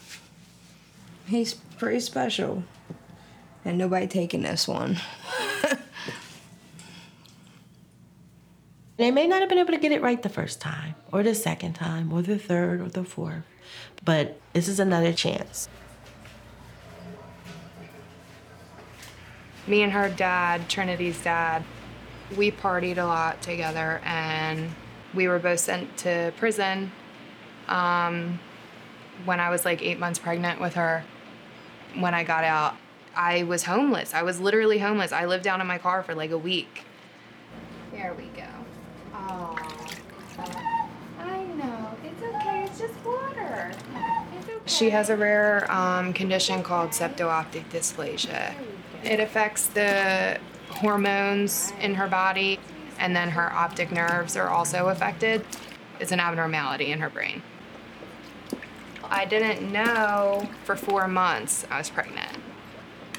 He's 1.27 1.53
pretty 1.53 1.99
special, 1.99 2.63
and 3.63 3.77
nobody 3.77 4.07
taking 4.07 4.41
this 4.41 4.67
one. 4.67 4.97
They 8.97 9.11
may 9.11 9.27
not 9.27 9.41
have 9.41 9.49
been 9.49 9.59
able 9.59 9.73
to 9.73 9.77
get 9.77 9.91
it 9.91 10.01
right 10.01 10.21
the 10.21 10.27
first 10.27 10.59
time, 10.59 10.95
or 11.11 11.21
the 11.21 11.35
second 11.35 11.73
time, 11.73 12.11
or 12.11 12.23
the 12.23 12.39
third, 12.39 12.81
or 12.81 12.89
the 12.89 13.03
fourth, 13.03 13.43
but 14.03 14.39
this 14.53 14.67
is 14.67 14.79
another 14.79 15.13
chance. 15.13 15.69
Me 19.67 19.83
and 19.83 19.91
her 19.91 20.09
dad, 20.09 20.69
Trinity's 20.69 21.21
dad, 21.21 21.63
we 22.37 22.51
partied 22.51 22.97
a 22.97 23.03
lot 23.03 23.41
together 23.41 24.01
and 24.05 24.71
we 25.13 25.27
were 25.27 25.39
both 25.39 25.59
sent 25.59 25.97
to 25.97 26.33
prison 26.37 26.91
um, 27.67 28.39
when 29.25 29.39
I 29.39 29.49
was 29.49 29.65
like 29.65 29.81
eight 29.81 29.99
months 29.99 30.19
pregnant 30.19 30.61
with 30.61 30.75
her. 30.75 31.03
When 31.95 32.13
I 32.13 32.23
got 32.23 32.43
out, 32.43 32.75
I 33.15 33.43
was 33.43 33.63
homeless. 33.63 34.13
I 34.13 34.21
was 34.21 34.39
literally 34.39 34.77
homeless. 34.77 35.11
I 35.11 35.25
lived 35.25 35.43
down 35.43 35.59
in 35.59 35.67
my 35.67 35.77
car 35.77 36.03
for 36.03 36.15
like 36.15 36.31
a 36.31 36.37
week. 36.37 36.83
There 37.91 38.13
we 38.13 38.25
go. 38.39 38.47
Oh. 39.13 39.55
I 41.19 41.43
know. 41.43 41.91
It's 42.03 42.21
okay. 42.21 42.63
It's 42.65 42.79
just 42.79 42.93
water. 43.03 43.71
It's 44.37 44.47
okay. 44.47 44.59
She 44.65 44.91
has 44.91 45.09
a 45.09 45.17
rare 45.17 45.69
um, 45.71 46.13
condition 46.13 46.61
called 46.61 46.91
septo-optic 46.91 47.69
dysplasia. 47.69 48.53
It 49.03 49.19
affects 49.19 49.67
the 49.67 50.39
hormones 50.69 51.73
in 51.81 51.95
her 51.95 52.07
body, 52.07 52.59
and 52.99 53.15
then 53.15 53.29
her 53.29 53.51
optic 53.53 53.91
nerves 53.91 54.35
are 54.35 54.49
also 54.49 54.89
affected. 54.89 55.45
It's 55.99 56.11
an 56.11 56.19
abnormality 56.19 56.91
in 56.91 56.99
her 56.99 57.09
brain. 57.09 57.41
I 59.09 59.25
didn't 59.25 59.71
know 59.71 60.49
for 60.65 60.75
four 60.75 61.07
months 61.07 61.65
I 61.69 61.77
was 61.77 61.89
pregnant. 61.89 62.37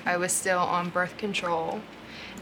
I 0.04 0.16
was 0.16 0.32
still 0.32 0.60
on 0.60 0.90
birth 0.90 1.16
control 1.16 1.80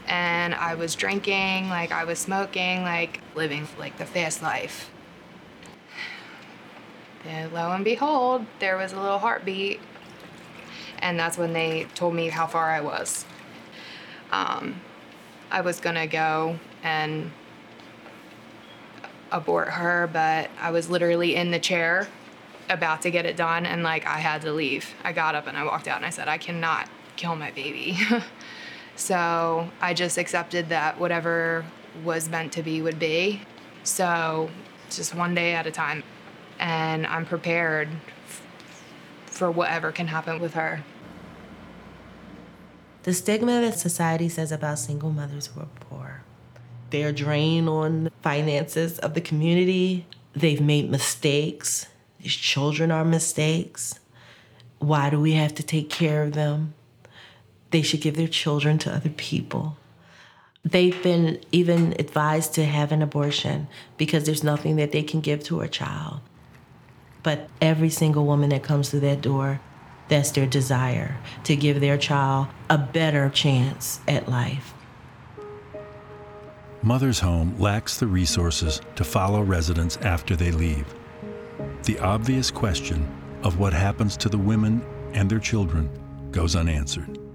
and 0.07 0.55
I 0.55 0.75
was 0.75 0.95
drinking, 0.95 1.69
like 1.69 1.91
I 1.91 2.03
was 2.05 2.19
smoking, 2.19 2.83
like 2.83 3.21
living 3.35 3.67
like 3.77 3.97
the 3.97 4.05
fast 4.05 4.41
life. 4.41 4.89
And 7.25 7.51
lo 7.51 7.71
and 7.73 7.83
behold, 7.83 8.45
there 8.59 8.77
was 8.77 8.93
a 8.93 9.01
little 9.01 9.19
heartbeat, 9.19 9.81
and 10.99 11.19
that's 11.19 11.37
when 11.37 11.53
they 11.53 11.85
told 11.95 12.13
me 12.13 12.29
how 12.29 12.47
far 12.47 12.71
I 12.71 12.81
was. 12.81 13.25
Um, 14.31 14.81
I 15.49 15.61
was 15.61 15.79
gonna 15.79 16.07
go 16.07 16.59
and 16.83 17.31
abort 19.31 19.69
her, 19.69 20.09
but 20.11 20.49
I 20.59 20.71
was 20.71 20.89
literally 20.89 21.35
in 21.35 21.51
the 21.51 21.59
chair 21.59 22.07
about 22.69 23.01
to 23.03 23.11
get 23.11 23.25
it 23.25 23.37
done, 23.37 23.65
and 23.65 23.83
like 23.83 24.05
I 24.05 24.17
had 24.17 24.41
to 24.41 24.51
leave. 24.51 24.93
I 25.03 25.13
got 25.13 25.35
up 25.35 25.47
and 25.47 25.57
I 25.57 25.63
walked 25.63 25.87
out 25.87 25.97
and 25.97 26.05
I 26.05 26.09
said, 26.09 26.27
I 26.27 26.37
cannot 26.37 26.89
kill 27.15 27.35
my 27.35 27.51
baby. 27.51 27.97
so 28.95 29.69
I 29.81 29.93
just 29.93 30.17
accepted 30.17 30.69
that 30.69 30.99
whatever 30.99 31.65
was 32.03 32.29
meant 32.29 32.53
to 32.53 32.63
be 32.63 32.81
would 32.81 32.99
be. 32.99 33.41
So 33.83 34.49
just 34.89 35.15
one 35.15 35.33
day 35.33 35.53
at 35.53 35.65
a 35.65 35.71
time. 35.71 36.03
And 36.59 37.05
I'm 37.05 37.25
prepared 37.25 37.89
for 39.37 39.51
whatever 39.51 39.91
can 39.91 40.07
happen 40.07 40.39
with 40.39 40.53
her. 40.55 40.83
The 43.03 43.13
stigma 43.13 43.61
that 43.61 43.79
society 43.79 44.27
says 44.27 44.51
about 44.51 44.79
single 44.79 45.11
mothers 45.11 45.47
who 45.47 45.61
are 45.61 45.69
poor 45.79 46.23
They're 46.89 47.09
a 47.09 47.13
drain 47.13 47.67
on 47.67 48.05
the 48.05 48.11
finances 48.21 48.99
of 48.99 49.13
the 49.13 49.21
community. 49.21 50.05
They've 50.33 50.61
made 50.61 50.89
mistakes. 50.89 51.87
These 52.21 52.35
children 52.35 52.91
are 52.91 53.05
mistakes. 53.05 53.99
Why 54.79 55.09
do 55.09 55.19
we 55.19 55.33
have 55.33 55.55
to 55.55 55.63
take 55.63 55.89
care 55.89 56.23
of 56.23 56.33
them? 56.33 56.73
They 57.71 57.81
should 57.81 58.01
give 58.01 58.15
their 58.15 58.27
children 58.27 58.77
to 58.79 58.93
other 58.93 59.09
people. 59.09 59.77
They've 60.63 61.01
been 61.01 61.39
even 61.51 61.93
advised 61.97 62.53
to 62.55 62.65
have 62.65 62.91
an 62.91 63.01
abortion 63.01 63.67
because 63.97 64.25
there's 64.25 64.43
nothing 64.43 64.75
that 64.77 64.91
they 64.91 65.03
can 65.03 65.21
give 65.21 65.43
to 65.45 65.61
a 65.61 65.69
child. 65.69 66.19
But 67.27 67.49
every 67.59 67.89
single 67.89 68.25
woman 68.25 68.51
that 68.51 68.63
comes 68.63 68.89
through 68.89 69.01
that 69.01 69.19
door, 69.19 69.59
that's 70.07 70.31
their 70.31 70.45
desire 70.45 71.17
to 71.43 71.57
give 71.57 71.81
their 71.81 71.97
child 71.97 72.47
a 72.69 72.77
better 72.77 73.27
chance 73.27 73.99
at 74.07 74.29
life. 74.29 74.73
Mother's 76.81 77.19
Home 77.19 77.53
lacks 77.59 77.97
the 77.97 78.07
resources 78.07 78.79
to 78.95 79.03
follow 79.03 79.41
residents 79.41 79.97
after 79.97 80.37
they 80.37 80.51
leave. 80.51 80.85
The 81.83 81.99
obvious 81.99 82.49
question 82.49 83.05
of 83.43 83.59
what 83.59 83.73
happens 83.73 84.15
to 84.15 84.29
the 84.29 84.37
women 84.37 84.81
and 85.11 85.29
their 85.29 85.39
children 85.39 85.89
goes 86.31 86.55
unanswered. 86.55 87.26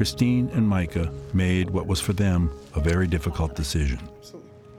Christine 0.00 0.48
and 0.54 0.66
Micah 0.66 1.12
made 1.34 1.68
what 1.68 1.86
was 1.86 2.00
for 2.00 2.14
them 2.14 2.50
a 2.74 2.80
very 2.80 3.06
difficult 3.06 3.54
decision. 3.54 4.00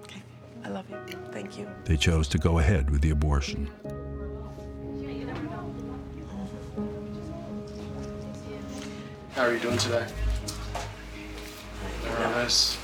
Okay. 0.02 0.20
I 0.64 0.70
love 0.70 0.90
you. 0.90 0.98
Thank 1.32 1.60
you. 1.60 1.68
They 1.86 1.96
chose 1.96 2.28
to 2.30 2.40
go 2.40 2.58
ahead 2.58 2.90
with 2.90 3.02
the 3.02 3.12
abortion. 3.12 3.70
How 9.36 9.44
are 9.44 9.54
you 9.54 9.60
doing 9.60 9.78
today? 9.78 10.08
Nervous? 12.04 12.80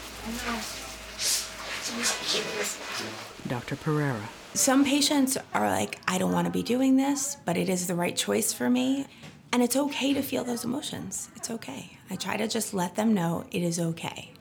Dr. 3.47 3.75
Pereira. 3.77 4.29
Some 4.53 4.85
patients 4.85 5.39
are 5.55 5.67
like, 5.71 5.97
I 6.07 6.19
don't 6.19 6.33
want 6.33 6.45
to 6.45 6.51
be 6.51 6.61
doing 6.61 6.97
this, 6.97 7.37
but 7.45 7.57
it 7.57 7.67
is 7.67 7.87
the 7.87 7.95
right 7.95 8.15
choice 8.15 8.53
for 8.53 8.69
me. 8.69 9.07
And 9.51 9.63
it's 9.63 9.75
okay 9.75 10.13
to 10.13 10.21
feel 10.21 10.43
those 10.43 10.63
emotions. 10.63 11.29
It's 11.35 11.49
okay. 11.49 11.97
I 12.09 12.15
try 12.15 12.37
to 12.37 12.47
just 12.47 12.73
let 12.73 12.95
them 12.95 13.13
know 13.13 13.45
it 13.51 13.61
is 13.61 13.79
okay. 13.79 14.31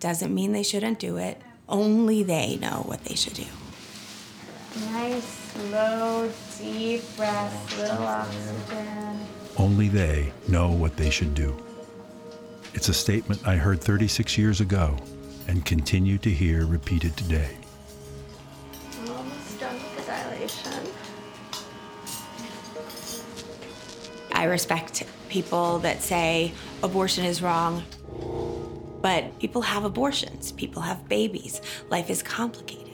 Doesn't 0.00 0.34
mean 0.34 0.52
they 0.52 0.62
shouldn't 0.62 0.98
do 0.98 1.16
it. 1.16 1.40
Only 1.68 2.22
they 2.22 2.56
know 2.56 2.82
what 2.86 3.04
they 3.04 3.14
should 3.14 3.34
do. 3.34 3.46
Nice, 4.92 5.24
slow, 5.24 6.30
deep 6.58 7.02
breath, 7.16 7.78
little 7.78 8.04
oxygen. 8.04 9.18
Only 9.56 9.88
they 9.88 10.32
know 10.48 10.70
what 10.70 10.96
they 10.96 11.10
should 11.10 11.34
do. 11.34 11.56
It's 12.74 12.88
a 12.88 12.94
statement 12.94 13.46
I 13.46 13.56
heard 13.56 13.80
36 13.80 14.36
years 14.36 14.60
ago 14.60 14.96
and 15.48 15.64
continue 15.64 16.18
to 16.18 16.30
hear 16.30 16.66
repeated 16.66 17.16
today. 17.16 17.56
I 24.36 24.44
respect 24.44 25.02
people 25.30 25.78
that 25.78 26.02
say 26.02 26.52
abortion 26.82 27.24
is 27.24 27.40
wrong, 27.40 27.82
but 29.00 29.38
people 29.38 29.62
have 29.62 29.86
abortions, 29.86 30.52
people 30.52 30.82
have 30.82 31.08
babies. 31.08 31.62
Life 31.88 32.10
is 32.10 32.22
complicated. 32.22 32.92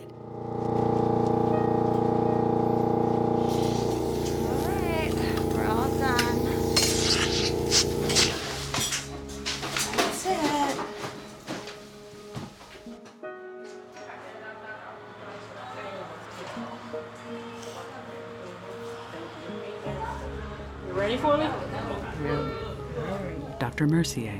Mercier. 24.02 24.34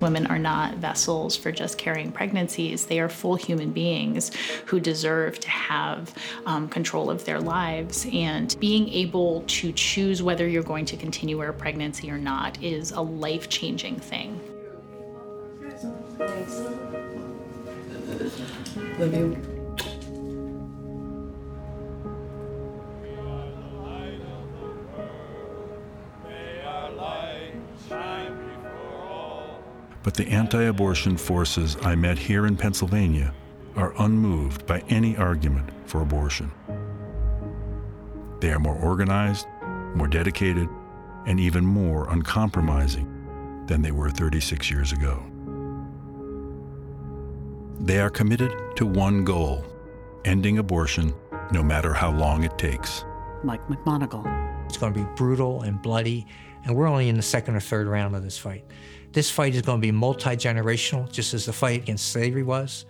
Women 0.00 0.28
are 0.28 0.38
not 0.38 0.76
vessels 0.76 1.36
for 1.36 1.50
just 1.50 1.76
carrying 1.76 2.12
pregnancies. 2.12 2.86
They 2.86 3.00
are 3.00 3.08
full 3.08 3.34
human 3.34 3.72
beings 3.72 4.30
who 4.66 4.78
deserve 4.78 5.40
to 5.40 5.50
have 5.50 6.14
um, 6.46 6.68
control 6.68 7.10
of 7.10 7.24
their 7.24 7.40
lives. 7.40 8.06
And 8.12 8.54
being 8.60 8.88
able 8.90 9.42
to 9.48 9.72
choose 9.72 10.22
whether 10.22 10.46
you're 10.46 10.62
going 10.62 10.84
to 10.84 10.96
continue 10.96 11.42
a 11.42 11.52
pregnancy 11.52 12.12
or 12.12 12.18
not 12.18 12.62
is 12.62 12.92
a 12.92 13.00
life 13.00 13.48
changing 13.48 13.98
thing. 13.98 14.40
Love 19.00 19.14
you. 19.14 19.57
But 30.08 30.14
the 30.14 30.28
anti 30.28 30.62
abortion 30.62 31.18
forces 31.18 31.76
I 31.82 31.94
met 31.94 32.16
here 32.16 32.46
in 32.46 32.56
Pennsylvania 32.56 33.34
are 33.76 33.92
unmoved 33.98 34.64
by 34.64 34.82
any 34.88 35.18
argument 35.18 35.68
for 35.84 36.00
abortion. 36.00 36.50
They 38.40 38.50
are 38.50 38.58
more 38.58 38.76
organized, 38.76 39.46
more 39.94 40.08
dedicated, 40.08 40.66
and 41.26 41.38
even 41.38 41.62
more 41.62 42.08
uncompromising 42.08 43.66
than 43.66 43.82
they 43.82 43.90
were 43.90 44.08
36 44.08 44.70
years 44.70 44.92
ago. 44.92 45.22
They 47.78 48.00
are 48.00 48.08
committed 48.08 48.56
to 48.76 48.86
one 48.86 49.24
goal 49.24 49.62
ending 50.24 50.56
abortion 50.56 51.12
no 51.52 51.62
matter 51.62 51.92
how 51.92 52.12
long 52.12 52.44
it 52.44 52.56
takes. 52.56 53.04
Mike 53.44 53.68
McMonagle. 53.68 54.24
It's 54.64 54.78
going 54.78 54.94
to 54.94 55.00
be 55.00 55.06
brutal 55.16 55.60
and 55.64 55.82
bloody, 55.82 56.26
and 56.68 56.76
we're 56.76 56.86
only 56.86 57.08
in 57.08 57.16
the 57.16 57.22
second 57.22 57.56
or 57.56 57.60
third 57.60 57.86
round 57.86 58.14
of 58.14 58.22
this 58.22 58.36
fight. 58.36 58.62
This 59.12 59.30
fight 59.30 59.54
is 59.54 59.62
going 59.62 59.80
to 59.80 59.82
be 59.82 59.90
multi 59.90 60.30
generational, 60.36 61.10
just 61.10 61.32
as 61.32 61.46
the 61.46 61.52
fight 61.52 61.82
against 61.82 62.12
slavery 62.12 62.42
was, 62.42 62.84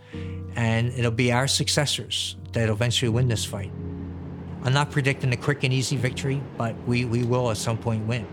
and 0.57 0.89
it'll 0.89 1.13
be 1.13 1.31
our 1.31 1.47
successors 1.47 2.37
that 2.53 2.69
eventually 2.69 3.09
win 3.09 3.29
this 3.29 3.45
fight. 3.45 3.71
I'm 4.65 4.73
not 4.73 4.91
predicting 4.91 5.33
a 5.33 5.37
quick 5.37 5.63
and 5.63 5.73
easy 5.73 5.97
victory, 5.97 6.43
but 6.57 6.75
we, 6.87 7.05
we 7.05 7.23
will 7.23 7.51
at 7.53 7.57
some 7.57 7.79
point 7.79 8.05
win. 8.07 8.27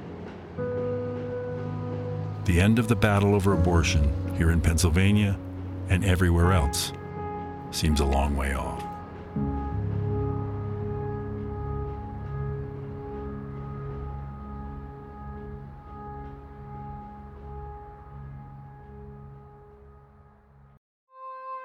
The 2.46 2.60
end 2.60 2.80
of 2.80 2.88
the 2.88 2.96
battle 2.96 3.36
over 3.36 3.54
abortion 3.54 4.12
here 4.36 4.50
in 4.50 4.62
Pennsylvania 4.62 5.38
and 5.90 6.04
everywhere 6.04 6.54
else 6.54 6.92
seems 7.70 8.00
a 8.00 8.06
long 8.06 8.36
way 8.36 8.56
off. 8.56 8.85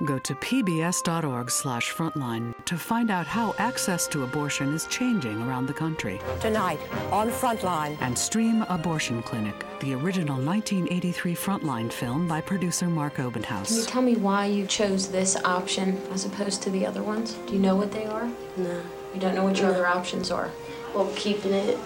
Go 0.02 0.18
to 0.18 0.34
pbs.org/frontline 0.34 2.54
to 2.64 2.78
find 2.78 3.10
out 3.10 3.26
how 3.26 3.54
access 3.58 4.06
to 4.08 4.22
abortion 4.22 4.72
is 4.74 4.86
changing 4.86 5.42
around 5.42 5.66
the 5.66 5.74
country. 5.74 6.18
Tonight 6.40 6.80
on 7.12 7.30
Frontline. 7.30 7.98
And 8.00 8.18
stream 8.18 8.64
Abortion 8.68 9.22
Clinic, 9.22 9.66
the 9.80 9.92
original 9.94 10.36
1983 10.36 11.34
Frontline 11.34 11.92
film 11.92 12.26
by 12.26 12.40
producer 12.40 12.88
Mark 12.88 13.16
Can 13.16 13.34
you 13.34 13.84
tell 13.84 14.02
me 14.02 14.16
why 14.16 14.46
you 14.46 14.66
chose 14.66 15.08
this 15.08 15.36
option 15.44 16.00
as 16.12 16.24
opposed 16.24 16.62
to 16.62 16.70
the 16.70 16.86
other 16.86 17.02
ones? 17.02 17.34
Do 17.46 17.52
you 17.52 17.58
know 17.58 17.76
what 17.76 17.92
they 17.92 18.06
are? 18.06 18.26
No. 18.56 18.80
You 19.12 19.20
don't 19.20 19.34
know 19.34 19.44
what 19.44 19.58
your 19.58 19.68
other 19.68 19.86
options 19.86 20.30
are? 20.30 20.50
Well, 20.94 21.12
keeping 21.14 21.52
it 21.52 21.78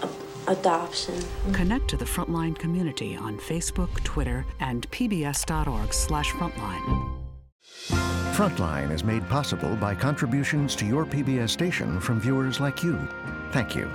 adoption. 0.46 1.20
Connect 1.52 1.88
to 1.88 1.96
the 1.96 2.04
Frontline 2.04 2.56
community 2.58 3.16
on 3.16 3.38
Facebook, 3.38 4.04
Twitter, 4.04 4.46
and 4.60 4.88
pbs.org/frontline. 4.90 7.23
Frontline 7.89 8.91
is 8.91 9.05
made 9.05 9.28
possible 9.28 9.76
by 9.76 9.95
contributions 9.95 10.74
to 10.76 10.87
your 10.87 11.05
PBS 11.05 11.51
station 11.51 12.01
from 12.01 12.20
viewers 12.20 12.59
like 12.59 12.82
you. 12.82 12.99
Thank 13.53 13.76
you. 13.76 13.91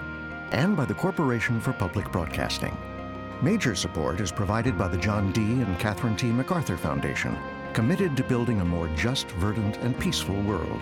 And 0.51 0.77
by 0.77 0.85
the 0.85 0.93
Corporation 0.93 1.59
for 1.59 1.73
Public 1.73 2.11
Broadcasting. 2.11 2.77
Major 3.41 3.75
support 3.75 4.19
is 4.19 4.31
provided 4.31 4.77
by 4.77 4.87
the 4.87 4.97
John 4.97 5.31
D. 5.31 5.41
and 5.41 5.79
Catherine 5.79 6.15
T. 6.15 6.27
MacArthur 6.27 6.77
Foundation, 6.77 7.37
committed 7.73 8.15
to 8.17 8.23
building 8.23 8.61
a 8.61 8.65
more 8.65 8.87
just, 8.89 9.27
verdant, 9.31 9.77
and 9.77 9.99
peaceful 9.99 10.39
world. 10.43 10.81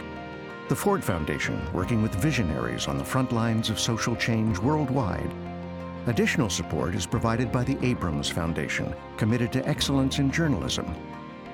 The 0.70 0.76
Ford 0.76 1.03
Foundation, 1.03 1.62
working 1.72 2.01
with 2.01 2.16
visionaries 2.16 2.88
on 2.88 2.97
the 2.97 3.05
front 3.05 3.32
lines 3.32 3.70
of 3.70 3.80
social 3.80 4.16
change 4.16 4.58
worldwide. 4.60 5.32
Additional 6.08 6.49
support 6.49 6.95
is 6.95 7.05
provided 7.05 7.51
by 7.51 7.64
the 7.64 7.78
Abrams 7.86 8.30
Foundation, 8.30 8.93
committed 9.18 9.51
to 9.53 9.68
excellence 9.68 10.20
in 10.20 10.32
journalism. 10.32 10.95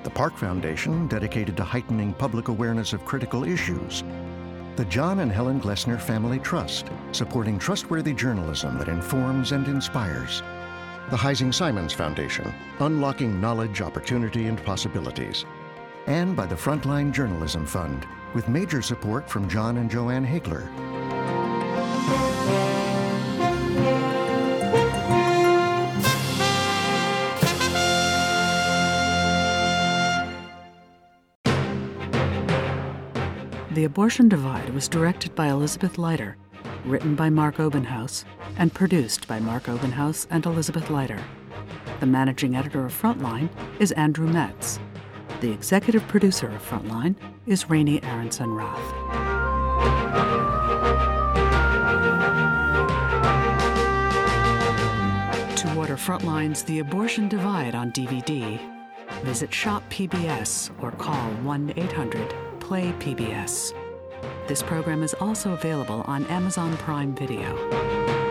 The 0.04 0.10
Park 0.10 0.36
Foundation, 0.36 1.08
dedicated 1.08 1.56
to 1.56 1.64
heightening 1.64 2.12
public 2.12 2.48
awareness 2.48 2.92
of 2.92 3.06
critical 3.06 3.42
issues. 3.42 4.04
The 4.76 4.84
John 4.84 5.20
and 5.20 5.32
Helen 5.32 5.58
Glessner 5.58 5.98
Family 5.98 6.38
Trust, 6.38 6.88
supporting 7.12 7.58
trustworthy 7.58 8.12
journalism 8.12 8.76
that 8.78 8.88
informs 8.88 9.52
and 9.52 9.66
inspires. 9.66 10.42
The 11.08 11.16
Heising 11.16 11.54
Simons 11.54 11.94
Foundation, 11.94 12.52
unlocking 12.80 13.40
knowledge, 13.40 13.80
opportunity, 13.80 14.46
and 14.46 14.62
possibilities. 14.62 15.46
And 16.06 16.36
by 16.36 16.44
the 16.44 16.54
Frontline 16.54 17.10
Journalism 17.10 17.64
Fund, 17.64 18.06
with 18.34 18.46
major 18.46 18.82
support 18.82 19.30
from 19.30 19.48
Jon 19.48 19.78
and 19.78 19.90
Jo 19.90 20.10
Ann 20.10 20.26
Hagler. 20.26 20.68
The 33.74 33.82
Abortion 33.82 34.28
Divide 34.28 34.70
was 34.72 34.86
directed 34.86 35.34
by 35.34 35.48
Elizabeth 35.48 35.98
Leiter, 35.98 36.36
written 36.84 37.16
by 37.16 37.28
Mark 37.28 37.56
Obenhaus, 37.56 38.24
and 38.56 38.72
produced 38.72 39.26
by 39.26 39.40
Mark 39.40 39.64
Obenhaus 39.64 40.28
and 40.30 40.46
Elizabeth 40.46 40.90
Leiter. 40.90 41.20
The 41.98 42.06
managing 42.06 42.54
editor 42.54 42.86
of 42.86 42.92
Frontline 42.92 43.48
is 43.80 43.90
Andrew 43.90 44.28
Metz. 44.28 44.78
The 45.40 45.50
executive 45.50 46.06
producer 46.06 46.46
of 46.50 46.62
Frontline 46.62 47.16
is 47.46 47.68
Raney 47.68 48.00
Aronson 48.04 48.54
Rath. 48.54 48.78
To 55.56 55.76
order 55.76 55.96
Frontline's 55.96 56.62
The 56.62 56.78
Abortion 56.78 57.28
Divide 57.28 57.74
on 57.74 57.90
DVD, 57.90 58.60
visit 59.24 59.52
Shop 59.52 59.82
PBS 59.90 60.70
or 60.80 60.92
call 60.92 61.28
1 61.42 61.72
800 61.74 62.43
Play 62.64 62.92
PBS. 62.92 63.74
This 64.46 64.62
program 64.62 65.02
is 65.02 65.14
also 65.20 65.52
available 65.52 66.00
on 66.06 66.24
Amazon 66.28 66.74
Prime 66.78 67.14
Video. 67.14 68.23